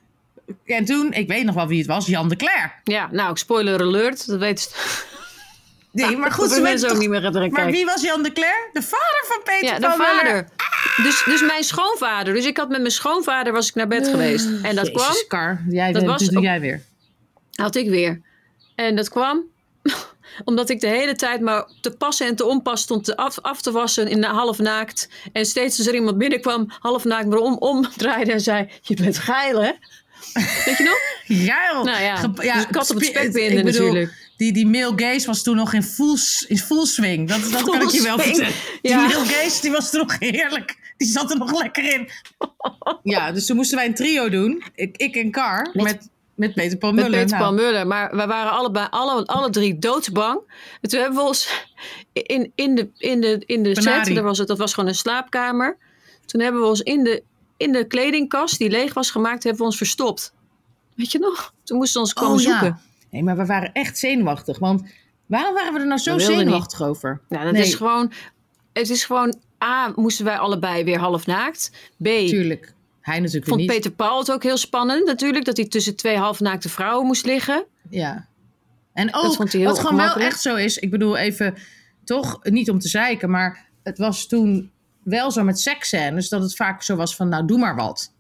en 0.66 0.86
toen, 0.86 1.14
ik 1.14 1.28
weet 1.28 1.44
nog 1.46 1.56
wel 1.56 1.68
wie 1.68 1.78
het 1.78 1.88
was, 1.88 2.06
Jan 2.06 2.30
de 2.30 2.36
Cler. 2.36 2.82
Ja, 2.84 3.10
nou, 3.12 3.38
spoiler 3.38 3.82
alert. 3.82 4.28
Dat 4.28 4.60
ze. 4.60 4.70
Nee, 5.92 6.18
maar 6.18 6.32
goed, 6.32 6.52
ze 6.52 6.62
mensen 6.62 6.88
ook 6.88 6.94
toch- 6.94 7.02
niet 7.02 7.10
meer 7.10 7.22
gaan 7.22 7.52
Maar 7.52 7.72
wie 7.72 7.86
was 7.86 8.02
Jan 8.02 8.24
de 8.24 8.32
Cler? 8.32 8.70
De 8.74 8.82
vader 8.82 9.24
van 9.28 9.42
Peter 9.44 9.64
Ja, 9.64 9.80
de 9.80 9.82
van 9.82 10.06
vader. 10.06 10.48
Dus, 11.04 11.24
dus 11.26 11.42
mijn 11.42 11.64
schoonvader. 11.64 12.34
Dus 12.34 12.46
ik 12.46 12.58
had 12.58 12.70
met 12.70 12.80
mijn 12.80 12.92
schoonvader 12.92 13.54
was 13.54 13.68
ik 13.68 13.76
naar 13.76 13.88
bed 13.88 14.08
geweest. 14.08 14.48
En 14.64 14.76
dat 14.76 14.92
kwam... 14.92 15.14
Kar, 15.28 15.62
jij, 15.70 15.92
Dat 15.92 16.04
was 16.04 16.24
doe 16.28 16.38
op- 16.38 16.44
jij 16.44 16.60
weer. 16.60 16.82
Had 17.56 17.76
ik 17.76 17.90
weer. 17.90 18.22
En 18.76 18.96
dat 18.96 19.10
kwam 19.10 19.42
omdat 20.46 20.70
ik 20.70 20.80
de 20.80 20.88
hele 20.88 21.16
tijd 21.16 21.42
maar 21.42 21.66
te 21.82 21.92
passen 21.92 22.28
en 22.28 22.36
te 22.36 22.46
onpas 22.46 22.82
stond 22.82 23.04
te 23.04 23.16
af, 23.18 23.40
af 23.42 23.62
te 23.62 23.72
wassen 23.72 24.08
in 24.08 24.24
half 24.24 24.58
naakt. 24.58 25.10
En 25.34 25.46
steeds 25.46 25.78
als 25.78 25.88
er 25.88 25.94
iemand 25.96 26.18
binnenkwam, 26.18 26.72
half 26.80 27.04
naakt 27.04 27.28
me 27.28 27.40
om, 27.40 27.58
omdraaide 27.58 28.32
en 28.32 28.42
zei: 28.42 28.70
Je 28.82 28.96
bent 28.96 29.18
geil, 29.18 29.62
hè? 29.64 29.72
Weet 30.66 30.78
je 30.78 30.84
nog? 30.84 31.00
Geil. 31.48 31.84
Nou 31.84 32.02
ja, 32.04 32.16
Ge- 32.16 32.32
dus 32.32 32.68
kat 32.72 32.90
op 32.90 32.96
het 32.96 33.06
spe- 33.06 33.20
spek 33.20 33.34
binden 33.34 33.66
bedoel, 33.66 33.82
natuurlijk. 33.86 34.30
Die, 34.42 34.54
die 34.54 34.68
male 34.68 34.94
gaze 34.96 35.28
was 35.28 35.44
toen 35.44 35.56
nog 35.56 35.74
in 35.74 35.84
full, 35.84 36.18
in 36.48 36.58
full 36.58 36.86
swing. 36.86 37.28
Dat, 37.28 37.52
dat 37.52 37.64
kan 37.64 37.82
ik 37.82 37.90
je 37.90 38.02
wel 38.02 38.20
vertellen. 38.20 38.54
Die 38.82 38.92
Ja. 38.92 38.98
male 38.98 39.26
gaze 39.26 39.62
die 39.62 39.72
was 39.72 39.92
toen 39.92 40.00
nog 40.00 40.20
heerlijk. 40.20 40.94
Die 40.98 41.08
zat 41.08 41.32
er 41.32 41.38
nog 41.38 41.60
lekker 41.60 41.94
in. 41.94 42.10
Ja, 43.04 43.32
dus 43.32 43.46
toen 43.46 43.56
moesten 43.56 43.78
wij 43.78 43.86
een 43.86 43.94
trio 43.94 44.30
doen. 44.30 44.64
Ik, 44.76 44.98
ik 44.98 45.16
en 45.16 45.32
Car. 45.32 45.70
Met- 45.74 45.84
Met, 45.84 46.10
met 46.36 46.54
Peter 46.54 46.78
Paul 46.78 46.92
Met 46.94 47.04
Muller. 47.04 47.20
Peter 47.20 47.38
Nou, 47.40 47.56
Paul 47.56 47.66
Muller. 47.66 47.88
Maar 47.88 48.16
we 48.16 48.26
waren 48.26 48.52
allebei, 48.52 48.88
alle, 48.90 49.26
alle 49.26 49.50
drie 49.50 49.80
doodsbang. 49.80 50.40
En 50.82 50.90
toen 50.90 51.00
hebben 51.00 51.20
we 51.20 51.26
ons 51.26 51.50
in, 52.14 52.52
in 52.56 52.76
de, 52.76 52.90
in 52.98 53.22
de, 53.22 53.44
in 53.46 53.64
de 53.64 53.82
set, 53.82 54.16
daar 54.16 54.24
was 54.24 54.38
het, 54.38 54.48
dat 54.48 54.58
was 54.58 54.74
gewoon 54.74 54.90
een 54.90 54.96
slaapkamer. 54.96 55.78
Toen 56.26 56.42
hebben 56.42 56.62
we 56.62 56.68
ons 56.68 56.82
in 56.82 57.04
de, 57.04 57.24
in 57.58 57.72
de 57.72 57.88
kledingkast 57.88 58.58
die 58.58 58.70
leeg 58.70 58.94
was 58.94 59.12
gemaakt, 59.12 59.44
hebben 59.44 59.62
we 59.62 59.68
ons 59.68 59.78
verstopt. 59.78 60.34
Weet 60.96 61.12
je 61.12 61.20
nog? 61.20 61.54
Toen 61.64 61.78
moesten 61.78 61.94
ze 61.94 62.00
ons 62.00 62.14
komen 62.14 62.38
oh, 62.38 62.44
zoeken. 62.44 62.68
Ja. 62.68 62.90
Nee, 63.12 63.24
maar 63.24 63.38
we 63.38 63.46
waren 63.46 63.74
echt 63.74 63.98
zenuwachtig. 63.98 64.60
Want 64.60 64.84
waarom 65.26 65.54
waren 65.54 65.74
we 65.74 65.80
er 65.80 65.88
nou 65.88 66.00
zo 66.00 66.20
zenuwachtig 66.20 66.82
over? 66.82 67.22
Dat 67.30 67.52
Nee. 67.52 67.62
is 67.62 67.74
gewoon. 67.76 68.12
Het 68.74 68.90
is 68.90 69.04
gewoon. 69.06 69.36
A, 69.64 69.92
moesten 69.96 70.26
wij 70.26 70.38
allebei 70.38 70.84
weer 70.84 71.00
half 71.00 71.26
naakt. 71.26 71.72
B, 71.98 72.06
Tuurlijk. 72.06 72.74
Hij 73.02 73.20
natuurlijk 73.20 73.48
vond 73.48 73.60
niet. 73.60 73.70
Peter 73.70 73.92
Paul 73.92 74.20
het 74.20 74.32
ook 74.32 74.44
heel 74.44 74.58
spannend 74.58 75.06
natuurlijk. 75.06 75.46
Dat 75.46 75.58
hij 75.58 75.68
tussen 75.68 75.96
twee 75.96 76.18
halfnaakte 76.18 76.70
vrouwen 76.70 77.06
moest 77.06 77.26
liggen. 77.26 77.66
Ja. 77.90 78.28
En 78.94 79.16
ook, 79.16 79.34
vond 79.36 79.52
hij 79.52 79.62
heel 79.62 79.70
wat 79.70 79.80
gewoon 79.80 79.96
wel 79.96 80.16
echt 80.16 80.42
zo 80.42 80.56
is, 80.56 80.78
ik 80.78 80.90
bedoel 80.92 81.18
even, 81.18 81.56
toch 82.04 82.40
niet 82.44 82.70
om 82.70 82.80
te 82.80 82.88
zeiken, 82.88 83.30
maar 83.30 83.70
het 83.84 83.98
was 83.98 84.28
toen 84.28 84.72
wel 85.04 85.32
zo 85.32 85.44
met 85.44 85.60
seksscènes 85.60 86.30
dat 86.30 86.42
het 86.42 86.56
vaak 86.56 86.84
zo 86.84 86.96
was 86.96 87.16
van, 87.16 87.30
nou 87.30 87.46
doe 87.46 87.58
maar 87.60 87.76
wat. 87.76 88.14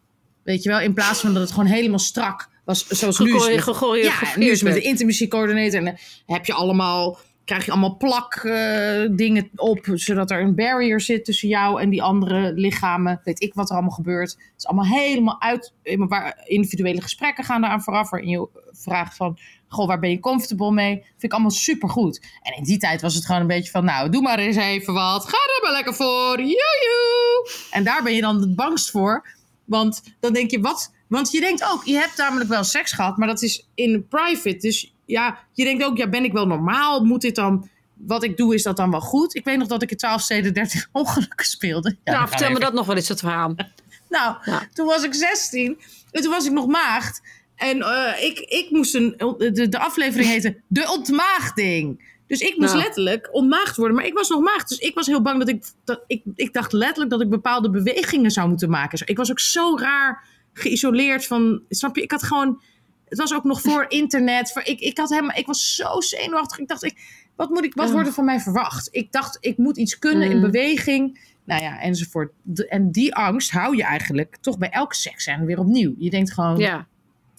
Weet 0.43 0.63
je 0.63 0.69
wel, 0.69 0.80
in 0.80 0.93
plaats 0.93 1.19
van 1.19 1.34
dat 1.34 1.41
het 1.41 1.51
gewoon 1.51 1.65
helemaal 1.65 1.99
strak 1.99 2.49
was, 2.65 2.88
zoals 2.88 3.19
nu 3.19 3.36
is. 3.36 3.47
Met- 3.47 3.62
gegooid- 3.62 4.04
Ja, 4.04 4.12
gegooid 4.12 4.38
nu 4.38 4.50
is 4.52 4.62
met 4.63 4.74
de 4.74 4.82
intimacy 4.82 5.28
coördinator 5.28 5.86
en 5.88 5.97
heb 6.26 6.45
je 6.45 6.54
allemaal, 6.54 7.17
krijg 7.45 7.65
je 7.65 7.71
allemaal 7.71 7.97
plak 7.97 8.34
eh, 8.36 9.08
dingen 9.12 9.50
op, 9.56 9.80
zodat 9.93 10.32
er 10.32 10.41
een 10.41 10.56
barrier 10.56 11.02
zit 11.02 11.26
tussen 11.26 11.47
jou 11.47 11.82
en 11.82 11.89
die 11.89 12.02
andere 12.04 12.54
lichamen. 12.54 13.21
Weet 13.24 13.41
ik 13.41 13.54
wat 13.54 13.67
er 13.69 13.74
allemaal 13.76 13.95
gebeurt. 13.95 14.32
Het 14.32 14.54
is 14.58 14.65
allemaal 14.65 14.86
helemaal 15.00 15.41
uit, 15.41 15.74
waar 15.97 16.41
individuele 16.45 17.02
gesprekken 17.02 17.43
gaan 17.43 17.63
eraan 17.63 17.82
vooraf, 17.84 18.10
waarin 18.10 18.30
je 18.30 18.47
vraagt 18.71 19.15
van, 19.15 19.38
goh, 19.67 19.88
waar 19.88 20.00
ben 20.00 20.10
je 20.10 20.19
comfortable 20.19 20.71
mee? 20.71 20.93
Vind 21.02 21.24
ik 21.24 21.32
allemaal 21.32 21.52
supergoed. 21.52 22.26
En 22.41 22.56
in 22.58 22.63
die 22.63 22.78
tijd 22.78 23.02
was 23.02 23.13
het 23.15 23.26
gewoon 23.26 23.41
een 23.41 23.47
beetje 23.47 23.71
van, 23.71 23.86
nou, 23.86 24.10
doe 24.10 24.21
maar 24.21 24.39
eens 24.39 24.56
even 24.56 24.93
wat. 24.93 25.26
Ga 25.26 25.38
er 25.38 25.60
maar 25.63 25.71
lekker 25.71 25.93
voor. 25.93 26.38
Joejoe. 26.38 27.50
En 27.71 27.84
daar 27.84 28.04
ben 28.04 28.13
je 28.13 28.21
dan 28.21 28.39
het 28.41 28.56
bangst 28.56 28.91
voor. 28.91 29.28
Want 29.65 30.02
dan 30.19 30.34
denk 30.34 30.52
je, 30.52 30.60
wat? 30.60 30.93
Want 31.12 31.32
je 31.32 31.39
denkt 31.39 31.63
ook, 31.71 31.86
je 31.86 31.93
hebt 31.93 32.17
namelijk 32.17 32.50
wel 32.50 32.63
seks 32.63 32.91
gehad, 32.91 33.17
maar 33.17 33.28
dat 33.28 33.41
is 33.41 33.67
in 33.76 34.08
private. 34.10 34.58
Dus 34.58 34.93
ja, 35.06 35.38
je 35.54 35.63
denkt 35.63 35.84
ook, 35.84 35.97
ja, 35.97 36.08
ben 36.10 36.24
ik 36.24 36.32
wel 36.32 36.47
normaal? 36.47 37.04
Moet 37.06 37.21
dit 37.21 37.36
dan, 37.36 37.69
wat 37.93 38.24
ik 38.24 38.38
doe, 38.38 38.54
is 38.54 38.63
dat 38.63 38.78
dan 38.78 38.91
wel 38.91 39.02
goed? 39.02 39.36
Ik 39.36 39.43
weet 39.45 39.58
nog 39.58 39.67
dat 39.67 39.82
ik 39.82 39.91
in 39.91 39.97
12 39.97 40.21
steden 40.21 40.54
13 40.54 40.86
ongelukken 40.91 41.45
speelde. 41.45 41.95
Ja, 42.04 42.12
nou, 42.13 42.28
vertel 42.28 42.52
me 42.52 42.60
dat 42.60 42.74
nog 42.74 42.86
wel 42.86 42.95
eens, 42.95 43.08
dat 43.08 43.19
verhaal. 43.19 43.56
nou, 44.10 44.36
Ja. 44.45 44.67
toen 44.74 44.86
was 44.86 45.04
ik 45.04 45.13
16 45.13 45.82
en 46.12 46.21
toen 46.21 46.32
was 46.32 46.45
ik 46.45 46.52
nog 46.52 46.67
maagd. 46.67 47.21
En 47.56 47.82
eh, 47.82 48.24
ik, 48.24 48.39
ik 48.39 48.67
moest 48.69 48.95
een, 48.95 49.13
de, 49.38 49.69
de 49.69 49.80
aflevering 49.80 50.30
heette 50.34 50.62
De 50.67 50.89
Ontmaagding. 50.89 52.10
Dus 52.28 52.39
ik 52.39 52.58
moest 52.58 52.74
Nou. 52.74 52.84
letterlijk 52.84 53.30
ontmaagd 53.32 53.76
worden. 53.76 53.95
Maar 53.95 54.06
ik 54.06 54.13
was 54.13 54.30
nog 54.30 54.41
maagd. 54.41 54.69
Dus 54.69 54.78
ik 54.78 54.95
was 54.95 55.08
heel 55.08 55.21
bang 55.21 55.39
dat 55.39 55.47
ik, 55.50 55.63
dat 55.84 56.04
ik... 56.08 56.21
Ik 56.36 56.54
dacht 56.54 56.74
letterlijk 56.74 57.10
dat 57.12 57.21
ik 57.21 57.30
bepaalde 57.30 57.69
bewegingen 57.69 58.32
zou 58.32 58.50
moeten 58.50 58.69
maken. 58.69 59.02
Ik 59.08 59.17
was 59.17 59.32
ook 59.32 59.39
zo 59.39 59.78
raar 59.78 60.24
geïsoleerd 60.53 61.25
van... 61.25 61.61
Snap 61.69 61.95
je? 61.95 62.01
Ik 62.01 62.11
had 62.11 62.23
gewoon... 62.23 62.61
Het 63.05 63.17
was 63.19 63.33
ook 63.33 63.43
nog 63.43 63.61
voor 63.67 63.85
internet. 63.87 64.51
Voor, 64.51 64.63
ik, 64.65 64.79
ik, 64.79 64.97
had 64.97 65.09
helemaal, 65.09 65.37
ik 65.37 65.45
was 65.45 65.75
zo 65.75 66.01
zenuwachtig. 66.01 66.57
Ik 66.59 66.67
dacht, 66.67 66.83
ik, 66.83 66.97
wat, 67.35 67.49
moet 67.49 67.63
ik, 67.63 67.73
wat 67.73 67.91
wordt 67.91 68.07
er 68.07 68.13
van 68.13 68.25
mij 68.25 68.39
verwacht? 68.39 68.87
Ik 68.91 69.11
dacht, 69.11 69.37
ik 69.39 69.57
moet 69.57 69.77
iets 69.77 69.99
kunnen 69.99 70.29
in 70.29 70.35
Mm. 70.35 70.41
beweging. 70.41 71.29
Nou 71.45 71.61
ja, 71.63 71.79
enzovoort. 71.79 72.31
De- 72.41 72.67
en 72.67 72.91
die 72.91 73.15
angst 73.15 73.51
hou 73.51 73.75
je 73.75 73.83
eigenlijk 73.83 74.37
toch 74.41 74.57
bij 74.57 74.69
elke 74.69 74.95
seksscène 74.95 75.45
weer 75.45 75.59
opnieuw. 75.59 75.93
Je 75.97 76.09
denkt 76.09 76.33
gewoon, 76.33 76.57
Ja. 76.57 76.87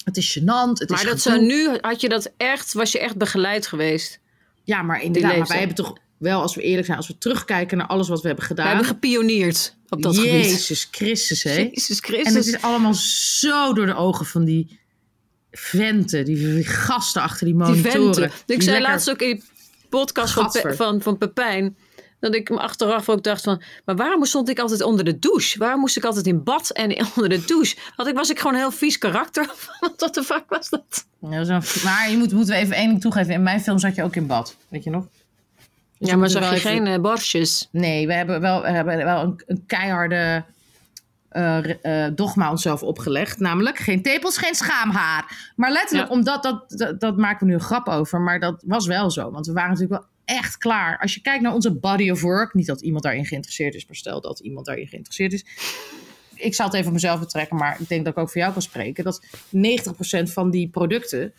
het 0.04 0.16
is 0.16 0.38
gênant. 0.38 0.72
Het 0.78 0.88
Maar 0.88 0.98
is 1.02 1.08
dat 1.08 1.20
zou 1.20 1.40
nu, 1.44 1.68
had 1.80 2.00
je 2.00 2.08
dat 2.08 2.32
echt, 2.36 2.72
was 2.72 2.92
je 2.92 2.98
echt 2.98 3.16
begeleid 3.16 3.66
geweest. 3.66 4.20
Ja, 4.64 4.82
maar 4.82 5.02
inderdaad. 5.02 5.36
Maar 5.38 5.46
wij 5.46 5.58
hebben 5.58 5.76
toch 5.76 5.96
wel, 6.18 6.40
als 6.40 6.54
we 6.54 6.62
eerlijk 6.62 6.86
zijn, 6.86 6.98
als 6.98 7.08
we 7.08 7.18
terugkijken 7.18 7.78
naar 7.78 7.86
alles 7.86 8.08
wat 8.08 8.20
we 8.20 8.26
hebben 8.26 8.44
We 8.46 8.50
gedaan. 8.54 8.66
hebben 8.66 8.86
gepioneerd 8.86 9.76
op 9.92 10.02
dat 10.02 10.14
gebied. 10.16 10.30
Jezus 10.32 10.88
Christus, 10.90 11.42
hè? 11.42 11.52
Jezus 11.72 11.98
Christus. 12.00 12.26
En 12.28 12.34
het 12.34 12.46
is 12.46 12.62
allemaal 12.62 12.94
zo 12.94 13.72
door 13.74 13.86
de 13.86 13.94
ogen 13.94 14.26
van 14.26 14.44
die 14.44 14.80
venten, 15.50 16.24
die, 16.24 16.36
die 16.54 16.64
gasten 16.64 17.22
achter 17.22 17.46
die 17.46 17.54
die 17.56 17.64
monitoren. 17.64 17.92
venten. 18.14 18.24
Ik 18.24 18.32
Die 18.46 18.62
zei 18.62 18.70
lekker- 18.76 18.90
laatst 18.90 19.10
ook 19.10 19.20
in 19.22 19.34
die 19.34 19.44
podcast 19.88 20.32
van, 20.32 20.50
Pe- 20.50 20.74
van, 20.74 21.02
van 21.02 21.18
Pepijn. 21.18 21.76
Dat 22.20 22.34
ik 22.34 22.50
me 22.50 22.58
achteraf 22.58 23.08
ook 23.08 23.22
dacht 23.22 23.42
van, 23.42 23.62
maar 23.84 23.96
waarom 23.96 24.24
stond 24.24 24.48
ik 24.48 24.58
altijd 24.58 24.82
onder 24.82 25.04
de 25.04 25.18
douche? 25.18 25.58
Waarom 25.58 25.80
moest 25.80 25.96
ik 25.96 26.04
altijd 26.04 26.26
in 26.26 26.42
bad 26.44 26.70
en 26.70 26.96
onder 27.16 27.28
de 27.28 27.44
douche? 27.44 27.76
Want 27.96 28.08
ik 28.08 28.14
was 28.14 28.30
ik 28.30 28.38
gewoon 28.38 28.52
een 28.54 28.60
heel 28.60 28.70
vies 28.70 28.98
karakter. 28.98 29.50
Wat 29.96 30.14
de 30.14 30.22
fuck 30.22 30.44
was 30.48 30.68
dat? 30.70 31.06
Ja, 31.30 31.44
zo- 31.44 31.84
maar 31.84 32.10
je 32.10 32.16
moet, 32.16 32.32
moeten 32.32 32.54
we 32.54 32.60
even 32.60 32.74
één 32.76 32.88
ding 32.88 33.00
toegeven. 33.00 33.32
In 33.34 33.42
mijn 33.42 33.60
film 33.60 33.78
zat 33.78 33.94
je 33.94 34.02
ook 34.02 34.16
in 34.16 34.26
bad. 34.26 34.56
Weet 34.68 34.84
je 34.84 34.90
nog? 34.90 35.06
Dus 36.02 36.10
ja, 36.10 36.16
maar 36.16 36.28
zag 36.30 36.48
je 36.50 36.56
even- 36.56 36.70
geen 36.70 36.86
eh, 36.86 37.00
borstjes? 37.00 37.68
Nee, 37.72 38.06
we 38.06 38.14
hebben 38.14 38.40
wel, 38.40 38.62
we 38.62 38.70
hebben 38.70 38.96
wel 38.96 39.22
een, 39.22 39.42
een 39.46 39.64
keiharde 39.66 40.44
eh, 41.28 42.06
dogma 42.14 42.50
onszelf 42.50 42.82
opgelegd. 42.82 43.38
Namelijk 43.38 43.78
geen 43.78 44.02
tepels, 44.02 44.36
geen 44.38 44.54
schaamhaar. 44.54 45.52
Maar 45.56 45.70
letterlijk, 45.70 46.08
Ja. 46.08 46.14
omdat 46.14 46.42
dat, 46.42 46.64
dat, 46.70 47.00
dat 47.00 47.16
maken 47.16 47.38
we 47.46 47.52
nu 47.52 47.58
een 47.58 47.64
grap 47.64 47.88
over. 47.88 48.20
Maar 48.20 48.40
dat 48.40 48.62
was 48.66 48.86
wel 48.86 49.10
zo. 49.10 49.30
Want 49.30 49.46
we 49.46 49.52
waren 49.52 49.70
natuurlijk 49.70 50.00
wel 50.00 50.10
echt 50.24 50.56
klaar. 50.56 50.98
Als 50.98 51.14
je 51.14 51.20
kijkt 51.20 51.42
naar 51.42 51.54
onze 51.54 51.74
body 51.74 52.10
of 52.10 52.20
work. 52.20 52.54
Niet 52.54 52.66
dat 52.66 52.80
iemand 52.80 53.02
daarin 53.04 53.26
geïnteresseerd 53.26 53.74
is. 53.74 53.86
Maar 53.86 53.96
stel 53.96 54.20
dat 54.20 54.40
iemand 54.40 54.66
daarin 54.66 54.86
geïnteresseerd 54.86 55.32
is. 55.32 55.44
Ik 56.34 56.54
zal 56.54 56.66
het 56.66 56.74
even 56.74 56.86
op 56.86 56.92
mezelf 56.92 57.20
betrekken. 57.20 57.56
Maar 57.56 57.76
ik 57.80 57.88
denk 57.88 58.04
dat 58.04 58.12
ik 58.12 58.18
ook 58.18 58.30
voor 58.30 58.40
jou 58.40 58.52
kan 58.52 58.62
spreken. 58.62 59.04
Dat 59.04 59.26
90% 59.50 60.32
van 60.32 60.50
die 60.50 60.68
producten 60.68 61.32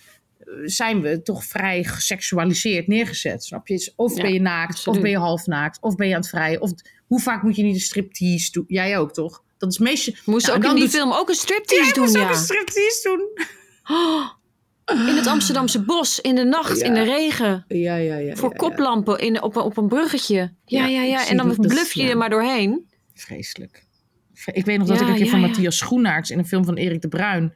zijn 0.65 1.01
we 1.01 1.21
toch 1.21 1.45
vrij 1.45 1.83
geseksualiseerd 1.83 2.87
neergezet. 2.87 3.43
Snap 3.43 3.67
je? 3.67 3.73
Dus 3.73 3.93
Of 3.95 4.15
Ja, 4.15 4.21
ben 4.21 4.33
je 4.33 4.41
naakt, 4.41 4.69
absoluut. 4.69 4.95
of 4.97 5.01
ben 5.03 5.11
je 5.11 5.17
half 5.17 5.45
naakt, 5.45 5.77
of 5.81 5.95
ben 5.95 6.07
je 6.07 6.13
aan 6.15 6.19
het 6.21 6.29
vrijen. 6.29 6.61
Of 6.61 6.71
hoe 7.07 7.19
vaak 7.19 7.43
moet 7.43 7.55
je 7.55 7.63
niet 7.63 7.75
een 7.75 7.81
striptease 7.81 8.51
doen? 8.51 8.63
Jij 8.67 8.97
ook, 8.97 9.13
toch? 9.13 9.43
Dat 9.57 9.71
is 9.71 9.77
meestal... 9.77 10.13
Moest 10.25 10.45
Nou, 10.47 10.57
ook 10.57 10.63
in 10.63 10.73
die 10.75 10.79
doet- 10.83 10.93
film 10.93 11.11
ook 11.11 11.29
een 11.29 11.35
striptease 11.35 11.93
doen, 11.93 12.03
moest 12.03 12.15
ook 12.17 12.21
ja. 12.23 12.29
een 12.29 12.35
striptease 12.35 13.01
doen. 13.03 13.45
In 15.07 15.15
het 15.15 15.27
Amsterdamse 15.27 15.83
bos, 15.83 16.19
in 16.19 16.35
de 16.35 16.43
nacht, 16.43 16.79
Ja. 16.79 16.85
in 16.85 16.93
de 16.93 17.03
regen. 17.03 17.65
Ja, 17.67 17.95
ja, 17.95 18.15
ja. 18.15 18.35
Voor 18.35 18.55
koplampen 18.55 19.19
in, 19.19 19.41
op, 19.41 19.55
een- 19.55 19.61
op 19.61 19.77
een 19.77 19.87
bruggetje. 19.87 20.53
Ja, 20.65 20.85
Ja, 20.85 21.01
ja, 21.01 21.27
En 21.27 21.37
dan 21.37 21.55
bluff 21.55 21.93
je 21.93 22.03
er 22.09 22.17
maar 22.17 22.29
doorheen. 22.29 22.87
Vreselijk. 23.13 23.85
Vre- 24.33 24.51
Ik 24.51 24.65
weet 24.65 24.77
nog 24.77 24.87
dat 24.87 25.01
ik 25.01 25.07
een 25.07 25.15
keer 25.15 25.29
van. 25.29 25.39
Matthias 25.39 25.77
Schoenaerts 25.77 26.29
in 26.29 26.37
een 26.39 26.47
film 26.47 26.65
van 26.65 26.75
Erik 26.75 27.01
de 27.01 27.07
Bruin 27.07 27.53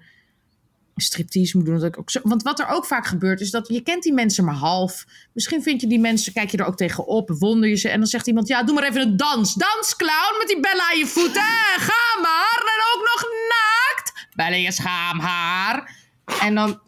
striptease 1.01 1.57
moet 1.57 1.65
doen. 1.65 1.75
Dat 1.75 1.83
ik 1.83 1.99
ook 1.99 2.09
zo, 2.09 2.19
want 2.23 2.43
wat 2.43 2.59
er 2.59 2.67
ook 2.67 2.85
vaak 2.85 3.05
gebeurt 3.05 3.41
is 3.41 3.51
dat 3.51 3.67
je 3.67 3.81
kent 3.81 4.03
die 4.03 4.13
mensen 4.13 4.45
maar 4.45 4.55
half. 4.55 5.05
Misschien 5.33 5.63
vind 5.63 5.81
je 5.81 5.87
die 5.87 5.99
mensen, 5.99 6.33
kijk 6.33 6.51
je 6.51 6.57
er 6.57 6.65
ook 6.65 6.77
tegenop, 6.77 7.27
bewonder 7.27 7.69
je 7.69 7.75
ze. 7.75 7.89
En 7.89 7.99
dan 7.99 8.07
zegt 8.07 8.27
iemand, 8.27 8.47
ja, 8.47 8.63
doe 8.63 8.75
maar 8.75 8.83
even 8.83 9.01
een 9.01 9.17
dans. 9.17 9.53
Dans, 9.53 9.95
clown, 9.95 10.37
met 10.37 10.47
die 10.47 10.59
bellen 10.59 10.83
aan 10.91 10.97
je 10.97 11.05
voeten. 11.05 11.43
Ga 11.77 12.21
maar. 12.21 12.63
En 12.75 12.83
ook 12.95 13.03
nog 13.03 13.25
naakt. 13.49 14.27
Bellen 14.35 14.61
je 14.61 14.71
schaamhaar. 14.71 15.95
En 16.41 16.55
dan... 16.55 16.81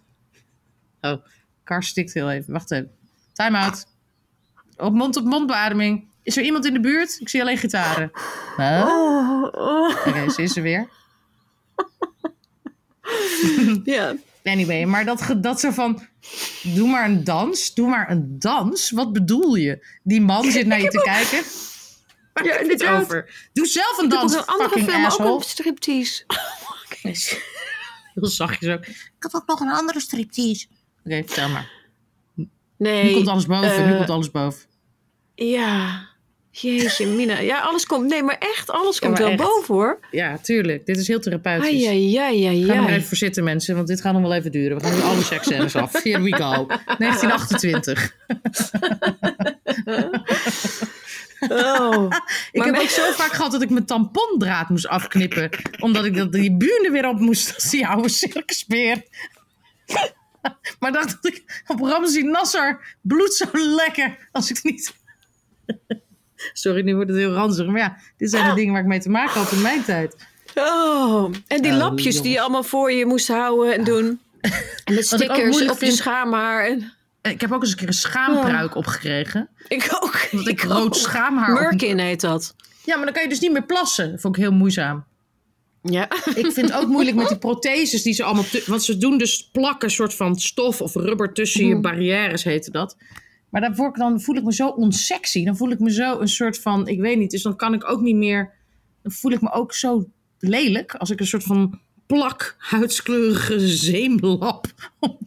Oh, 1.01 1.25
Kar 1.63 1.83
stikt 1.83 2.13
heel 2.13 2.31
even. 2.31 2.53
Wacht 2.53 2.71
even. 2.71 2.91
Time 3.33 3.57
out. 3.57 3.85
Op 4.77 4.93
mond-op-mond 4.93 5.47
beademing. 5.47 6.07
Is 6.23 6.37
er 6.37 6.43
iemand 6.43 6.65
in 6.65 6.73
de 6.73 6.79
buurt? 6.79 7.17
Ik 7.19 7.29
zie 7.29 7.41
alleen 7.41 7.57
gitaren. 7.57 8.11
Huh? 8.57 8.87
Oké, 10.07 10.29
ze 10.29 10.41
is 10.41 10.55
er 10.55 10.63
weer. 10.63 10.89
Ja. 13.83 14.15
Anyway, 14.43 14.85
maar 14.85 15.05
dat, 15.05 15.35
dat 15.37 15.59
zo 15.59 15.71
van... 15.71 16.07
Doe 16.63 16.87
maar 16.89 17.05
een 17.05 17.23
dans. 17.23 17.73
Doe 17.73 17.89
maar 17.89 18.11
een 18.11 18.39
dans. 18.39 18.91
Wat 18.91 19.13
bedoel 19.13 19.55
je? 19.55 19.85
Die 20.03 20.21
man 20.21 20.51
zit 20.51 20.65
naar 20.67 20.81
je 20.81 20.87
te 20.89 21.01
kijken. 21.13 21.43
Waar 22.33 22.45
Ja, 22.45 22.57
heb 22.57 22.69
het 22.69 22.85
over? 22.85 23.49
Doe 23.53 23.65
zelf 23.67 23.97
een 23.97 24.03
Ik 24.05 24.11
dans, 24.11 24.35
op 24.37 24.41
een 24.41 24.47
andere 24.47 24.83
film 24.83 24.99
ook 25.01 25.05
asshole. 25.05 25.35
een 25.35 25.41
striptease. 25.41 26.23
Heel 28.13 28.25
zachtjes 28.27 28.69
ook. 28.73 28.85
Ik 28.85 29.13
heb 29.19 29.33
ook 29.33 29.47
nog 29.47 29.59
een 29.59 29.69
andere 29.71 29.99
striptease. 29.99 30.67
Oké, 31.05 31.23
vertel 31.25 31.49
maar. 31.49 31.71
Nee. 32.77 33.03
Nu 33.03 33.13
komt 33.13 33.27
alles 33.27 33.45
boven. 33.45 33.85
nu 33.85 33.91
eh, 33.91 33.97
komt 33.97 34.09
alles 34.09 34.31
boven. 34.31 34.61
Ja. 35.35 36.07
Jeetje, 36.61 37.07
Mina. 37.07 37.39
Ja, 37.39 37.59
alles 37.59 37.85
komt... 37.85 38.09
Nee, 38.09 38.23
maar 38.23 38.37
echt, 38.39 38.69
alles 38.69 38.99
komt 38.99 39.17
wel 39.17 39.27
echt. 39.27 39.37
boven, 39.37 39.75
hoor. 39.75 39.99
Ja, 40.11 40.37
tuurlijk. 40.37 40.85
Dit 40.85 40.97
is 40.97 41.07
heel 41.07 41.19
therapeutisch. 41.19 41.67
Ai, 41.67 41.85
ai, 41.87 42.17
ai, 42.17 42.45
ai, 42.45 42.65
Ga 42.65 42.73
er 42.73 42.81
maar 42.81 42.91
even 42.91 43.07
voor 43.07 43.17
zitten, 43.17 43.43
mensen, 43.43 43.75
want 43.75 43.87
dit 43.87 44.01
gaat 44.01 44.13
nog 44.13 44.21
wel 44.21 44.33
even 44.33 44.51
duren. 44.51 44.77
We 44.77 44.83
gaan 44.83 44.95
nu 44.95 45.01
alle 45.01 45.23
seksscènes 45.23 45.75
af. 45.75 46.03
Here 46.03 46.21
we 46.21 46.35
go. 46.35 46.65
1928. 46.97 48.15
Oh. 51.39 52.11
Ik 52.51 52.63
heb 52.63 52.77
ook 52.77 52.89
zo 52.89 53.11
vaak 53.11 53.31
gehad 53.31 53.51
dat 53.51 53.61
ik 53.61 53.69
mijn 53.69 53.85
tampondraad 53.85 54.69
moest 54.69 54.87
afknippen. 54.87 55.49
Omdat 55.79 56.05
ik 56.05 56.15
dat 56.15 56.31
die 56.31 56.57
buren 56.57 56.91
weer 56.91 57.07
op 57.07 57.19
moest 57.19 57.55
als 57.55 57.69
die 57.69 57.87
oude 57.87 58.09
circusbeer. 58.09 59.03
maar 60.79 60.91
dacht 60.91 61.17
dat 61.21 61.33
ik 61.33 61.63
op 61.67 61.79
Ramzi 61.79 62.21
Nasser 62.21 62.97
bloed 63.01 63.33
zou 63.33 63.59
lekken 63.59 64.17
als 64.31 64.49
ik 64.49 64.63
niet... 64.63 64.93
Sorry, 66.53 66.81
nu 66.81 66.95
wordt 66.95 67.09
het 67.09 67.19
heel 67.19 67.33
ranzig. 67.33 67.67
Maar 67.67 67.79
ja, 67.79 67.97
dit 68.17 68.29
zijn 68.29 68.49
de 68.49 68.55
dingen 68.55 68.73
waar 68.73 68.81
ik 68.81 68.87
mee 68.87 68.99
te 68.99 69.09
maken 69.09 69.41
had 69.41 69.51
in 69.51 69.61
mijn 69.61 69.83
tijd. 69.83 70.15
Oh, 70.55 71.33
en 71.47 71.61
die 71.61 71.71
Oh, 71.71 71.77
lapjes 71.77 72.21
die 72.21 72.31
je 72.31 72.41
allemaal 72.41 72.63
voor 72.63 72.91
je 72.91 73.05
moest 73.05 73.27
houden 73.27 73.73
en 73.73 73.83
doen. 73.83 74.19
En 74.83 74.97
ook 74.97 75.03
stickers 75.03 75.67
op 75.69 75.81
je 75.81 75.91
schaamhaar. 75.91 76.65
En... 76.65 76.93
Ik 77.21 77.41
heb 77.41 77.51
ook 77.51 77.61
eens 77.61 77.71
een 77.71 77.77
keer 77.77 77.87
een 77.87 77.93
schaambruik 77.93 78.75
opgekregen. 78.75 79.49
Ik 79.67 79.89
ook. 80.01 80.19
Dat 80.31 80.47
ik 80.47 80.61
rood 80.61 80.95
schaamhaar 80.97 81.53
op- 81.53 81.59
Merkin 81.59 81.99
heet 81.99 82.21
dat. 82.21 82.55
Ja, 82.85 82.95
maar 82.95 83.05
dan 83.05 83.13
kan 83.13 83.23
je 83.23 83.29
dus 83.29 83.39
niet 83.39 83.51
meer 83.51 83.65
plassen. 83.65 84.11
Dat 84.11 84.21
vond 84.21 84.35
ik 84.35 84.41
heel 84.41 84.51
moeizaam. 84.51 85.03
Ja. 85.81 86.03
Ik 86.35 86.51
vind 86.51 86.55
het 86.55 86.73
ook 86.73 86.87
moeilijk 86.87 87.15
met 87.17 87.27
die 87.27 87.37
protheses 87.37 88.03
die 88.03 88.13
ze 88.13 88.23
allemaal... 88.23 88.43
Want 88.65 88.83
ze 88.83 88.97
doen 88.97 89.17
dus 89.17 89.49
plakken 89.51 89.87
een 89.87 89.93
soort 89.93 90.13
van 90.13 90.39
stof 90.39 90.81
of 90.81 90.95
rubber 90.95 91.33
tussen 91.33 91.65
je 91.65 91.79
barrières, 91.79 92.43
heette 92.43 92.71
dat. 92.71 92.97
Maar 93.49 93.61
dan, 93.61 93.75
word 93.75 93.89
ik, 93.89 93.95
dan 93.95 94.21
voel 94.21 94.35
ik 94.35 94.43
me 94.43 94.53
zo 94.53 94.67
onsexy. 94.67 95.45
Dan 95.45 95.57
voel 95.57 95.69
ik 95.69 95.79
me 95.79 95.91
zo 95.91 96.19
een 96.19 96.27
soort 96.27 96.59
van... 96.59 96.87
Ik 96.87 96.99
weet 96.99 97.17
niet, 97.17 97.31
dus 97.31 97.41
dan 97.41 97.55
kan 97.55 97.73
ik 97.73 97.89
ook 97.89 98.01
niet 98.01 98.15
meer... 98.15 98.53
Dan 99.01 99.11
voel 99.11 99.31
ik 99.31 99.41
me 99.41 99.51
ook 99.51 99.73
zo 99.73 100.09
lelijk. 100.39 100.95
Als 100.95 101.09
ik 101.09 101.19
een 101.19 101.27
soort 101.27 101.43
van 101.43 101.79
plak, 102.05 102.55
huidskleurige 102.57 103.67
zeemlap... 103.67 104.67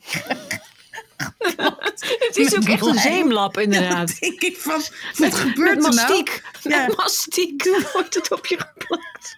Het 2.18 2.36
is 2.36 2.56
ook 2.56 2.64
echt 2.64 2.86
een 2.86 2.98
zeemlap, 2.98 3.58
inderdaad. 3.58 4.16
denk 4.20 4.42
ik 4.42 4.56
van, 4.56 4.80
wat 5.16 5.34
gebeurt 5.34 5.76
Met 5.76 5.86
er 5.86 5.94
nou? 5.94 6.08
mastiek. 6.08 6.42
Ja. 6.62 6.86
Met 6.86 6.96
mastiek 6.96 7.64
wordt 7.92 8.14
het 8.14 8.30
op 8.30 8.46
je 8.46 8.58
geplakt. 8.58 9.36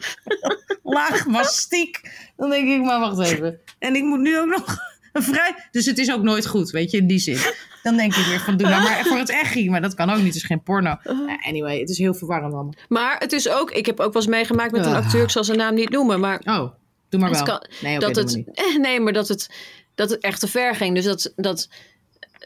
laag 0.83 1.27
mastiek. 1.27 2.11
Dan 2.37 2.51
denk 2.51 2.69
ik, 2.69 2.83
maar 2.83 3.01
wacht 3.01 3.21
even. 3.21 3.61
En 3.79 3.97
ik 3.97 4.03
moet 4.03 4.21
nu 4.21 4.39
ook 4.39 4.49
nog 4.49 4.77
een 5.13 5.23
vrij... 5.23 5.69
Dus 5.71 5.87
het 5.87 5.99
is 5.99 6.13
ook 6.13 6.23
nooit 6.23 6.47
goed, 6.47 6.71
weet 6.71 6.91
je, 6.91 6.97
in 6.97 7.07
die 7.07 7.19
zin. 7.19 7.39
Dan 7.85 7.97
denk 7.97 8.15
ik 8.15 8.25
weer 8.27 8.41
van, 8.41 8.57
doe 8.57 8.69
nou 8.69 8.83
maar 8.89 9.05
voor 9.05 9.19
het 9.19 9.31
echi. 9.31 9.71
Maar 9.71 9.81
dat 9.81 9.95
kan 9.95 10.11
ook 10.11 10.17
niet, 10.17 10.27
het 10.27 10.35
is 10.35 10.43
geen 10.43 10.63
porno. 10.63 10.97
Nou, 11.05 11.39
anyway, 11.47 11.79
het 11.79 11.89
is 11.91 11.99
heel 11.99 12.15
verwarrend 12.15 12.53
allemaal. 12.55 12.75
Maar 12.89 13.19
het 13.19 13.33
is 13.33 13.49
ook, 13.49 13.71
ik 13.71 13.87
heb 13.87 14.01
ook 14.01 14.13
wel 14.13 14.23
eens 14.23 14.31
meegemaakt 14.31 14.73
met 14.73 14.87
een 14.87 14.93
Ah. 14.95 15.05
acteur, 15.05 15.23
ik 15.23 15.31
zal 15.31 15.45
zijn 15.45 15.59
naam 15.59 15.75
niet 15.75 15.89
noemen, 15.91 16.21
maar 16.21 16.41
Oh, 16.45 16.71
doe 17.09 17.21
maar 17.21 17.31
wel. 17.31 17.43
kan- 17.43 17.67
nee, 17.83 17.99
dat 17.99 18.17
het, 18.17 18.43
maar 18.47 18.79
nee, 18.89 19.01
maar 19.01 19.13
dat 19.13 19.29
het, 19.29 19.51
dat 19.95 20.11
het 20.11 20.21
echt 20.21 20.41
te 20.41 20.47
ver 20.49 20.75
ging. 20.75 20.95
Dus 20.95 21.05
dat, 21.05 21.33
dat, 21.37 21.69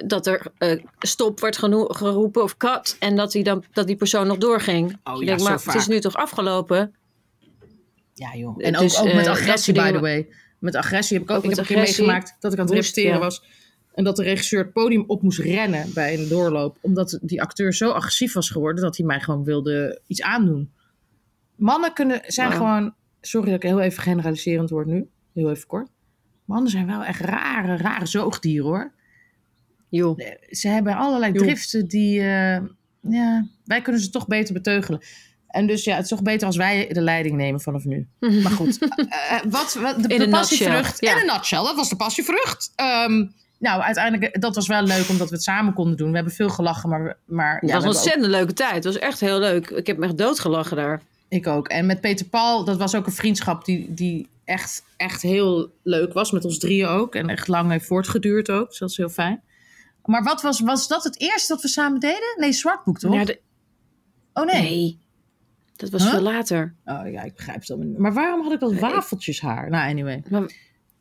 dat 0.07 0.27
er 0.27 0.46
eh, 0.59 0.83
stop 0.98 1.40
werd 1.40 1.57
geno- 1.59 1.88
geroepen 1.88 2.42
of 2.42 2.57
cut 2.57 2.96
en 2.98 3.16
dat 3.16 3.33
die, 3.33 3.44
dan, 3.44 3.64
dat 3.72 3.87
die 3.87 3.96
persoon 3.96 4.27
nog 4.27 4.38
doorging. 4.38 4.98
Oh 5.05 5.14
ik 5.14 5.29
ja, 5.29 5.37
denk, 5.37 5.48
maar 5.48 5.61
vaak. 5.61 5.72
het 5.74 5.83
is 5.83 5.88
nu 5.88 6.01
toch 6.01 6.14
afgelopen? 6.14 6.94
Ja, 8.14 8.35
joh. 8.35 8.55
En 8.59 8.72
Dus, 8.72 8.98
ook, 8.98 9.07
ook 9.07 9.14
met 9.14 9.27
eh, 9.27 9.33
agressie, 9.33 9.74
by 9.74 9.92
the 9.92 10.01
way. 10.01 10.29
Met 10.59 10.74
agressie 10.74 11.16
heb 11.18 11.24
ik 11.29 11.31
ook, 11.31 11.37
Ook 11.37 11.44
ik 11.44 11.51
heb 11.51 11.59
een 11.59 11.64
keer 11.66 11.77
meegemaakt 11.77 12.37
dat 12.40 12.53
ik 12.53 12.59
aan 12.59 12.64
het 12.66 12.74
repeteren 12.74 13.20
was. 13.20 13.42
En 13.99 14.05
dat 14.05 14.17
de 14.17 14.23
regisseur 14.23 14.63
het 14.63 14.73
podium 14.73 15.05
op 15.07 15.23
moest 15.23 15.39
rennen 15.39 15.93
bij 15.95 16.19
een 16.19 16.29
doorloop. 16.29 16.77
Omdat 16.81 17.19
die 17.23 17.43
acteur 17.43 17.75
zo 17.75 17.91
agressief 17.91 18.33
was 18.33 18.51
geworden 18.51 18.83
dat 18.83 18.97
hij 18.97 19.07
mij 19.07 19.21
gewoon 19.21 19.45
wilde 19.45 20.01
iets 20.07 20.23
aandoen. 20.23 20.73
Mannen 21.57 21.93
kunnen, 21.93 22.21
zijn 22.27 22.53
gewoon... 22.53 22.95
Sorry 23.21 23.47
dat 23.47 23.63
ik 23.63 23.69
heel 23.69 23.81
even 23.81 24.03
generaliserend 24.03 24.71
word 24.71 24.87
nu. 24.87 25.09
Heel 25.35 25.51
even 25.51 25.67
kort. 25.67 25.89
Mannen 26.45 26.71
zijn 26.71 26.87
wel 26.87 27.05
echt 27.05 27.21
rare, 27.21 27.77
rare 27.77 28.07
zoogdieren 28.07 28.67
hoor. 28.67 28.93
Joh. 29.89 30.19
Ze 30.51 30.69
hebben 30.69 30.97
allerlei 30.97 31.33
driften 31.33 31.89
die... 31.89 32.21
eh, 32.21 32.61
ja, 33.01 33.49
wij 33.65 33.83
kunnen 33.83 34.03
ze 34.03 34.11
toch 34.11 34.27
beter 34.27 34.55
beteugelen. 34.55 35.01
En 35.47 35.67
dus 35.67 35.85
ja, 35.85 35.95
het 35.95 36.03
is 36.03 36.09
toch 36.11 36.23
beter 36.23 36.47
als 36.47 36.57
wij 36.57 36.89
de 36.93 37.03
leiding 37.03 37.37
nemen 37.37 37.61
vanaf 37.61 37.85
nu. 37.85 38.09
Maar 38.19 38.53
goed, 38.53 38.79
eh, 38.83 39.33
eh, 39.37 39.43
wat, 39.49 39.75
wat, 39.75 40.03
de, 40.03 40.09
In 40.09 40.19
de 40.19 40.25
een 40.25 40.31
passievrucht. 40.31 40.83
nutshell, 40.83 41.09
ja. 41.09 41.15
In 41.15 41.29
een 41.29 41.35
nutshell, 41.35 41.63
dat 41.63 41.77
was 41.77 41.89
de 41.89 41.97
passievrucht. 41.97 42.73
Ehm, 42.75 43.27
nou, 43.59 43.81
uiteindelijk, 43.83 44.33
eh, 44.33 44.40
dat 44.40 44.55
was 44.55 44.66
wel 44.66 44.83
leuk 44.83 45.09
omdat 45.09 45.29
we 45.29 45.35
het 45.35 45.44
samen 45.44 45.73
konden 45.73 45.97
doen. 45.97 46.09
We 46.11 46.14
hebben 46.14 46.35
veel 46.35 46.49
gelachen, 46.49 46.88
maar, 46.88 47.16
maar 47.25 47.55
ja, 47.55 47.61
we 47.61 47.66
was 47.73 47.83
een 47.83 47.88
ook- 47.88 47.94
ontzettend 47.94 48.27
leuke 48.27 48.53
tijd. 48.53 48.75
Het 48.75 48.85
was 48.85 48.99
echt 48.99 49.21
heel 49.21 49.38
leuk. 49.38 49.71
Ik 49.71 49.87
heb 49.87 49.97
me 49.99 50.05
echt 50.05 50.18
doodgelachen 50.18 50.77
daar. 50.77 51.03
ik 51.29 51.47
ook. 51.47 51.68
En 51.68 51.87
met 51.87 52.01
Peter 52.01 52.27
Paul, 52.27 52.64
dat 52.64 52.77
was 52.77 52.94
ook 52.94 53.07
een 53.07 53.12
vriendschap 53.12 53.64
die, 53.64 53.94
die 53.94 54.29
echt, 54.44 54.85
echt 54.97 55.23
heel 55.23 55.73
leuk 55.83 56.12
was. 56.12 56.31
Met 56.31 56.44
ons 56.44 56.59
drieën 56.59 56.87
ook. 56.88 57.14
En 57.14 57.29
echt 57.29 57.49
lang 57.49 57.71
heeft 57.71 57.87
voortgeduurd 57.87 58.51
ook. 58.51 58.68
Dus 58.68 58.79
dat 58.79 58.90
is 58.90 58.97
heel 58.97 59.09
fijn. 59.09 59.42
Maar 60.05 60.23
wat 60.23 60.42
was, 60.42 60.61
was 60.61 60.88
dat 60.88 61.04
het 61.04 61.21
eerste 61.21 61.52
dat 61.52 61.63
we 61.63 61.69
samen 61.69 62.00
deden? 62.00 62.35
Nee, 62.37 62.52
Zwartboek 62.52 62.98
toch? 62.98 63.15
Ja, 63.15 63.25
de- 63.25 63.40
oh 64.33 64.44
nee. 64.44 64.63
nee. 64.63 64.98
Dat 65.77 65.90
was 65.90 66.02
Huh? 66.02 66.11
veel 66.13 66.21
later. 66.21 66.75
Oh 66.85 67.11
ja, 67.11 67.23
ik 67.23 67.35
begrijp 67.35 67.67
het 67.67 67.79
niet. 67.79 67.98
Maar 67.98 68.13
waarom 68.15 68.42
had 68.42 68.52
ik 68.52 68.61
dat 68.61 68.75
wafeltjeshaar? 68.75 69.71
Nou, 69.71 69.90
anyway. 69.90 70.23
Maar, 70.29 70.52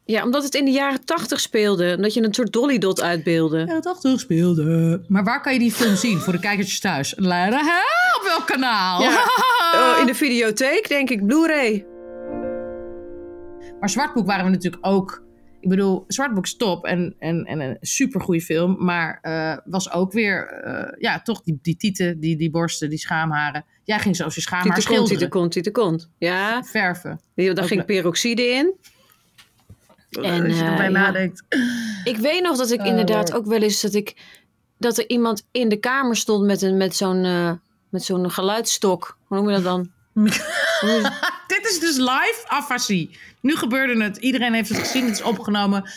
Ja, 0.07 0.23
omdat 0.23 0.43
het 0.43 0.55
in 0.55 0.65
de 0.65 0.71
jaren 0.71 1.05
tachtig 1.05 1.39
speelde. 1.39 1.93
Omdat 1.95 2.13
je 2.13 2.23
een 2.23 2.33
soort 2.33 2.53
Dolly 2.53 2.77
Dot 2.77 3.01
uitbeelde. 3.01 3.65
Ja, 3.67 3.79
toch 3.79 4.19
speelde. 4.19 5.01
Maar 5.07 5.23
waar 5.23 5.41
kan 5.41 5.53
je 5.53 5.59
die 5.59 5.71
film 5.71 5.95
zien 5.95 6.19
voor 6.19 6.33
de 6.33 6.39
kijkertjes 6.39 6.79
thuis? 6.79 7.13
Hè? 7.63 8.17
Op 8.17 8.23
welk 8.23 8.45
kanaal? 8.45 9.01
Ja. 9.01 9.25
Oh, 9.73 9.99
in 9.99 10.05
de 10.05 10.15
videotheek, 10.15 10.87
denk 10.87 11.09
ik, 11.09 11.25
Blu-ray. 11.25 11.85
Maar 13.79 13.89
Zwartboek 13.89 14.25
waren 14.25 14.45
we 14.45 14.51
natuurlijk 14.51 14.85
ook. 14.85 15.23
Ik 15.59 15.69
bedoel, 15.69 16.03
Zwartboek 16.07 16.43
is 16.43 16.55
top 16.55 16.85
en, 16.85 17.15
en, 17.19 17.45
en 17.45 17.59
een 17.59 17.77
supergoeie 17.81 18.41
film. 18.41 18.75
Maar 18.79 19.19
eh, 19.21 19.57
was 19.65 19.91
ook 19.91 20.11
weer, 20.11 20.47
eh, 20.47 21.01
ja, 21.01 21.21
toch 21.21 21.41
die, 21.41 21.59
die 21.61 21.77
tieten, 21.77 22.19
die, 22.19 22.37
die 22.37 22.49
borsten, 22.49 22.89
die 22.89 22.99
schaamharen. 22.99 23.65
Jij 23.83 23.99
ging 23.99 24.15
zelfs 24.15 24.35
je 24.35 24.41
schaamhaar 24.41 24.65
Tieten 24.65 24.83
schilderen. 24.83 25.09
tieten 25.09 25.29
kont, 25.29 25.51
tieten 25.51 25.71
kont. 25.71 26.09
Ja, 26.17 26.63
Verven. 26.63 27.19
daar 27.35 27.49
Ook 27.49 27.67
ging 27.67 27.85
peroxide 27.85 28.41
in. 28.47 28.73
En, 30.25 30.43
Als 30.45 30.53
je 30.55 30.61
eh, 30.63 30.67
erbij 30.69 30.85
ja. 30.85 30.91
nadenkt. 30.91 31.43
Ik 32.03 32.17
weet 32.17 32.41
nog 32.41 32.57
dat 32.57 32.71
ik 32.71 32.79
Oh, 32.79 32.85
inderdaad 32.85 33.33
ook 33.33 33.45
wel 33.45 33.61
eens 33.61 33.81
dat 33.81 33.93
ik 33.93 34.15
dat 34.79 34.97
er 34.97 35.09
iemand 35.09 35.43
in 35.51 35.69
de 35.69 35.77
kamer 35.79 36.15
stond 36.15 36.45
met 36.45 36.61
een 36.61 36.77
met 36.77 36.95
zo'n 36.95 37.23
eh, 37.23 37.51
met 37.89 38.03
zo'n 38.03 38.31
geluidsstok. 38.31 39.17
Hoe 39.27 39.37
noem 39.37 39.49
je 39.49 39.55
dat 39.55 39.63
dan? 39.63 39.91
Dit 41.47 41.67
is 41.69 41.79
dus 41.79 41.97
live 41.97 42.43
afasie. 42.47 43.17
Nu 43.41 43.55
gebeurde 43.55 44.03
het. 44.03 44.17
Iedereen 44.17 44.53
heeft 44.53 44.69
het 44.69 44.77
gezien. 44.77 45.05
Het 45.05 45.13
is 45.13 45.21
opgenomen. 45.21 45.89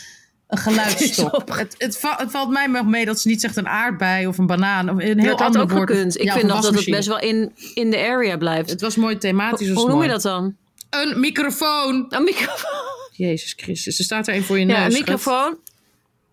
Een 0.47 0.57
geluidsstok. 0.57 1.49
Het, 1.57 1.75
het, 1.77 1.97
va- 1.97 2.15
het 2.17 2.31
valt 2.31 2.49
mij 2.49 2.67
nog 2.67 2.85
mee 2.85 3.05
dat 3.05 3.19
ze 3.19 3.27
niet 3.27 3.41
zegt 3.41 3.55
een 3.57 3.67
aardbei 3.67 4.27
of 4.27 4.37
een 4.37 4.45
banaan. 4.45 4.89
Of 4.89 4.95
een 4.99 5.19
heel 5.19 5.29
dat 5.37 5.39
had 5.39 5.57
ook 5.57 5.71
woord. 5.71 5.89
gekund. 5.89 6.17
Ik 6.17 6.23
Ja, 6.23 6.33
vind 6.33 6.47
nog 6.47 6.61
dat 6.61 6.75
het 6.75 6.85
best 6.89 7.07
wel 7.07 7.19
in, 7.19 7.51
in 7.73 7.91
de 7.91 7.97
area 7.97 8.37
blijft. 8.37 8.69
Het 8.69 8.81
was 8.81 8.95
mooi 8.95 9.17
thematisch. 9.17 9.69
Hoe 9.69 9.89
noem 9.89 10.01
je 10.01 10.07
dat 10.09 10.21
dan? 10.21 10.55
Een 10.89 11.19
microfoon. 11.19 12.05
Een 12.09 12.23
microfoon. 12.23 12.90
Jezus 13.27 13.53
Christus. 13.57 13.97
Er 13.97 14.03
staat 14.03 14.27
er 14.27 14.35
een 14.35 14.43
voor 14.43 14.59
je 14.59 14.65
neus. 14.65 14.77
Ja, 14.77 14.85
een 14.85 14.91
microfoon. 14.91 15.57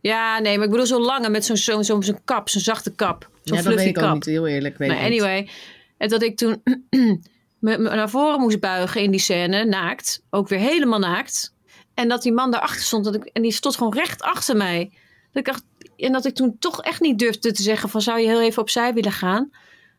Ja, 0.01 0.39
nee, 0.39 0.57
maar 0.57 0.64
ik 0.64 0.70
bedoel 0.70 0.86
zo'n 0.86 1.03
lange 1.03 1.28
met 1.28 1.45
zo'n 1.45 1.57
zo'n 1.57 1.84
zo'n 1.84 2.24
kap, 2.24 2.49
zo'n 2.49 2.61
zachte 2.61 2.95
kap. 2.95 3.30
Zo'n 3.45 3.57
Ja, 3.57 3.62
dat 3.62 3.74
weet 3.74 3.86
ik 3.86 4.03
ook 4.03 4.14
niet. 4.14 4.24
Heel 4.24 4.47
eerlijk. 4.47 4.78
Weet 4.78 4.89
Maar 4.89 4.99
anyway, 4.99 5.49
en 5.97 6.09
dat 6.09 6.22
ik 6.22 6.36
toen 6.36 6.62
me, 7.59 7.78
me 7.78 7.78
naar 7.78 8.11
voren 8.11 8.41
moest 8.41 8.61
buigen 8.61 9.03
in 9.03 9.11
die 9.11 9.20
scène, 9.20 9.64
naakt. 9.64 10.22
Ook 10.30 10.49
weer 10.49 10.59
helemaal 10.59 10.99
naakt. 10.99 11.55
En 11.95 12.09
dat 12.09 12.22
die 12.22 12.32
man 12.32 12.51
daarachter 12.51 12.82
stond. 12.82 13.05
Dat 13.05 13.14
ik, 13.14 13.24
en 13.24 13.43
die 13.43 13.53
stond 13.53 13.76
gewoon 13.76 13.95
recht 13.95 14.22
achter 14.22 14.57
mij. 14.57 14.91
Dat 15.32 15.36
ik 15.41 15.45
dacht, 15.45 15.64
en 15.97 16.12
dat 16.12 16.24
ik 16.24 16.34
toen 16.34 16.59
toch 16.59 16.82
echt 16.82 17.01
niet 17.01 17.18
durfde 17.18 17.53
te 17.53 17.62
zeggen 17.62 17.89
van... 17.89 18.03
zou 18.03 18.20
je 18.20 18.26
heel 18.26 18.43
even 18.43 18.62
opzij 18.62 18.95
willen 18.95 19.12
gaan? 19.12 19.51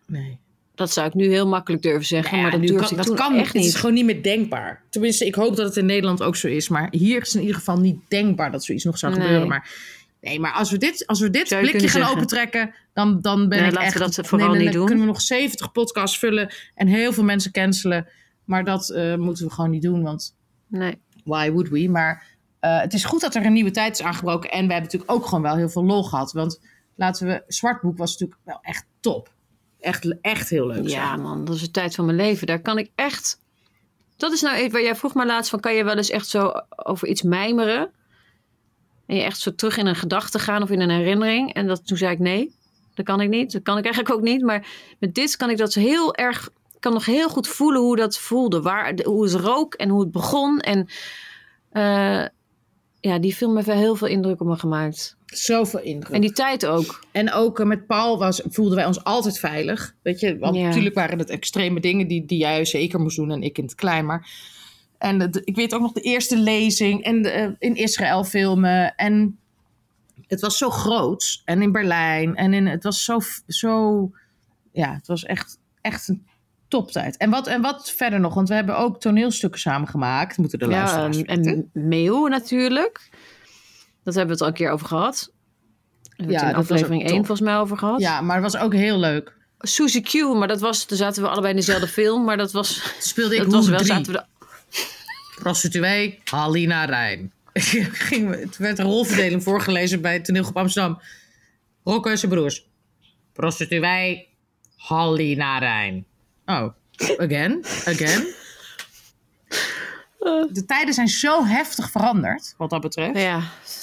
Nee. 0.05 0.39
Dat 0.80 0.91
zou 0.91 1.07
ik 1.07 1.13
nu 1.13 1.27
heel 1.30 1.47
makkelijk 1.47 1.82
durven 1.84 2.05
zeggen. 2.05 2.36
Ja, 2.38 2.41
maar 2.43 2.51
dat 2.51 2.59
durfde 2.61 2.77
kan, 2.80 2.89
ik 2.91 2.97
dat 2.97 3.05
toen 3.05 3.15
kan 3.15 3.36
echt 3.36 3.53
niet. 3.53 3.63
Het 3.63 3.73
is 3.73 3.80
gewoon 3.80 3.95
niet 3.95 4.05
meer 4.05 4.23
denkbaar. 4.23 4.82
Tenminste, 4.89 5.25
ik 5.25 5.36
hoop 5.36 5.55
dat 5.55 5.65
het 5.65 5.77
in 5.77 5.86
Nederland 5.86 6.23
ook 6.23 6.36
zo 6.36 6.47
is. 6.47 6.69
Maar 6.69 6.88
hier 6.91 7.21
is 7.21 7.27
het 7.27 7.36
in 7.36 7.41
ieder 7.41 7.55
geval 7.55 7.80
niet 7.80 7.99
denkbaar 8.07 8.51
dat 8.51 8.63
zoiets 8.63 8.84
nog 8.84 8.97
zou 8.97 9.13
Nee. 9.13 9.21
gebeuren. 9.21 9.47
Maar 9.47 9.69
nee, 10.21 10.39
maar 10.39 10.51
als 10.51 10.71
we 10.71 10.77
dit, 10.77 11.07
als 11.07 11.19
we 11.19 11.30
dit 11.30 11.47
Zou 11.47 11.61
blikje 11.61 11.80
gaan 11.80 11.89
zeggen. 11.89 12.11
opentrekken, 12.15 12.73
dan, 12.93 13.21
dan 13.21 13.49
ben 13.49 13.57
Nee, 13.59 13.67
ik 13.67 13.73
laten 13.73 13.88
echt... 13.88 13.93
we 13.93 14.15
dat 14.15 14.27
vooral 14.27 14.53
niet 14.53 14.63
dan 14.63 14.73
doen. 14.73 14.86
kunnen 14.86 15.05
we 15.05 15.11
nog 15.11 15.21
70 15.21 15.71
podcasts 15.71 16.19
vullen 16.19 16.53
en 16.75 16.88
heel 16.88 17.13
veel 17.13 17.23
mensen 17.23 17.51
cancelen. 17.51 18.07
Maar 18.45 18.63
dat 18.63 18.89
eh, 18.89 19.15
moeten 19.15 19.45
we 19.45 19.51
gewoon 19.53 19.69
niet 19.69 19.82
doen, 19.82 20.03
want 20.03 20.36
Nee. 20.67 21.01
why 21.23 21.51
would 21.51 21.69
we? 21.69 21.89
Maar 21.89 22.25
eh, 22.59 22.80
het 22.82 22.93
is 22.93 23.03
goed 23.05 23.21
dat 23.21 23.36
er 23.36 23.45
een 23.45 23.53
nieuwe 23.53 23.71
tijd 23.71 23.99
is 23.99 24.05
aangebroken. 24.05 24.49
En 24.49 24.67
we 24.67 24.73
hebben 24.73 24.84
natuurlijk 24.91 25.11
ook 25.11 25.25
gewoon 25.25 25.41
wel 25.43 25.55
heel 25.55 25.69
veel 25.69 25.86
lol 25.86 26.03
gehad. 26.03 26.32
Want 26.32 26.61
laten 26.95 27.27
we... 27.27 27.43
Zwartboek 27.47 27.97
was 27.97 28.11
natuurlijk 28.11 28.39
wel 28.43 28.59
echt 28.61 28.86
top. 28.99 29.38
Echt, 29.80 30.21
echt 30.21 30.49
heel 30.49 30.67
leuk. 30.67 30.88
Ja, 30.88 31.15
man, 31.15 31.45
dat 31.45 31.55
is 31.55 31.61
de 31.61 31.71
tijd 31.71 31.95
van 31.95 32.05
mijn 32.05 32.17
leven. 32.17 32.47
Daar 32.47 32.61
kan 32.61 32.77
ik 32.77 32.91
echt. 32.95 33.39
Dat 34.17 34.32
is 34.32 34.41
nou 34.41 34.55
even 34.55 34.71
waar 34.71 34.82
jij 34.82 34.95
vroeg 34.95 35.13
maar 35.13 35.25
laatst 35.25 35.49
van: 35.49 35.59
kan 35.59 35.73
je 35.73 35.84
wel 35.84 35.95
eens 35.95 36.09
echt 36.09 36.27
zo 36.27 36.51
over 36.75 37.07
iets 37.07 37.21
mijmeren? 37.21 37.91
En 39.05 39.15
je 39.15 39.21
echt 39.21 39.39
zo 39.39 39.55
terug 39.55 39.77
in 39.77 39.86
een 39.86 39.95
gedachte 39.95 40.39
gaan 40.39 40.61
of 40.61 40.69
in 40.69 40.82
een 40.82 40.89
herinnering? 40.89 41.53
En 41.53 41.67
dat, 41.67 41.88
toen 41.88 41.97
zei 41.97 42.11
ik 42.11 42.19
nee, 42.19 42.55
dat 42.93 43.05
kan 43.05 43.21
ik 43.21 43.30
niet. 43.30 43.51
Dat 43.51 43.61
kan 43.61 43.77
ik 43.77 43.84
eigenlijk 43.84 44.15
ook 44.15 44.21
niet. 44.21 44.41
Maar 44.41 44.67
met 44.99 45.15
dit 45.15 45.36
kan 45.36 45.49
ik 45.49 45.57
dat 45.57 45.73
heel 45.73 46.15
erg. 46.15 46.49
Ik 46.73 46.80
kan 46.80 46.93
nog 46.93 47.05
heel 47.05 47.30
goed 47.30 47.47
voelen 47.47 47.82
hoe 47.82 47.95
dat 47.95 48.17
voelde. 48.17 48.61
Waar, 48.61 48.99
hoe 49.03 49.23
het 49.23 49.34
rook 49.34 49.73
en 49.73 49.89
hoe 49.89 49.99
het 49.99 50.11
begon. 50.11 50.59
En 50.59 50.88
eh, 51.69 52.25
ja, 52.99 53.19
die 53.19 53.36
film 53.36 53.55
heeft 53.55 53.67
wel 53.67 53.75
heel 53.75 53.95
veel 53.95 54.07
indruk 54.07 54.41
op 54.41 54.47
me 54.47 54.55
gemaakt. 54.55 55.17
Zoveel 55.34 55.80
indruk. 55.82 56.13
En 56.15 56.21
die 56.21 56.32
tijd 56.32 56.65
ook. 56.65 57.03
En 57.11 57.32
ook 57.34 57.59
eh, 57.59 57.65
met 57.65 57.88
Paul 57.88 58.17
was, 58.17 58.41
voelden 58.45 58.75
wij 58.75 58.86
ons 58.86 59.03
altijd 59.03 59.39
veilig. 59.39 59.95
Weet 60.01 60.19
je, 60.19 60.38
want 60.38 60.55
Ja. 60.55 60.63
natuurlijk 60.67 60.95
waren 60.95 61.19
het 61.19 61.30
extreme 61.30 61.80
dingen 61.80 62.07
die, 62.07 62.25
die 62.25 62.38
jij 62.39 62.65
zeker 62.65 62.99
moest 62.99 63.15
doen 63.17 63.32
en 63.32 63.41
ik 63.43 63.57
in 63.57 63.63
het 63.63 63.75
klein. 63.75 64.05
Maar 64.05 64.30
en 64.97 65.17
de- 65.32 65.41
ik 65.43 65.55
weet 65.55 65.73
ook 65.73 65.82
nog 65.82 65.91
de 65.91 66.01
eerste 66.01 66.38
lezing 66.38 67.03
en 67.03 67.21
de, 67.21 67.30
eh, 67.30 67.49
in 67.59 67.75
Israël 67.75 68.23
filmen. 68.23 68.95
En 68.95 69.38
het 70.27 70.41
was 70.41 70.57
zo 70.57 70.69
groot. 70.69 71.41
En 71.45 71.61
in 71.61 71.71
Berlijn. 71.71 72.36
En 72.36 72.53
in, 72.53 72.67
het 72.67 72.84
was 72.84 73.03
zo, 73.03 73.19
zo. 73.47 74.11
Ja, 74.71 74.93
het 74.93 75.07
was 75.07 75.23
echt, 75.25 75.57
echt 75.82 76.07
een 76.07 76.25
toptijd. 76.67 77.17
En 77.17 77.30
wat, 77.30 77.47
en 77.47 77.61
wat 77.61 77.91
verder 77.91 78.19
nog? 78.19 78.34
Want 78.34 78.47
we 78.49 78.55
hebben 78.55 78.77
ook 78.77 78.99
toneelstukken 78.99 79.59
samen 79.59 79.88
gemaakt. 79.88 80.38
Moeten 80.38 80.59
de 80.59 80.65
Ja, 80.65 80.71
luisteraars 80.71 81.21
en, 81.21 81.43
en 81.45 81.69
Meeuw 81.73 82.27
natuurlijk. 82.27 83.09
Dat 84.03 84.15
hebben 84.15 84.25
we 84.25 84.31
het 84.31 84.41
al 84.41 84.47
een 84.47 84.53
keer 84.53 84.71
over 84.71 84.87
gehad. 84.87 85.31
We 86.01 86.09
hebben 86.15 86.35
Ja, 86.35 86.41
het 86.41 86.49
in 86.49 86.55
aflevering 86.55 87.01
ook 87.01 87.07
1 87.07 87.17
top. 87.17 87.25
volgens 87.25 87.47
mij 87.49 87.57
over 87.57 87.77
gehad. 87.77 87.99
Ja, 87.99 88.21
maar 88.21 88.41
het 88.41 88.51
was 88.51 88.61
ook 88.61 88.73
heel 88.73 88.99
leuk. 88.99 89.37
Suzy 89.59 90.01
Q, 90.01 90.13
maar 90.35 90.47
dat 90.47 90.59
was, 90.59 90.85
toen 90.85 90.97
zaten 90.97 91.21
we 91.23 91.29
allebei 91.29 91.49
in 91.53 91.59
dezelfde 91.59 91.87
film. 91.87 92.23
Maar 92.23 92.37
dat 92.37 92.51
was, 92.51 92.93
speelde 92.99 93.35
ik 93.35 93.41
dat 93.43 93.51
was 93.51 93.67
wel, 93.67 93.77
3. 93.79 93.87
zaten 93.91 94.11
we 94.13 94.17
de- 94.19 94.25
prostituee 95.41 96.19
Halina 96.23 96.85
Rijn. 96.85 97.31
Ging, 97.53 98.35
het 98.39 98.57
werd 98.57 98.77
de 98.77 98.83
rolverdeling 98.83 99.43
voorgelezen 99.43 100.01
bij 100.01 100.13
het 100.13 100.25
toneelgroep 100.25 100.57
Amsterdam. 100.57 101.01
Rocco 101.83 102.09
en 102.09 102.17
zijn 102.17 102.31
broers. 102.31 102.67
Prostituee 103.33 104.27
Halina 104.77 105.57
Rijn. 105.57 106.05
Oh, 106.45 106.67
again? 107.17 107.65
Again? 107.85 108.27
De 110.51 110.63
tijden 110.65 110.93
zijn 110.93 111.07
zo 111.07 111.45
heftig 111.45 111.91
veranderd, 111.91 112.53
wat 112.57 112.70
dat 112.70 112.82
betreft. 112.82 113.20
ja, 113.20 113.41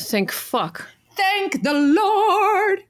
think 0.09 0.33
fuck. 0.33 0.95
Thank 1.15 1.63
the 1.63 1.93
Lord! 1.95 2.85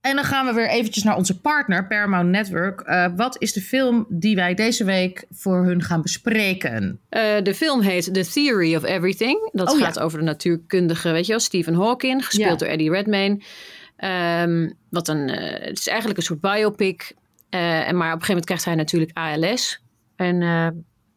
En 0.00 0.14
dan 0.16 0.24
gaan 0.24 0.46
we 0.46 0.52
weer 0.52 0.68
eventjes 0.68 1.02
naar 1.04 1.16
onze 1.16 1.40
partner, 1.40 1.86
Paramount 1.86 2.28
Network. 2.28 2.80
Eh, 2.80 3.06
wat 3.16 3.36
is 3.42 3.52
de 3.52 3.60
film 3.60 4.06
die 4.08 4.36
wij 4.36 4.54
deze 4.54 4.84
week 4.84 5.24
voor 5.30 5.64
hun 5.64 5.82
gaan 5.82 6.02
bespreken? 6.02 7.00
Eh, 7.08 7.42
de 7.42 7.54
film 7.54 7.80
heet 7.80 8.14
The 8.14 8.30
Theory 8.32 8.74
of 8.76 8.84
Everything. 8.84 9.48
Dat 9.52 9.70
Oh, 9.72 9.78
ja. 9.78 9.84
gaat 9.84 9.98
over 9.98 10.18
de 10.18 10.24
natuurkundige, 10.24 11.10
weet 11.10 11.24
je 11.26 11.30
wel, 11.32 11.40
Stephen 11.40 11.74
Hawking, 11.74 12.24
gespeeld 12.26 12.50
Ja. 12.50 12.56
door 12.56 12.68
Eddie 12.68 12.90
Redmayne. 12.90 13.40
Ehm, 13.96 14.70
wat 14.90 15.08
een, 15.08 15.28
eh, 15.28 15.66
het 15.68 15.78
is 15.78 15.86
eigenlijk 15.86 16.18
een 16.18 16.24
soort 16.24 16.40
biopic. 16.40 17.14
Eh, 17.50 17.88
en 17.88 17.96
maar 17.96 18.12
op 18.14 18.20
een 18.20 18.26
gegeven 18.26 18.26
moment 18.26 18.44
krijgt 18.46 18.64
hij 18.64 18.74
natuurlijk 18.74 19.10
ALS. 19.16 19.82
En 20.16 20.42
eh, 20.42 20.68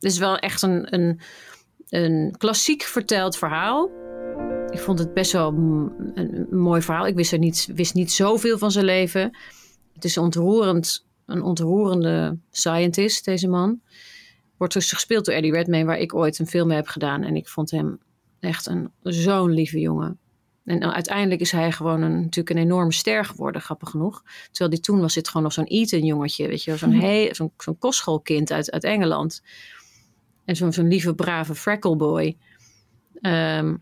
is 0.04 0.18
wel 0.18 0.38
echt 0.38 0.62
een, 0.62 0.94
een, 0.94 1.20
een 1.90 2.36
klassiek 2.38 2.82
verteld 2.82 3.38
verhaal. 3.38 3.90
Ik 4.70 4.80
vond 4.80 5.00
het 5.00 5.14
best 5.14 5.32
wel 5.32 5.48
een, 5.54 6.12
een 6.14 6.58
mooi 6.58 6.82
verhaal. 6.82 7.08
Ik 7.08 7.16
wist, 7.16 7.32
er 7.32 7.40
niet, 7.40 7.70
wist 7.76 7.94
niet 7.94 8.12
zoveel 8.12 8.58
van 8.58 8.72
zijn 8.72 8.86
leven. 8.86 9.38
Het 9.94 10.04
is 10.04 10.18
ontroerend, 10.18 11.06
een 11.26 11.42
ontroerende 11.42 12.38
scientist, 12.52 13.26
deze 13.26 13.48
man. 13.48 13.82
Wordt 14.58 14.74
dus 14.74 14.92
gespeeld 14.92 15.26
door 15.26 15.36
Eddie 15.36 15.52
Redmayne, 15.52 15.86
waar 15.86 16.00
ik 16.00 16.16
ooit 16.16 16.40
een 16.40 16.48
film 16.48 16.68
mee 16.68 16.78
heb 16.78 16.88
gedaan. 16.88 17.24
En 17.24 17.36
ik 17.36 17.48
vond 17.48 17.72
hem 17.72 18.00
echt 18.40 18.66
een 18.66 18.92
zo'n 19.02 19.52
lieve 19.52 19.80
jongen. 19.80 20.18
En 20.66 20.94
uiteindelijk 20.94 21.42
is 21.42 21.52
hij 21.52 21.72
gewoon 21.72 22.02
een, 22.02 22.22
natuurlijk 22.22 22.50
een 22.50 22.64
enorme 22.64 22.94
ster 22.94 23.26
geworden, 23.26 23.62
grappig 23.62 23.90
genoeg. 23.90 24.24
Terwijl 24.52 24.70
die 24.70 24.80
toen 24.80 25.00
was 25.00 25.14
dit 25.14 25.28
gewoon 25.28 25.44
nog 25.44 25.54
zo'n 25.54 25.64
Eton 25.64 26.06
jongetje, 26.06 26.48
weet 26.48 26.64
je. 26.64 26.78
Zo'n 26.78 26.94
he- 26.94 27.30
zo'n 27.32 27.52
zo'n 27.58 27.78
kostschoolkind 27.78 28.52
uit, 28.52 28.72
uit 28.72 28.84
Engeland. 28.84 29.42
En 30.46 30.56
zo'n 30.56 30.74
zo'n 30.74 30.88
lieve, 30.88 31.14
brave 31.16 31.56
freckleboy. 31.56 32.38
Ehm 33.22 33.76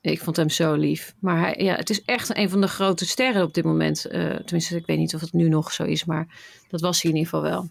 ik 0.00 0.20
vond 0.20 0.36
hem 0.36 0.48
zo 0.50 0.74
lief. 0.74 1.14
Maar 1.18 1.38
hij, 1.38 1.54
ja, 1.58 1.74
het 1.74 1.90
is 1.90 2.02
echt 2.04 2.36
een 2.36 2.50
van 2.50 2.60
de 2.60 2.66
grote 2.68 3.06
sterren 3.06 3.42
op 3.42 3.54
dit 3.54 3.64
moment. 3.64 4.04
Eh, 4.04 4.20
tenminste, 4.34 4.76
ik 4.76 4.86
weet 4.86 4.98
niet 4.98 5.14
of 5.14 5.20
het 5.20 5.32
nu 5.32 5.48
nog 5.48 5.72
zo 5.72 5.84
is, 5.84 6.04
maar 6.04 6.26
dat 6.68 6.80
was 6.80 7.02
hij 7.02 7.10
in 7.10 7.16
ieder 7.16 7.32
geval 7.32 7.50
wel. 7.50 7.68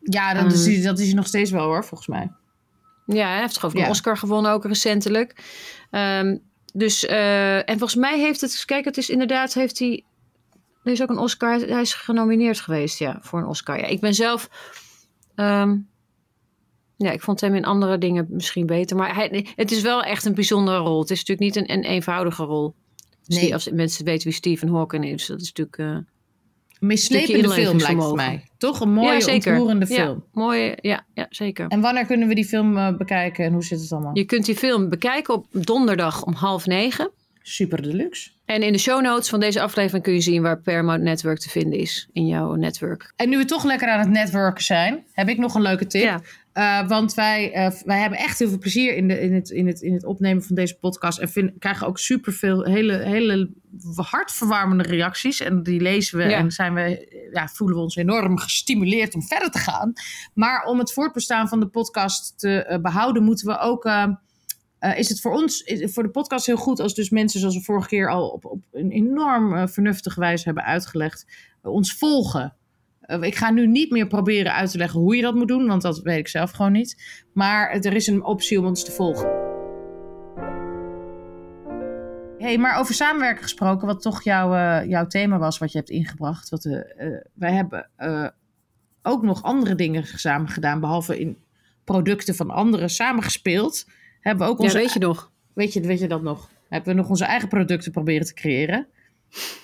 Ja, 0.00 0.34
dat, 0.34 0.42
Ehm. 0.44 0.52
is, 0.52 0.66
hij- 0.66 0.82
dat 0.82 0.98
is 0.98 1.06
hij 1.06 1.14
nog 1.14 1.26
steeds 1.26 1.50
wel 1.50 1.64
hoor, 1.64 1.84
volgens 1.84 2.08
mij. 2.08 2.30
Ja, 3.06 3.28
hij 3.28 3.40
heeft 3.40 3.58
geloof 3.58 3.72
ik 3.72 3.78
Ja. 3.78 3.84
een 3.84 3.90
Oscar 3.90 4.16
gewonnen 4.16 4.52
ook 4.52 4.64
recentelijk. 4.64 5.44
Ehm, 5.90 6.36
dus, 6.72 7.06
eh, 7.06 7.56
en 7.56 7.78
volgens 7.78 7.94
mij 7.94 8.18
heeft 8.18 8.40
het, 8.40 8.62
kijk, 8.64 8.84
het 8.84 8.96
is 8.96 9.10
inderdaad, 9.10 9.54
heeft 9.54 9.78
hij, 9.78 10.04
er 10.84 10.92
is 10.92 11.02
ook 11.02 11.10
een 11.10 11.18
Oscar, 11.18 11.58
hij 11.60 11.80
is 11.80 11.94
genomineerd 11.94 12.60
geweest, 12.60 12.98
ja, 12.98 13.18
voor 13.22 13.38
een 13.38 13.46
Oscar. 13.46 13.78
Ja, 13.78 13.86
ik 13.86 14.00
ben 14.00 14.14
zelf, 14.14 14.48
ehm, 15.34 15.76
ja, 17.04 17.10
ik 17.10 17.20
vond 17.20 17.40
hem 17.40 17.54
in 17.54 17.64
andere 17.64 17.98
dingen 17.98 18.26
misschien 18.30 18.66
beter, 18.66 18.96
maar 18.96 19.14
hij, 19.14 19.46
het 19.56 19.70
is 19.70 19.82
wel 19.82 20.02
echt 20.02 20.24
een 20.24 20.34
bijzondere 20.34 20.78
rol. 20.78 21.00
Het 21.00 21.10
is 21.10 21.24
natuurlijk 21.24 21.56
niet 21.56 21.68
een, 21.68 21.76
een 21.76 21.84
eenvoudige 21.84 22.42
rol. 22.44 22.74
Nee. 23.26 23.40
Nee. 23.40 23.52
Als 23.52 23.70
mensen 23.70 24.04
weten 24.04 24.24
wie 24.24 24.32
Stephen 24.32 24.68
Hawking 24.68 25.06
is, 25.06 25.26
dat 25.26 25.40
is 25.40 25.52
natuurlijk, 25.52 25.78
eh, 25.78 25.96
meeslepende 26.78 27.50
film 27.50 27.78
lijkt 27.78 28.02
het 28.02 28.14
mij. 28.14 28.44
Toch 28.58 28.80
een 28.80 28.92
mooie, 28.92 29.12
ja, 29.12 29.20
zeker. 29.20 29.52
ontroerende 29.52 29.86
Ja, 29.88 30.04
film. 30.04 30.24
mooie, 30.32 30.78
ja, 30.80 31.06
ja, 31.14 31.26
zeker. 31.30 31.68
En 31.68 31.80
wanneer 31.80 32.06
kunnen 32.06 32.28
we 32.28 32.34
die 32.34 32.44
film 32.44 32.76
eh, 32.76 32.96
bekijken 32.96 33.44
en 33.44 33.52
hoe 33.52 33.64
zit 33.64 33.80
het 33.80 33.92
allemaal? 33.92 34.16
Je 34.16 34.24
kunt 34.24 34.44
die 34.44 34.56
film 34.56 34.88
bekijken 34.88 35.34
op 35.34 35.46
donderdag 35.50 36.24
om 36.24 36.32
half 36.32 36.66
negen. 36.66 37.10
Super 37.42 37.82
deluxe. 37.82 38.30
En 38.44 38.62
in 38.62 38.72
de 38.72 38.78
show 38.78 39.02
notes 39.02 39.28
van 39.28 39.40
deze 39.40 39.60
aflevering 39.60 40.04
kun 40.04 40.12
je 40.12 40.20
zien 40.20 40.42
waar 40.42 40.60
Paramount 40.60 41.02
Network 41.02 41.38
te 41.38 41.48
vinden 41.50 41.78
is 41.78 42.08
in 42.12 42.26
jouw 42.26 42.54
netwerk. 42.54 43.12
En 43.16 43.28
nu 43.28 43.36
we 43.36 43.44
toch 43.44 43.64
lekker 43.64 43.88
aan 43.88 44.00
het 44.00 44.08
netwerken 44.08 44.64
zijn, 44.64 45.04
heb 45.12 45.28
ik 45.28 45.38
nog 45.38 45.54
een 45.54 45.62
leuke 45.62 45.86
tip. 45.86 46.02
Ja. 46.02 46.20
Eh, 46.52 46.88
want 46.88 47.14
wij, 47.14 47.52
eh, 47.52 47.70
wij 47.84 48.00
hebben 48.00 48.18
echt 48.18 48.38
heel 48.38 48.48
veel 48.48 48.58
plezier 48.58 48.96
in, 48.96 49.08
de, 49.08 49.20
in, 49.20 49.34
het, 49.34 49.50
in, 49.50 49.66
het, 49.66 49.80
in 49.80 49.92
het 49.92 50.04
opnemen 50.04 50.42
van 50.42 50.56
deze 50.56 50.78
podcast. 50.78 51.18
En 51.18 51.28
vind, 51.28 51.52
krijgen 51.58 51.86
ook 51.86 51.98
super 51.98 52.32
veel 52.32 52.64
hele, 52.64 52.96
hele 52.96 53.50
hartverwarmende 53.94 54.84
reacties. 54.84 55.40
En 55.40 55.62
die 55.62 55.80
lezen 55.80 56.18
we 56.18 56.24
Ja. 56.24 56.38
en 56.38 56.50
zijn 56.50 56.74
we, 56.74 57.08
ja, 57.32 57.48
voelen 57.48 57.76
we 57.76 57.82
ons 57.82 57.96
enorm 57.96 58.38
gestimuleerd 58.38 59.14
om 59.14 59.22
verder 59.22 59.50
te 59.50 59.58
gaan. 59.58 59.92
Maar 60.34 60.64
om 60.64 60.78
het 60.78 60.92
voortbestaan 60.92 61.48
van 61.48 61.60
de 61.60 61.66
podcast 61.66 62.38
te 62.38 62.62
eh, 62.62 62.78
behouden, 62.78 63.22
moeten 63.22 63.46
we 63.46 63.58
ook. 63.58 63.84
Eh, 64.80 64.98
is 64.98 65.08
het 65.08 65.20
voor 65.20 65.32
ons, 65.32 65.64
voor 65.80 66.02
de 66.02 66.10
podcast 66.10 66.46
heel 66.46 66.56
goed 66.56 66.80
als 66.80 66.94
dus 66.94 67.10
mensen, 67.10 67.40
zoals 67.40 67.56
we 67.56 67.62
vorige 67.62 67.88
keer 67.88 68.10
al 68.10 68.28
op, 68.28 68.44
op 68.44 68.62
een 68.72 68.90
enorm 68.90 69.56
eh, 69.56 69.66
vernuftige 69.66 70.20
wijze 70.20 70.44
hebben 70.44 70.64
uitgelegd, 70.64 71.26
eh, 71.62 71.72
ons 71.72 71.94
volgen. 71.94 72.54
Ik 73.20 73.34
ga 73.34 73.50
nu 73.50 73.66
niet 73.66 73.90
meer 73.90 74.06
proberen 74.06 74.54
uit 74.54 74.70
te 74.70 74.78
leggen 74.78 75.00
hoe 75.00 75.16
je 75.16 75.22
dat 75.22 75.34
moet 75.34 75.48
doen, 75.48 75.66
want 75.66 75.82
dat 75.82 76.00
weet 76.00 76.18
ik 76.18 76.28
zelf 76.28 76.50
gewoon 76.50 76.72
niet. 76.72 77.22
Maar 77.32 77.70
er 77.70 77.94
is 77.94 78.06
een 78.06 78.24
optie 78.24 78.58
om 78.58 78.66
ons 78.66 78.84
te 78.84 78.92
volgen. 78.92 79.48
hey, 82.38 82.58
maar 82.58 82.78
over 82.78 82.94
samenwerken 82.94 83.42
gesproken, 83.42 83.86
wat 83.86 84.02
toch 84.02 84.22
jouw, 84.22 84.84
jouw 84.86 85.06
thema 85.06 85.38
was, 85.38 85.58
wat 85.58 85.72
je 85.72 85.78
hebt 85.78 85.90
ingebracht. 85.90 86.48
Wat, 86.48 86.64
wij 87.34 87.52
hebben 87.52 87.90
ook 89.02 89.22
nog 89.22 89.42
andere 89.42 89.74
dingen 89.74 90.06
samen 90.06 90.48
gedaan, 90.48 90.80
behalve 90.80 91.18
in 91.20 91.38
producten 91.84 92.34
van 92.34 92.50
anderen 92.50 92.90
samengespeeld. 92.90 93.86
Hebben 94.20 94.46
we 94.46 94.52
ook 94.52 94.58
Ja, 94.58 94.64
onze 94.64 94.78
weet 94.78 94.92
je 94.92 94.98
nog? 94.98 95.30
Weet 95.52 95.72
je, 95.72 95.80
weet 95.80 95.98
je 95.98 96.08
dat 96.08 96.22
nog? 96.22 96.48
Hebben 96.68 96.94
we 96.94 97.00
nog 97.00 97.08
onze 97.08 97.24
eigen 97.24 97.48
producten 97.48 97.92
proberen 97.92 98.26
te 98.26 98.34
creëren? 98.34 98.86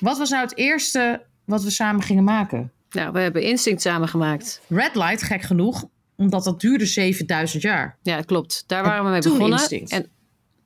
Wat 0.00 0.18
was 0.18 0.30
nou 0.30 0.42
het 0.42 0.56
eerste 0.56 1.22
wat 1.44 1.62
we 1.62 1.70
samen 1.70 2.02
gingen 2.02 2.24
maken? 2.24 2.72
Nou, 2.90 3.12
we 3.12 3.20
hebben 3.20 3.42
Instinct 3.42 3.82
samengemaakt. 3.82 4.60
Red 4.68 4.94
Light, 4.94 5.22
gek 5.22 5.42
genoeg, 5.42 5.84
omdat 6.16 6.44
dat 6.44 6.60
duurde 6.60 6.86
7000 6.86 7.62
jaar. 7.62 7.98
Ja, 8.02 8.20
klopt. 8.20 8.64
Daar 8.66 8.84
En 8.84 8.88
waren 8.88 9.04
we 9.04 9.10
mee 9.10 9.20
begonnen. 9.20 9.58
Instinct. 9.58 9.90
En, 9.90 10.08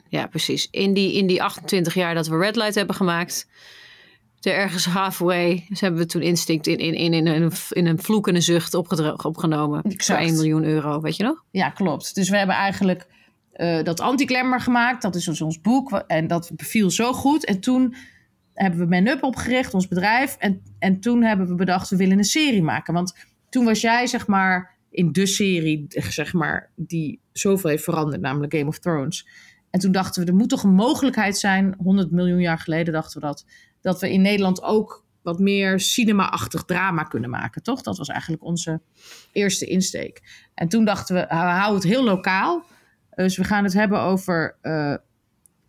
ja, 0.08 0.26
precies. 0.26 0.68
In 0.70 0.94
die, 0.94 1.12
in 1.12 1.26
die 1.26 1.42
28 1.42 1.94
jaar 1.94 2.14
dat 2.14 2.26
we 2.26 2.36
Red 2.36 2.56
Light 2.56 2.74
hebben 2.74 2.94
gemaakt, 2.94 3.46
er 4.40 4.54
ergens 4.54 4.84
halfway, 4.84 5.66
dus 5.68 5.80
hebben 5.80 6.00
we 6.00 6.06
toen 6.06 6.22
Instinct 6.22 6.66
in, 6.66 6.78
in, 6.78 6.94
in, 6.94 7.12
in, 7.12 7.26
een, 7.26 7.52
in 7.70 7.86
een 7.86 8.02
vloek 8.02 8.28
en 8.28 8.34
een 8.34 8.42
zucht 8.42 8.74
opgenomen. 8.74 9.82
Exact. 9.82 10.06
Voor 10.06 10.16
1 10.16 10.34
miljoen 10.34 10.64
euro, 10.64 11.00
weet 11.00 11.16
je 11.16 11.22
nog? 11.22 11.44
Ja, 11.50 11.70
klopt. 11.70 12.14
Dus 12.14 12.28
we 12.28 12.36
hebben 12.36 12.56
eigenlijk 12.56 13.06
eh, 13.60 13.82
dat 13.82 14.00
anti-glamour 14.00 14.60
gemaakt. 14.60 15.02
Dat 15.02 15.14
is 15.14 15.40
ons 15.40 15.60
boek. 15.60 15.92
En 16.06 16.26
dat 16.26 16.50
beviel 16.56 16.90
zo 16.90 17.12
goed. 17.12 17.44
En 17.44 17.60
toen 17.60 17.94
hebben 18.54 18.80
we 18.80 18.86
Man-Up 18.86 19.22
opgericht, 19.22 19.74
ons 19.74 19.88
bedrijf. 19.88 20.36
En, 20.38 20.62
en 20.78 21.00
toen 21.00 21.22
hebben 21.22 21.46
we 21.46 21.54
bedacht, 21.54 21.90
we 21.90 21.96
willen 21.96 22.18
een 22.18 22.24
serie 22.24 22.62
maken. 22.62 22.94
Want 22.94 23.14
toen 23.48 23.64
was 23.64 23.80
jij, 23.80 24.06
zeg 24.06 24.26
maar, 24.26 24.76
in 24.90 25.12
de 25.12 25.26
serie, 25.26 25.84
zeg 25.88 26.32
maar, 26.32 26.70
die 26.76 27.20
zoveel 27.32 27.70
heeft 27.70 27.84
veranderd, 27.84 28.20
namelijk 28.20 28.54
Game 28.54 28.66
of 28.66 28.78
Thrones. 28.78 29.28
En 29.70 29.80
toen 29.80 29.92
dachten 29.92 30.22
we, 30.22 30.28
er 30.28 30.36
moet 30.36 30.48
toch 30.48 30.62
een 30.62 30.74
mogelijkheid 30.74 31.38
zijn, 31.38 31.74
100 31.78 32.10
miljoen 32.10 32.40
jaar 32.40 32.58
geleden 32.58 32.92
dachten 32.92 33.20
we 33.20 33.26
dat, 33.26 33.44
dat 33.80 34.00
we 34.00 34.12
in 34.12 34.22
Nederland 34.22 34.62
ook 34.62 35.04
wat 35.22 35.38
meer 35.38 35.80
cinema-achtig 35.80 36.64
drama 36.64 37.02
kunnen 37.02 37.30
maken, 37.30 37.62
toch? 37.62 37.82
Dat 37.82 37.98
was 37.98 38.08
eigenlijk 38.08 38.44
onze 38.44 38.80
eerste 39.32 39.66
insteek. 39.66 40.20
En 40.54 40.68
toen 40.68 40.84
dachten 40.84 41.14
we, 41.14 41.34
houden 41.34 41.74
het 41.74 41.90
heel 41.90 42.04
lokaal. 42.04 42.64
Dus 43.22 43.36
we 43.36 43.44
gaan 43.44 43.64
het 43.64 43.72
hebben 43.72 44.00
over, 44.00 44.56
eh, 44.60 44.92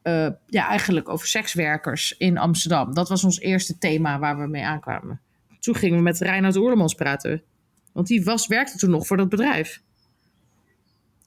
eh, 0.02 0.32
ja, 0.48 0.68
eigenlijk 0.68 1.10
over 1.10 1.28
sekswerkers 1.28 2.16
in 2.18 2.38
Amsterdam. 2.38 2.94
Dat 2.94 3.10
was 3.10 3.24
ons 3.24 3.40
eerste 3.40 3.78
thema 3.78 4.20
waar 4.20 4.40
we 4.40 4.48
mee 4.48 4.64
aankwamen. 4.66 5.22
Toen 5.60 5.76
gingen 5.76 5.98
we 5.98 6.04
met 6.04 6.20
Reinhard 6.20 6.56
Oerlemans 6.56 6.94
praten. 6.94 7.44
Want 7.94 8.08
die 8.08 8.24
was, 8.24 8.48
werkte 8.48 8.78
toen 8.78 8.90
nog 8.90 9.08
voor 9.08 9.18
dat 9.18 9.30
bedrijf. 9.30 9.82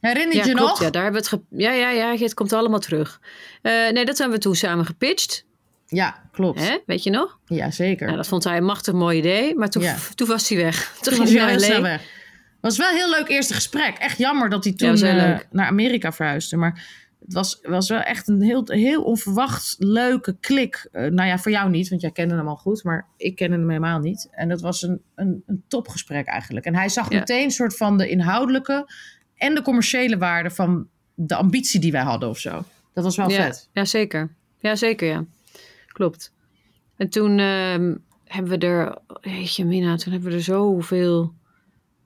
Herinner 0.00 0.32
je 0.36 0.38
Ja, 0.38 0.46
je 0.46 0.54
klopt. 0.54 0.70
nog? 0.70 0.80
Ja, 0.80 0.90
daar 0.90 1.02
hebben 1.02 1.22
we 1.22 1.28
het 1.30 1.40
ja, 1.50 1.72
ja, 1.72 1.90
ja, 1.90 2.16
het 2.16 2.34
komt 2.34 2.52
allemaal 2.52 2.78
terug. 2.78 3.20
Eh, 3.62 3.72
nee, 3.72 4.04
dat 4.04 4.18
hebben 4.18 4.36
we 4.36 4.42
toen 4.42 4.54
samen 4.54 4.86
gepitcht. 4.86 5.46
Ja, 5.86 6.22
klopt. 6.32 6.60
Hè? 6.68 6.78
Weet 6.86 7.02
je 7.02 7.10
nog? 7.10 7.38
Ja, 7.46 7.70
zeker. 7.70 8.04
Nou, 8.06 8.16
dat 8.16 8.28
vond 8.28 8.44
hij 8.44 8.56
een 8.56 8.64
machtig 8.64 8.94
mooi 8.94 9.18
idee. 9.18 9.54
Maar 9.54 9.70
toen, 9.70 9.82
Ja. 9.82 9.96
toen 10.14 10.28
was 10.28 10.48
hij 10.48 10.58
weg. 10.58 10.92
Toen, 11.00 11.14
Toen 11.14 11.26
ging 11.26 11.40
was 11.40 11.66
hij 11.66 11.72
hij 11.72 11.82
weg. 11.82 12.02
Was 12.64 12.78
wel 12.78 12.90
een 12.90 12.96
heel 12.96 13.10
leuk 13.10 13.28
eerste 13.28 13.54
gesprek. 13.54 13.98
Echt 13.98 14.18
jammer 14.18 14.48
dat 14.48 14.64
hij 14.64 14.72
toen 14.72 14.96
eh, 15.02 15.38
naar 15.50 15.66
Amerika 15.66 16.12
verhuisde. 16.12 16.56
Maar 16.56 17.02
het 17.24 17.32
was, 17.32 17.58
was 17.62 17.88
wel 17.88 18.00
echt 18.00 18.28
een 18.28 18.42
heel, 18.42 18.62
heel 18.66 19.02
onverwacht 19.02 19.76
leuke 19.78 20.36
klik. 20.40 20.88
Eh, 20.92 21.10
nou 21.10 21.28
ja, 21.28 21.38
voor 21.38 21.52
jou 21.52 21.70
niet, 21.70 21.88
want 21.88 22.00
jij 22.00 22.10
kende 22.10 22.34
hem 22.34 22.48
al 22.48 22.56
goed. 22.56 22.84
Maar 22.84 23.06
ik 23.16 23.36
kende 23.36 23.56
hem 23.56 23.68
helemaal 23.68 23.98
niet. 23.98 24.28
En 24.30 24.48
dat 24.48 24.60
was 24.60 24.82
een, 24.82 25.00
een, 25.14 25.42
een 25.46 25.62
topgesprek 25.68 26.26
eigenlijk. 26.26 26.66
En 26.66 26.74
hij 26.74 26.88
zag 26.88 27.10
Ja. 27.10 27.18
meteen 27.18 27.44
een 27.44 27.50
soort 27.50 27.76
van 27.76 27.98
de 27.98 28.08
inhoudelijke 28.08 28.90
en 29.36 29.54
de 29.54 29.62
commerciële 29.62 30.18
waarde 30.18 30.50
van 30.50 30.88
de 31.14 31.34
ambitie 31.34 31.80
die 31.80 31.92
wij 31.92 32.02
hadden 32.02 32.28
of 32.28 32.38
zo. 32.38 32.64
Dat 32.94 33.04
was 33.04 33.16
wel 33.16 33.30
ja, 33.30 33.42
vet. 33.42 33.68
Ja, 33.72 33.84
zeker. 33.84 34.30
Ja, 34.58 34.76
zeker, 34.76 35.08
ja. 35.08 35.24
Klopt. 35.86 36.32
En 36.96 37.08
toen 37.08 37.38
ehm, 37.38 37.94
hebben 38.24 38.58
we 38.58 38.66
er... 38.66 38.98
Jeetje, 39.20 39.64
Mina, 39.64 39.96
toen 39.96 40.12
hebben 40.12 40.30
we 40.30 40.36
er 40.36 40.42
zoveel... 40.42 41.34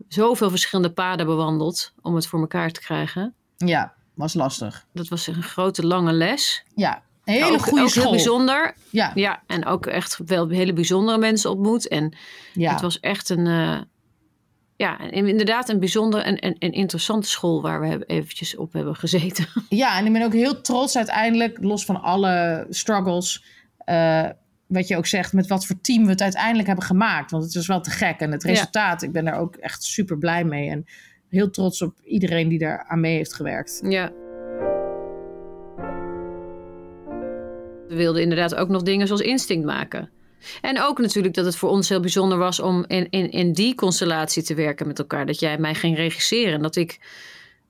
Zoveel 0.09 0.51
verschillende 0.51 0.93
paden 0.93 1.27
bewandeld 1.27 1.93
om 2.03 2.15
het 2.15 2.27
voor 2.27 2.41
elkaar 2.41 2.71
te 2.71 2.81
krijgen. 2.81 3.35
Ja, 3.57 3.95
was 4.15 4.35
lastig. 4.35 4.87
Dat 4.93 5.09
was 5.09 5.27
een 5.27 5.43
grote, 5.43 5.87
lange 5.87 6.13
les. 6.13 6.65
Ja, 6.75 7.03
een 7.25 7.35
hele 7.35 7.57
ook, 7.57 7.63
goede 7.63 7.83
ook 7.83 7.89
school. 7.89 8.03
heel 8.03 8.13
bijzonder. 8.13 8.75
Ja, 8.91 9.13
Ja, 9.15 9.43
en 9.47 9.67
ook 9.67 9.87
echt 9.87 10.19
wel 10.27 10.49
hele 10.49 10.73
bijzondere 10.73 11.19
mensen 11.19 11.51
ontmoet. 11.51 11.89
En 11.89 12.17
ja. 12.53 12.73
het 12.73 12.81
was 12.81 13.01
echt 13.01 13.29
een... 13.29 13.47
eh, 13.47 13.81
ja, 14.77 15.01
inderdaad 15.11 15.69
een 15.69 15.79
bijzondere 15.79 16.23
en, 16.23 16.39
en, 16.39 16.55
en 16.59 16.73
interessante 16.73 17.29
school 17.29 17.63
waar 17.63 17.81
we 17.81 18.05
eventjes 18.07 18.57
op 18.57 18.73
hebben 18.73 18.97
gezeten. 18.97 19.47
Ja, 19.69 19.99
en 19.99 20.07
ik 20.07 20.13
ben 20.13 20.23
ook 20.23 20.33
heel 20.33 20.61
trots 20.61 20.97
uiteindelijk, 20.97 21.59
los 21.61 21.85
van 21.85 22.03
alle 22.03 22.67
struggles, 22.71 23.45
eh, 23.79 24.29
wat 24.69 24.89
je 24.89 24.97
ook 24.97 25.07
zegt, 25.07 25.33
met 25.33 25.47
wat 25.47 25.67
voor 25.67 25.81
team 25.81 26.05
we 26.05 26.11
het 26.11 26.23
uiteindelijk 26.23 26.67
hebben 26.67 26.85
gemaakt. 26.85 27.31
Want 27.31 27.45
het 27.45 27.55
was 27.55 27.67
wel 27.67 27.81
te 27.81 27.91
gek. 27.91 28.21
En 28.21 28.33
het 28.33 28.43
Ja. 28.43 28.49
resultaat, 28.49 29.03
ik 29.03 29.13
ben 29.13 29.25
daar 29.25 29.39
ook 29.39 29.57
echt 29.57 29.83
super 29.83 30.19
blij 30.19 30.45
mee. 30.45 30.69
En 30.71 30.85
heel 31.29 31.51
trots 31.51 31.83
op 31.83 31.95
iedereen 32.05 32.49
die 32.49 32.59
daar 32.59 32.85
aan 32.89 33.01
mee 33.01 33.17
heeft 33.17 33.35
gewerkt. 33.35 33.81
Ja. 33.85 34.13
We 37.89 37.95
wilden 37.97 38.23
inderdaad 38.23 38.55
ook 38.55 38.69
nog 38.69 38.83
dingen 38.83 39.07
zoals 39.07 39.23
instinct 39.23 39.67
maken. 39.67 40.11
En 40.61 40.81
ook 40.81 40.99
natuurlijk 40.99 41.35
dat 41.35 41.45
het 41.45 41.57
voor 41.57 41.69
ons 41.69 41.89
heel 41.89 42.01
bijzonder 42.01 42.39
was 42.39 42.61
om 42.61 42.85
in, 42.87 43.07
in, 43.11 43.31
in 43.31 43.53
die 43.53 43.75
constellatie 43.75 44.43
te 44.43 44.55
werken 44.55 44.87
met 44.87 44.99
elkaar. 44.99 45.27
Dat 45.27 45.41
jij 45.41 45.59
mij 45.59 45.75
ging 45.75 45.97
regisseren 45.97 46.55
en 46.55 46.63
dat 46.63 46.77
ik 46.77 46.99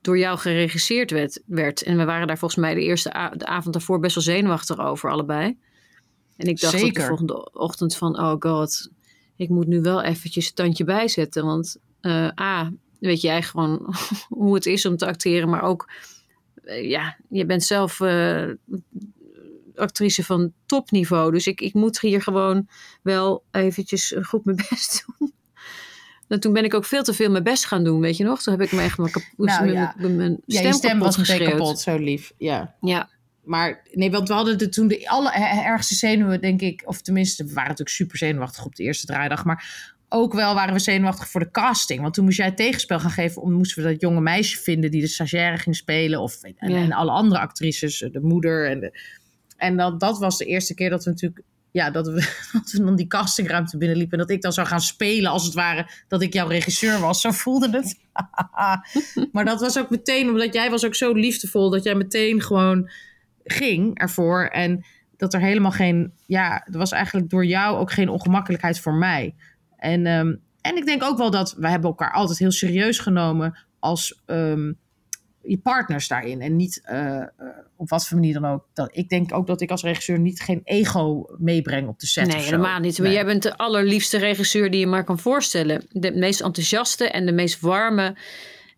door 0.01 0.17
jou 0.17 0.37
geregisseerd 0.37 1.11
werd. 1.11 1.41
werd. 1.45 1.83
En 1.83 1.97
we 1.97 2.05
waren 2.05 2.27
daar 2.27 2.37
volgens 2.37 2.59
mij 2.61 2.73
de 2.73 2.81
eerste 2.81 3.31
de 3.37 3.45
avond 3.45 3.73
daarvoor 3.73 3.99
best 3.99 4.15
wel 4.15 4.23
zenuwachtig 4.23 4.79
over, 4.79 5.11
allebei. 5.11 5.57
En 6.39 6.47
ik 6.47 6.59
dacht 6.59 6.79
Zeker. 6.79 7.01
de 7.01 7.07
volgende 7.07 7.51
ochtend 7.53 7.95
van, 7.95 8.19
oh 8.19 8.35
god, 8.39 8.89
ik 9.35 9.49
moet 9.49 9.67
nu 9.67 9.81
wel 9.81 10.01
eventjes 10.03 10.47
een 10.47 10.53
tandje 10.53 10.83
bijzetten. 10.83 11.45
Want 11.45 11.77
eh, 12.01 12.27
A, 12.41 12.71
weet 12.99 13.21
jij 13.21 13.41
gewoon 13.41 13.95
hoe 14.29 14.53
het 14.55 14.65
is 14.65 14.85
om 14.85 14.97
te 14.97 15.05
acteren, 15.05 15.49
maar 15.49 15.61
ook, 15.61 15.89
eh, 16.63 16.89
ja, 16.89 17.17
je 17.29 17.45
bent 17.45 17.63
zelf 17.63 17.99
eh, 17.99 18.47
actrice 19.75 20.23
van 20.23 20.53
topniveau. 20.65 21.31
Dus 21.31 21.47
ik, 21.47 21.61
ik 21.61 21.73
moet 21.73 21.99
hier 21.99 22.21
gewoon 22.21 22.67
wel 23.01 23.43
eventjes 23.51 24.15
goed 24.21 24.45
mijn 24.45 24.57
best 24.69 25.05
doen. 25.17 25.33
En 26.27 26.39
toen 26.39 26.53
ben 26.53 26.63
ik 26.63 26.73
ook 26.73 26.85
veel 26.85 27.03
te 27.03 27.13
veel 27.13 27.29
mijn 27.31 27.43
best 27.43 27.65
gaan 27.65 27.83
doen, 27.83 27.99
weet 27.99 28.17
je 28.17 28.23
nog? 28.23 28.41
Toen 28.41 28.53
heb 28.53 28.61
ik 28.67 28.71
me 28.71 28.81
echt 28.81 28.97
mijn, 28.97 29.11
kap- 29.11 29.23
Nou, 29.37 29.61
mijn, 29.61 29.73
ja. 29.73 29.95
mijn- 29.97 30.15
mijn 30.15 30.41
Ja, 30.45 30.59
stem, 30.59 30.73
stem 30.73 30.89
kapot 30.99 31.15
was 31.15 31.27
meteen 31.27 31.49
kapot, 31.49 31.79
zo 31.79 31.97
lief. 31.97 32.33
Ja. 32.37 32.75
Ja, 32.81 33.09
Maar 33.49 33.81
nee, 33.91 34.11
want 34.11 34.27
we 34.27 34.33
hadden 34.33 34.57
de, 34.57 34.69
toen 34.69 34.87
de 34.87 35.09
alle 35.09 35.31
ergste 35.63 35.95
zenuwen, 35.95 36.41
denk 36.41 36.61
ik, 36.61 36.81
of 36.85 37.01
tenminste, 37.01 37.43
we 37.43 37.53
waren 37.53 37.69
natuurlijk 37.69 37.95
super 37.95 38.17
zenuwachtig 38.17 38.65
op 38.65 38.75
de 38.75 38.83
eerste 38.83 39.05
draaidag, 39.05 39.45
maar 39.45 39.93
ook 40.09 40.33
wel 40.33 40.53
waren 40.53 40.73
we 40.73 40.79
zenuwachtig 40.79 41.29
voor 41.29 41.39
de 41.39 41.51
casting. 41.51 42.01
Want 42.01 42.13
toen 42.13 42.23
moest 42.23 42.37
jij 42.37 42.45
het 42.45 42.57
tegenspel 42.57 42.99
gaan 42.99 43.11
geven, 43.11 43.41
om, 43.41 43.51
moesten 43.51 43.83
we 43.83 43.89
dat 43.89 44.01
jonge 44.01 44.21
meisje 44.21 44.59
vinden 44.59 44.91
die 44.91 45.01
de 45.01 45.07
stagiaire 45.07 45.57
ging 45.57 45.75
spelen, 45.75 46.21
of 46.21 46.43
en, 46.43 46.69
Ja. 46.69 46.77
en 46.77 46.91
alle 46.91 47.11
andere 47.11 47.41
actrices, 47.41 47.97
de 48.11 48.19
moeder. 48.21 48.69
En, 48.69 48.79
de, 48.79 48.99
en 49.57 49.77
dat, 49.77 49.99
dat 49.99 50.19
was 50.19 50.37
de 50.37 50.45
eerste 50.45 50.73
keer 50.73 50.89
dat 50.89 51.03
we 51.03 51.09
natuurlijk, 51.09 51.41
ja, 51.71 51.91
dat 51.91 52.07
we, 52.07 52.13
dat 52.53 52.71
we 52.71 52.83
dan 52.83 52.95
die 52.95 53.07
castingruimte 53.07 53.77
binnenliepen 53.77 54.19
en 54.19 54.25
dat 54.25 54.35
ik 54.35 54.41
dan 54.41 54.53
zou 54.53 54.67
gaan 54.67 54.81
spelen, 54.81 55.31
als 55.31 55.45
het 55.45 55.53
ware, 55.53 55.89
dat 56.07 56.21
ik 56.21 56.33
jouw 56.33 56.47
regisseur 56.47 56.99
was. 56.99 57.21
Zo 57.21 57.31
voelde 57.31 57.69
het. 57.69 57.99
maar 59.33 59.45
dat 59.45 59.59
was 59.59 59.79
ook 59.79 59.89
meteen, 59.89 60.29
omdat 60.29 60.53
jij 60.53 60.69
was 60.69 60.85
ook 60.85 60.95
zo 60.95 61.13
liefdevol, 61.13 61.69
dat 61.69 61.83
jij 61.83 61.95
meteen 61.95 62.41
gewoon 62.41 62.89
ging 63.53 63.99
ervoor. 63.99 64.45
En 64.45 64.85
dat 65.17 65.33
er 65.33 65.41
helemaal 65.41 65.71
geen, 65.71 66.13
ja, 66.25 66.65
er 66.65 66.77
was 66.77 66.91
eigenlijk 66.91 67.29
door 67.29 67.45
jou 67.45 67.77
ook 67.77 67.91
geen 67.91 68.09
ongemakkelijkheid 68.09 68.79
voor 68.79 68.93
mij. 68.93 69.35
En, 69.77 70.05
ehm, 70.05 70.35
en 70.61 70.77
ik 70.77 70.85
denk 70.85 71.03
ook 71.03 71.17
wel 71.17 71.31
dat 71.31 71.55
wij 71.57 71.71
hebben 71.71 71.89
elkaar 71.89 72.13
altijd 72.13 72.39
heel 72.39 72.51
serieus 72.51 72.99
genomen 72.99 73.57
als 73.79 74.21
ehm, 74.25 74.71
je 75.41 75.57
partners 75.57 76.07
daarin. 76.07 76.41
En 76.41 76.55
niet 76.55 76.81
uh, 76.91 76.97
uh, 76.99 77.23
op 77.75 77.89
wat 77.89 78.07
voor 78.07 78.17
manier 78.17 78.33
dan 78.33 78.45
ook. 78.45 78.67
Dat, 78.73 78.89
ik 78.91 79.09
denk 79.09 79.33
ook 79.33 79.47
dat 79.47 79.61
ik 79.61 79.71
als 79.71 79.83
regisseur 79.83 80.19
niet 80.19 80.41
geen 80.41 80.61
ego 80.63 81.25
meebreng 81.37 81.87
op 81.87 81.99
de 81.99 82.07
set. 82.07 82.27
Nee, 82.27 82.41
helemaal 82.41 82.79
niet. 82.79 82.99
Maar 82.99 83.11
jij 83.11 83.25
bent 83.25 83.43
de 83.43 83.57
allerliefste 83.57 84.17
regisseur 84.17 84.71
die 84.71 84.79
je 84.79 84.87
maar 84.87 85.03
kan 85.03 85.19
voorstellen. 85.19 85.85
De 85.89 86.11
meest 86.11 86.41
enthousiaste 86.41 87.09
en 87.09 87.25
de 87.25 87.31
meest 87.31 87.59
warme. 87.59 88.15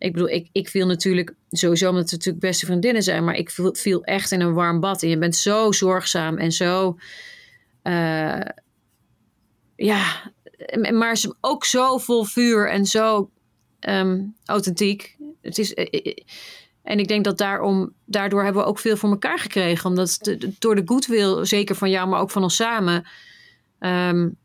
Ik 0.01 0.13
bedoel, 0.13 0.29
ik, 0.29 0.49
ik 0.51 0.69
viel 0.69 0.87
natuurlijk 0.87 1.33
sowieso 1.49 1.89
omdat 1.89 2.09
we 2.09 2.15
natuurlijk 2.15 2.45
beste 2.45 2.65
vriendinnen 2.65 3.03
zijn, 3.03 3.23
maar 3.23 3.35
ik 3.35 3.49
viel, 3.71 4.03
echt 4.03 4.31
in 4.31 4.41
een 4.41 4.53
warm 4.53 4.79
bad. 4.79 5.03
En 5.03 5.09
je 5.09 5.17
bent 5.17 5.35
zo 5.35 5.71
zorgzaam 5.71 6.37
en 6.37 6.51
zo. 6.51 6.97
Uh, 7.83 8.41
ja, 9.75 10.31
maar 10.91 11.23
ook 11.41 11.65
zo 11.65 11.97
vol 11.97 12.23
vuur 12.23 12.69
en 12.69 12.85
zo 12.85 13.29
um, 13.79 14.35
authentiek. 14.45 15.17
Het 15.41 15.57
is, 15.57 15.73
en 16.83 16.99
ik 16.99 17.07
denk 17.07 17.23
dat 17.23 17.37
daarom, 17.37 17.93
daardoor 18.05 18.43
hebben 18.43 18.61
we 18.61 18.67
ook 18.67 18.79
veel 18.79 18.97
voor 18.97 19.09
elkaar 19.09 19.39
gekregen. 19.39 19.89
Omdat 19.89 20.17
de, 20.21 20.53
door 20.59 20.75
de 20.75 20.83
goodwill, 20.85 21.45
zeker 21.45 21.75
van 21.75 21.89
jou, 21.89 22.07
maar 22.07 22.19
ook 22.19 22.31
van 22.31 22.43
ons 22.43 22.55
samen. 22.55 23.07
Um, 23.79 24.37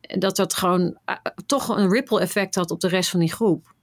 dat 0.00 0.36
dat 0.36 0.54
gewoon 0.54 0.98
toch 1.46 1.68
een 1.68 1.90
ripple 1.90 2.20
effect 2.20 2.54
had 2.54 2.70
op 2.70 2.80
de 2.80 2.88
rest 2.88 3.10
van 3.10 3.20
die 3.20 3.32
groep. 3.32 3.74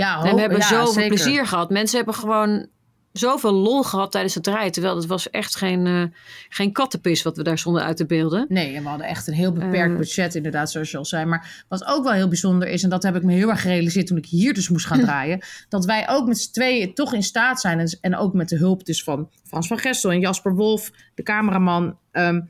Ja, 0.00 0.24
en 0.24 0.34
we 0.34 0.40
hebben 0.40 0.58
ja, 0.58 0.68
zoveel 0.68 0.92
zeker. 0.92 1.08
plezier 1.08 1.46
gehad. 1.46 1.70
Mensen 1.70 1.96
hebben 1.96 2.14
gewoon 2.14 2.66
zoveel 3.12 3.52
lol 3.52 3.82
gehad 3.82 4.12
tijdens 4.12 4.34
het 4.34 4.46
rijden. 4.46 4.72
Terwijl 4.72 4.96
het 4.96 5.06
was 5.06 5.30
echt 5.30 5.56
geen, 5.56 5.86
uh, 5.86 6.04
geen 6.48 6.72
kattenpis 6.72 7.22
wat 7.22 7.36
we 7.36 7.42
daar 7.42 7.58
zonden 7.58 7.82
uit 7.82 7.96
te 7.96 8.06
beelden. 8.06 8.46
Nee, 8.48 8.74
en 8.74 8.82
we 8.82 8.88
hadden 8.88 9.06
echt 9.06 9.26
een 9.26 9.34
heel 9.34 9.52
beperkt 9.52 9.92
Uh, 9.92 9.98
budget 9.98 10.34
inderdaad, 10.34 10.70
zoals 10.70 10.90
je 10.90 10.96
al 10.96 11.04
zei. 11.04 11.24
Maar 11.24 11.64
wat 11.68 11.84
ook 11.84 12.04
wel 12.04 12.12
heel 12.12 12.28
bijzonder 12.28 12.68
is, 12.68 12.82
en 12.82 12.90
dat 12.90 13.02
heb 13.02 13.16
ik 13.16 13.22
me 13.22 13.32
heel 13.32 13.50
erg 13.50 13.60
gerealiseerd 13.60 14.06
toen 14.06 14.16
ik 14.16 14.26
hier 14.26 14.54
dus 14.54 14.68
moest 14.68 14.86
gaan 14.86 15.00
draaien, 15.08 15.40
dat 15.68 15.84
wij 15.84 16.08
ook 16.08 16.26
met 16.26 16.38
z'n 16.38 16.52
tweeën 16.52 16.94
toch 16.94 17.14
in 17.14 17.22
staat 17.22 17.60
zijn, 17.60 17.78
en, 17.78 17.98
en 18.00 18.16
ook 18.16 18.34
met 18.34 18.48
de 18.48 18.56
hulp 18.56 18.84
dus 18.84 19.02
van 19.02 19.30
Frans 19.44 19.66
van 19.66 19.78
Gestel 19.78 20.10
en 20.10 20.20
Jasper 20.20 20.54
Wolf, 20.54 20.90
de 21.14 21.22
cameraman, 21.22 21.98
um, 22.12 22.48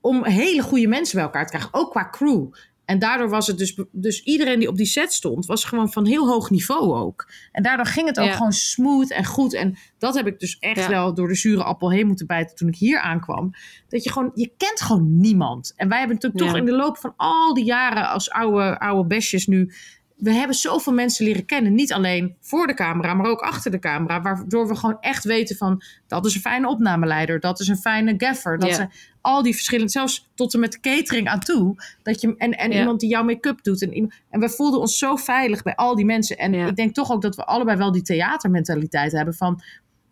om 0.00 0.24
hele 0.24 0.62
goede 0.62 0.86
mensen 0.86 1.14
bij 1.14 1.24
elkaar 1.24 1.44
te 1.44 1.50
krijgen, 1.50 1.74
ook 1.74 1.90
qua 1.90 2.08
crew. 2.10 2.46
En 2.90 2.98
daardoor 2.98 3.28
was 3.28 3.46
het 3.46 3.58
dus, 3.58 3.78
dus 3.92 4.22
iedereen 4.22 4.58
die 4.58 4.68
op 4.68 4.76
die 4.76 4.86
set 4.86 5.12
stond, 5.12 5.46
was 5.46 5.64
gewoon 5.64 5.92
van 5.92 6.06
heel 6.06 6.28
hoog 6.28 6.50
niveau 6.50 6.94
ook. 6.94 7.28
En 7.52 7.62
daardoor 7.62 7.86
ging 7.86 8.06
het 8.06 8.18
ook 8.20 8.26
Ja. 8.26 8.32
gewoon 8.32 8.52
smooth 8.52 9.10
en 9.10 9.24
goed. 9.24 9.54
En 9.54 9.76
dat 9.98 10.14
heb 10.14 10.26
ik 10.26 10.40
dus 10.40 10.58
echt 10.58 10.76
Ja. 10.80 10.88
wel 10.88 11.14
door 11.14 11.28
de 11.28 11.34
zure 11.34 11.62
appel 11.64 11.90
heen 11.90 12.06
moeten 12.06 12.26
bijten 12.26 12.56
toen 12.56 12.68
ik 12.68 12.76
hier 12.76 13.00
aankwam. 13.00 13.50
Dat 13.88 14.04
je 14.04 14.10
gewoon, 14.12 14.30
je 14.34 14.52
kent 14.56 14.80
gewoon 14.80 15.20
niemand. 15.20 15.72
En 15.76 15.88
wij 15.88 15.98
hebben 15.98 16.16
natuurlijk 16.16 16.44
Ja. 16.44 16.50
toch 16.50 16.58
in 16.60 16.66
de 16.66 16.76
loop 16.76 16.98
van 16.98 17.12
al 17.16 17.54
die 17.54 17.64
jaren 17.64 18.08
als 18.08 18.30
oude, 18.30 18.78
oude 18.78 19.06
besjes 19.08 19.46
nu. 19.46 19.72
We 20.20 20.32
hebben 20.32 20.56
zoveel 20.56 20.92
mensen 20.92 21.24
leren 21.24 21.44
kennen. 21.44 21.74
Niet 21.74 21.92
alleen 21.92 22.36
voor 22.40 22.66
de 22.66 22.74
camera, 22.74 23.14
maar 23.14 23.26
ook 23.26 23.40
achter 23.40 23.70
de 23.70 23.78
camera. 23.78 24.22
Waardoor 24.22 24.68
we 24.68 24.76
gewoon 24.76 25.00
echt 25.00 25.24
weten 25.24 25.56
van... 25.56 25.82
dat 26.06 26.26
is 26.26 26.34
een 26.34 26.40
fijne 26.40 26.68
opnameleider. 26.68 27.40
Dat 27.40 27.60
is 27.60 27.68
een 27.68 27.76
fijne 27.76 28.14
gaffer. 28.16 28.58
Dat 28.58 28.74
zijn 28.74 28.92
al 29.20 29.42
die 29.42 29.54
verschillende... 29.54 29.90
zelfs 29.90 30.30
tot 30.34 30.54
en 30.54 30.60
met 30.60 30.72
de 30.72 30.80
catering 30.80 31.28
aan 31.28 31.40
toe. 31.40 31.74
Dat 32.02 32.20
je, 32.20 32.34
en 32.36 32.52
en 32.52 32.72
iemand 32.72 33.00
die 33.00 33.08
jouw 33.08 33.24
make-up 33.24 33.62
doet. 33.62 33.82
En, 33.82 34.12
en 34.30 34.40
we 34.40 34.48
voelden 34.48 34.80
ons 34.80 34.98
zo 34.98 35.16
veilig 35.16 35.62
bij 35.62 35.74
al 35.74 35.94
die 35.94 36.04
mensen. 36.04 36.36
En 36.36 36.54
ik 36.54 36.76
denk 36.76 36.94
toch 36.94 37.10
ook 37.10 37.22
dat 37.22 37.36
we 37.36 37.44
allebei 37.44 37.76
wel 37.76 37.92
die 37.92 38.02
theatermentaliteit 38.02 39.12
hebben 39.12 39.34
van... 39.34 39.62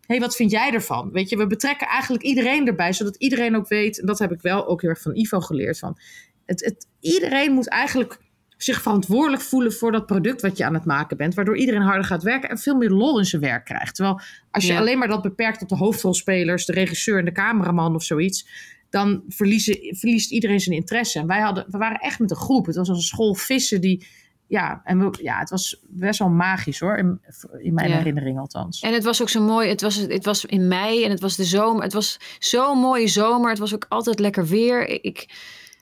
Hé, 0.06 0.14
hey, 0.14 0.20
wat 0.20 0.36
vind 0.36 0.50
jij 0.50 0.72
ervan? 0.72 1.10
Weet 1.12 1.28
je, 1.28 1.36
we 1.36 1.46
betrekken 1.46 1.86
eigenlijk 1.86 2.22
iedereen 2.24 2.66
erbij, 2.66 2.92
zodat 2.92 3.16
iedereen 3.16 3.56
ook 3.56 3.68
weet. 3.68 4.00
En 4.00 4.06
dat 4.06 4.18
heb 4.18 4.32
ik 4.32 4.40
wel 4.40 4.66
ook 4.66 4.80
heel 4.80 4.90
erg 4.90 5.00
van 5.00 5.16
Ivo 5.16 5.40
geleerd. 5.40 5.78
Van 5.78 5.98
het, 6.46 6.64
het, 6.64 6.86
iedereen 7.00 7.52
moet 7.52 7.68
eigenlijk 7.68 8.18
zich 8.58 8.82
verantwoordelijk 8.82 9.42
voelen 9.42 9.72
voor 9.72 9.92
dat 9.92 10.06
product 10.06 10.40
wat 10.42 10.56
je 10.56 10.64
aan 10.64 10.74
het 10.74 10.84
maken 10.84 11.16
bent. 11.16 11.34
Waardoor 11.34 11.56
iedereen 11.56 11.82
harder 11.82 12.04
gaat 12.04 12.22
werken 12.22 12.48
en 12.50 12.58
veel 12.58 12.76
meer 12.76 12.90
lol 12.90 13.18
in 13.18 13.24
zijn 13.24 13.42
werk 13.42 13.64
krijgt. 13.64 13.94
Terwijl 13.94 14.20
als 14.50 14.66
je 14.66 14.72
Ja. 14.72 14.78
alleen 14.78 14.98
maar 14.98 15.08
dat 15.08 15.22
beperkt 15.22 15.58
tot 15.58 15.68
de 15.68 15.76
hoofdrolspelers, 15.76 16.66
de 16.66 16.72
regisseur 16.72 17.18
en 17.18 17.24
de 17.24 17.32
cameraman 17.32 17.94
of 17.94 18.02
zoiets. 18.02 18.46
Dan 18.90 19.22
verliezen, 19.28 19.78
verliest 19.96 20.30
iedereen 20.30 20.60
zijn 20.60 20.76
interesse. 20.76 21.18
En 21.18 21.26
wij 21.26 21.40
hadden, 21.40 21.64
we 21.68 21.78
waren 21.78 21.98
echt 22.00 22.18
met 22.18 22.30
een 22.30 22.36
groep. 22.36 22.66
Het 22.66 22.76
was 22.76 22.88
als 22.88 22.98
een 22.98 23.04
school 23.04 23.34
vissen 23.34 23.80
die. 23.80 24.06
Ja, 24.46 24.80
en 24.84 24.98
we, 24.98 25.18
ja, 25.22 25.38
het 25.38 25.50
was 25.50 25.82
best 25.88 26.18
wel 26.18 26.28
magisch 26.28 26.80
hoor. 26.80 26.96
In, 26.96 27.20
in 27.58 27.74
mijn 27.74 27.88
Ja. 27.88 27.96
herinnering 27.96 28.38
althans. 28.38 28.80
En 28.80 28.92
het 28.92 29.04
was 29.04 29.22
ook 29.22 29.28
zo 29.28 29.42
mooi. 29.42 29.68
Het 29.68 29.80
was, 29.80 29.96
het 29.96 30.24
was 30.24 30.44
in 30.44 30.68
mei 30.68 31.04
en 31.04 31.10
het 31.10 31.20
was 31.20 31.36
de 31.36 31.44
zomer. 31.44 31.82
Het 31.82 31.92
was 31.92 32.20
zo'n 32.38 32.78
mooie 32.78 33.08
zomer. 33.08 33.50
Het 33.50 33.58
was 33.58 33.74
ook 33.74 33.86
altijd 33.88 34.18
lekker 34.18 34.46
weer. 34.46 34.88
Ik, 35.04 35.28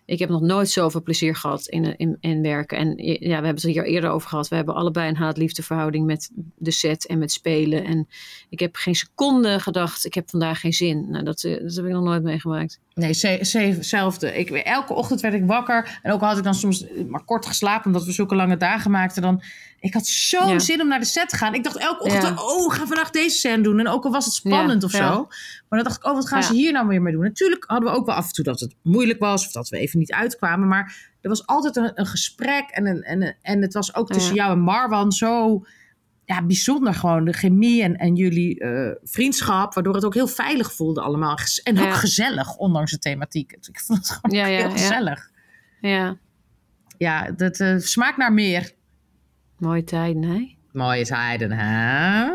ik, 0.06 0.18
heb 0.18 0.28
nog 0.28 0.40
nooit 0.40 0.70
zoveel 0.70 1.02
plezier 1.02 1.36
gehad 1.36 1.66
in, 1.66 1.96
in, 1.96 2.16
in 2.20 2.42
werken. 2.42 2.78
En 2.78 2.88
ja, 2.96 3.18
we 3.20 3.32
hebben 3.32 3.54
het 3.54 3.62
er 3.62 3.70
hier 3.70 3.84
eerder 3.84 4.10
over 4.10 4.28
gehad. 4.28 4.48
We 4.48 4.56
hebben 4.56 4.74
allebei 4.74 5.08
een 5.08 5.16
haat-liefde 5.16 5.62
verhouding 5.62 6.06
met 6.06 6.30
de 6.56 6.70
set 6.70 7.06
en 7.06 7.18
met 7.18 7.32
spelen. 7.32 7.84
En 7.84 8.08
ik 8.48 8.58
heb 8.60 8.76
geen 8.76 8.94
seconde 8.94 9.60
gedacht, 9.60 10.04
ik 10.04 10.14
heb 10.14 10.30
vandaag 10.30 10.60
geen 10.60 10.72
zin. 10.72 11.10
Nou, 11.10 11.24
dat, 11.24 11.44
eh, 11.44 11.62
dat 11.62 11.74
heb 11.74 11.84
ik 11.84 11.92
nog 11.92 12.04
nooit 12.04 12.22
meegemaakt. 12.22 12.80
Nee, 12.94 13.12
ze- 13.12 13.38
ze- 13.42 13.58
hetzelfde. 13.58 14.38
Ik, 14.38 14.50
elke 14.50 14.94
ochtend 14.94 15.20
werd 15.20 15.34
ik 15.34 15.44
wakker. 15.46 15.98
En 16.02 16.12
ook 16.12 16.20
al 16.20 16.28
had 16.28 16.38
ik 16.38 16.44
dan 16.44 16.54
soms 16.54 16.84
maar 17.08 17.24
kort 17.24 17.46
geslapen, 17.46 17.86
omdat 17.86 18.04
we 18.04 18.12
zulke 18.12 18.34
lange 18.34 18.56
dagen 18.56 18.90
maakten. 18.90 19.22
Dan, 19.22 19.42
ik 19.80 19.94
had 19.94 20.06
zo'n 20.06 20.48
Ja. 20.48 20.58
zin 20.58 20.80
om 20.80 20.88
naar 20.88 20.98
de 20.98 21.04
set 21.04 21.28
te 21.28 21.36
gaan. 21.36 21.54
Ik 21.54 21.64
dacht 21.64 21.76
elke 21.76 22.02
ochtend, 22.02 22.22
Ja. 22.38 22.44
oh, 22.44 22.68
we 22.68 22.74
gaan 22.74 22.86
vandaag 22.86 23.10
deze 23.10 23.36
scène 23.36 23.62
doen. 23.62 23.78
En 23.78 23.88
ook 23.88 24.04
al 24.04 24.10
was 24.10 24.24
het 24.24 24.34
spannend 24.34 24.80
Ja, 24.80 24.86
of 24.86 24.92
zo. 24.94 25.24
Maar 25.68 25.78
dan 25.78 25.82
dacht 25.82 25.96
ik, 25.96 26.04
oh, 26.06 26.14
wat 26.14 26.28
gaan 26.28 26.42
ze 26.42 26.52
hier 26.54 26.72
nou 26.72 26.86
weer 26.88 27.02
mee 27.02 27.12
doen? 27.12 27.22
Natuurlijk 27.22 27.64
hadden 27.66 27.90
we 27.90 27.96
ook 27.96 28.06
wel 28.06 28.14
af 28.14 28.26
en 28.26 28.32
toe 28.32 28.44
dat 28.44 28.60
het 28.60 28.74
moeilijk 28.82 29.18
was. 29.18 29.46
Of 29.46 29.52
dat 29.52 29.68
we 29.68 29.78
even 29.78 29.98
niet 29.98 30.12
uitkwamen. 30.12 30.68
Maar 30.68 31.14
er 31.20 31.28
was 31.28 31.46
altijd 31.46 31.76
een, 31.76 31.90
een 31.94 32.06
gesprek. 32.06 32.64
En, 32.70 32.86
een, 32.86 33.02
en, 33.02 33.22
een- 33.22 33.34
en 33.42 33.62
het 33.62 33.72
was 33.72 33.94
ook 33.94 34.12
tussen 34.12 34.34
jou 34.34 34.52
en 34.52 34.60
Marwan 34.60 35.12
zo 35.12 35.64
ja, 36.24 36.42
bijzonder 36.42 36.94
gewoon. 36.94 37.24
De 37.24 37.32
chemie 37.32 37.82
en, 37.82 37.96
en 37.96 38.14
jullie 38.14 38.60
eh, 38.60 38.90
vriendschap. 39.04 39.74
Waardoor 39.74 39.94
het 39.94 40.04
ook 40.04 40.14
heel 40.14 40.28
veilig 40.28 40.72
voelde 40.72 41.00
allemaal. 41.00 41.38
En 41.62 41.78
ook 41.80 41.94
gezellig, 41.94 42.56
ondanks 42.56 42.90
de 42.90 42.98
thematiek. 42.98 43.52
Ik 43.52 43.80
vond 43.80 43.98
het 43.98 44.18
gewoon 44.22 44.44
heel 44.46 44.58
ja. 44.58 44.70
gezellig. 44.70 45.30
Ja, 45.80 46.16
Ja, 46.98 47.30
dat 47.30 47.60
eh, 47.60 47.74
smaakt 47.78 48.16
naar 48.16 48.32
meer. 48.32 48.74
Mooie 49.58 49.84
tijd, 49.84 50.16
nee? 50.16 50.56
Mooie 50.72 51.04
tijden, 51.04 51.52
hè? 51.52 52.26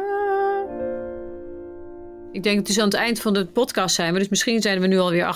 Ik 2.32 2.43
denk, 2.43 2.57
het 2.57 2.69
is 2.69 2.80
aan 2.80 2.86
het 2.86 2.93
eind 2.93 3.19
van 3.19 3.34
de 3.34 3.45
podcast 3.45 3.95
zijn 3.95 4.13
we. 4.13 4.19
Dus 4.19 4.30
misschien 4.30 4.61
zijn 4.61 4.80
we 4.80 4.88
nu 4.88 4.99
alweer 4.99 5.26
68% 5.26 5.30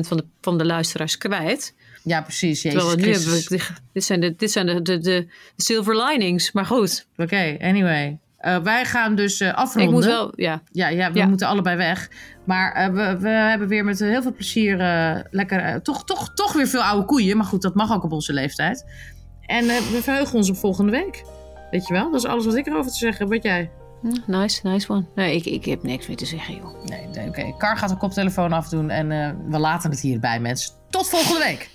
van 0.00 0.16
de, 0.16 0.24
van 0.40 0.58
de 0.58 0.64
luisteraars 0.64 1.18
kwijt. 1.18 1.74
Ja, 2.02 2.22
precies. 2.22 2.62
Jezus 2.62 2.78
Terwijl 2.80 2.96
we 2.96 3.02
nu 3.06 3.12
hebben 3.12 3.30
we, 3.30 3.60
dit 3.92 4.04
zijn, 4.04 4.20
de, 4.20 4.34
dit 4.36 4.50
zijn 4.50 4.66
de, 4.66 4.82
de, 4.82 4.98
de, 4.98 5.26
silver 5.56 6.04
linings. 6.04 6.52
Maar 6.52 6.66
goed, 6.66 7.06
Oké, 7.16 7.56
anyway. 7.60 8.18
Eh, 8.38 8.58
wij 8.58 8.84
gaan 8.84 9.14
dus 9.14 9.40
eh, 9.40 9.54
afronden. 9.54 9.82
ik 9.82 9.90
moet 9.90 10.04
wel, 10.04 10.32
ja. 10.36 10.62
Ja, 10.72 10.88
ja 10.88 11.12
we 11.12 11.18
Ja. 11.18 11.26
moeten 11.26 11.46
allebei 11.46 11.76
weg. 11.76 12.10
Maar 12.44 12.72
eh, 12.72 12.86
we, 12.92 13.18
we 13.20 13.28
hebben 13.28 13.68
weer 13.68 13.84
met 13.84 13.98
heel 13.98 14.22
veel 14.22 14.32
plezier 14.32 14.80
eh, 14.80 15.20
lekker... 15.30 15.82
toch, 15.82 16.04
toch, 16.04 16.34
toch 16.34 16.52
weer 16.52 16.66
veel 16.68 16.82
oude 16.82 17.06
koeien. 17.06 17.36
Maar 17.36 17.46
goed, 17.46 17.62
dat 17.62 17.74
mag 17.74 17.92
ook 17.92 18.04
op 18.04 18.12
onze 18.12 18.32
leeftijd. 18.32 18.84
En 19.48 19.68
eh, 19.68 19.76
we 19.78 20.02
verheugen 20.02 20.34
ons 20.36 20.50
op 20.50 20.56
volgende 20.56 20.90
week. 20.92 21.24
Weet 21.70 21.86
je 21.86 21.92
wel? 21.92 22.10
Dat 22.10 22.20
is 22.20 22.26
alles 22.26 22.44
wat 22.44 22.54
ik 22.54 22.66
erover 22.66 22.90
te 22.92 22.98
zeggen 22.98 23.18
heb. 23.18 23.28
Wat 23.34 23.42
jij? 23.42 23.70
Hm, 24.02 24.32
Nice, 24.40 24.60
nice 24.68 24.92
one. 24.92 25.04
Nee, 25.14 25.36
ik, 25.36 25.44
ik 25.44 25.64
heb 25.64 25.82
niks 25.82 26.06
meer 26.06 26.16
te 26.16 26.26
zeggen, 26.26 26.54
joh. 26.54 26.84
Nee, 26.84 27.06
nee 27.06 27.28
oké. 27.28 27.54
Kar 27.58 27.76
gaat 27.76 27.88
de 27.88 27.96
koptelefoon 27.96 28.52
afdoen. 28.52 28.90
En 28.90 29.12
eh, 29.12 29.30
we 29.48 29.58
laten 29.58 29.90
het 29.90 30.00
hierbij, 30.00 30.40
mensen. 30.40 30.74
Tot 30.90 31.08
volgende 31.08 31.38
week. 31.44 31.70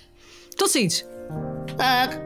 Tot 0.54 0.70
ziens. 0.70 1.04
Dag. 1.76 2.18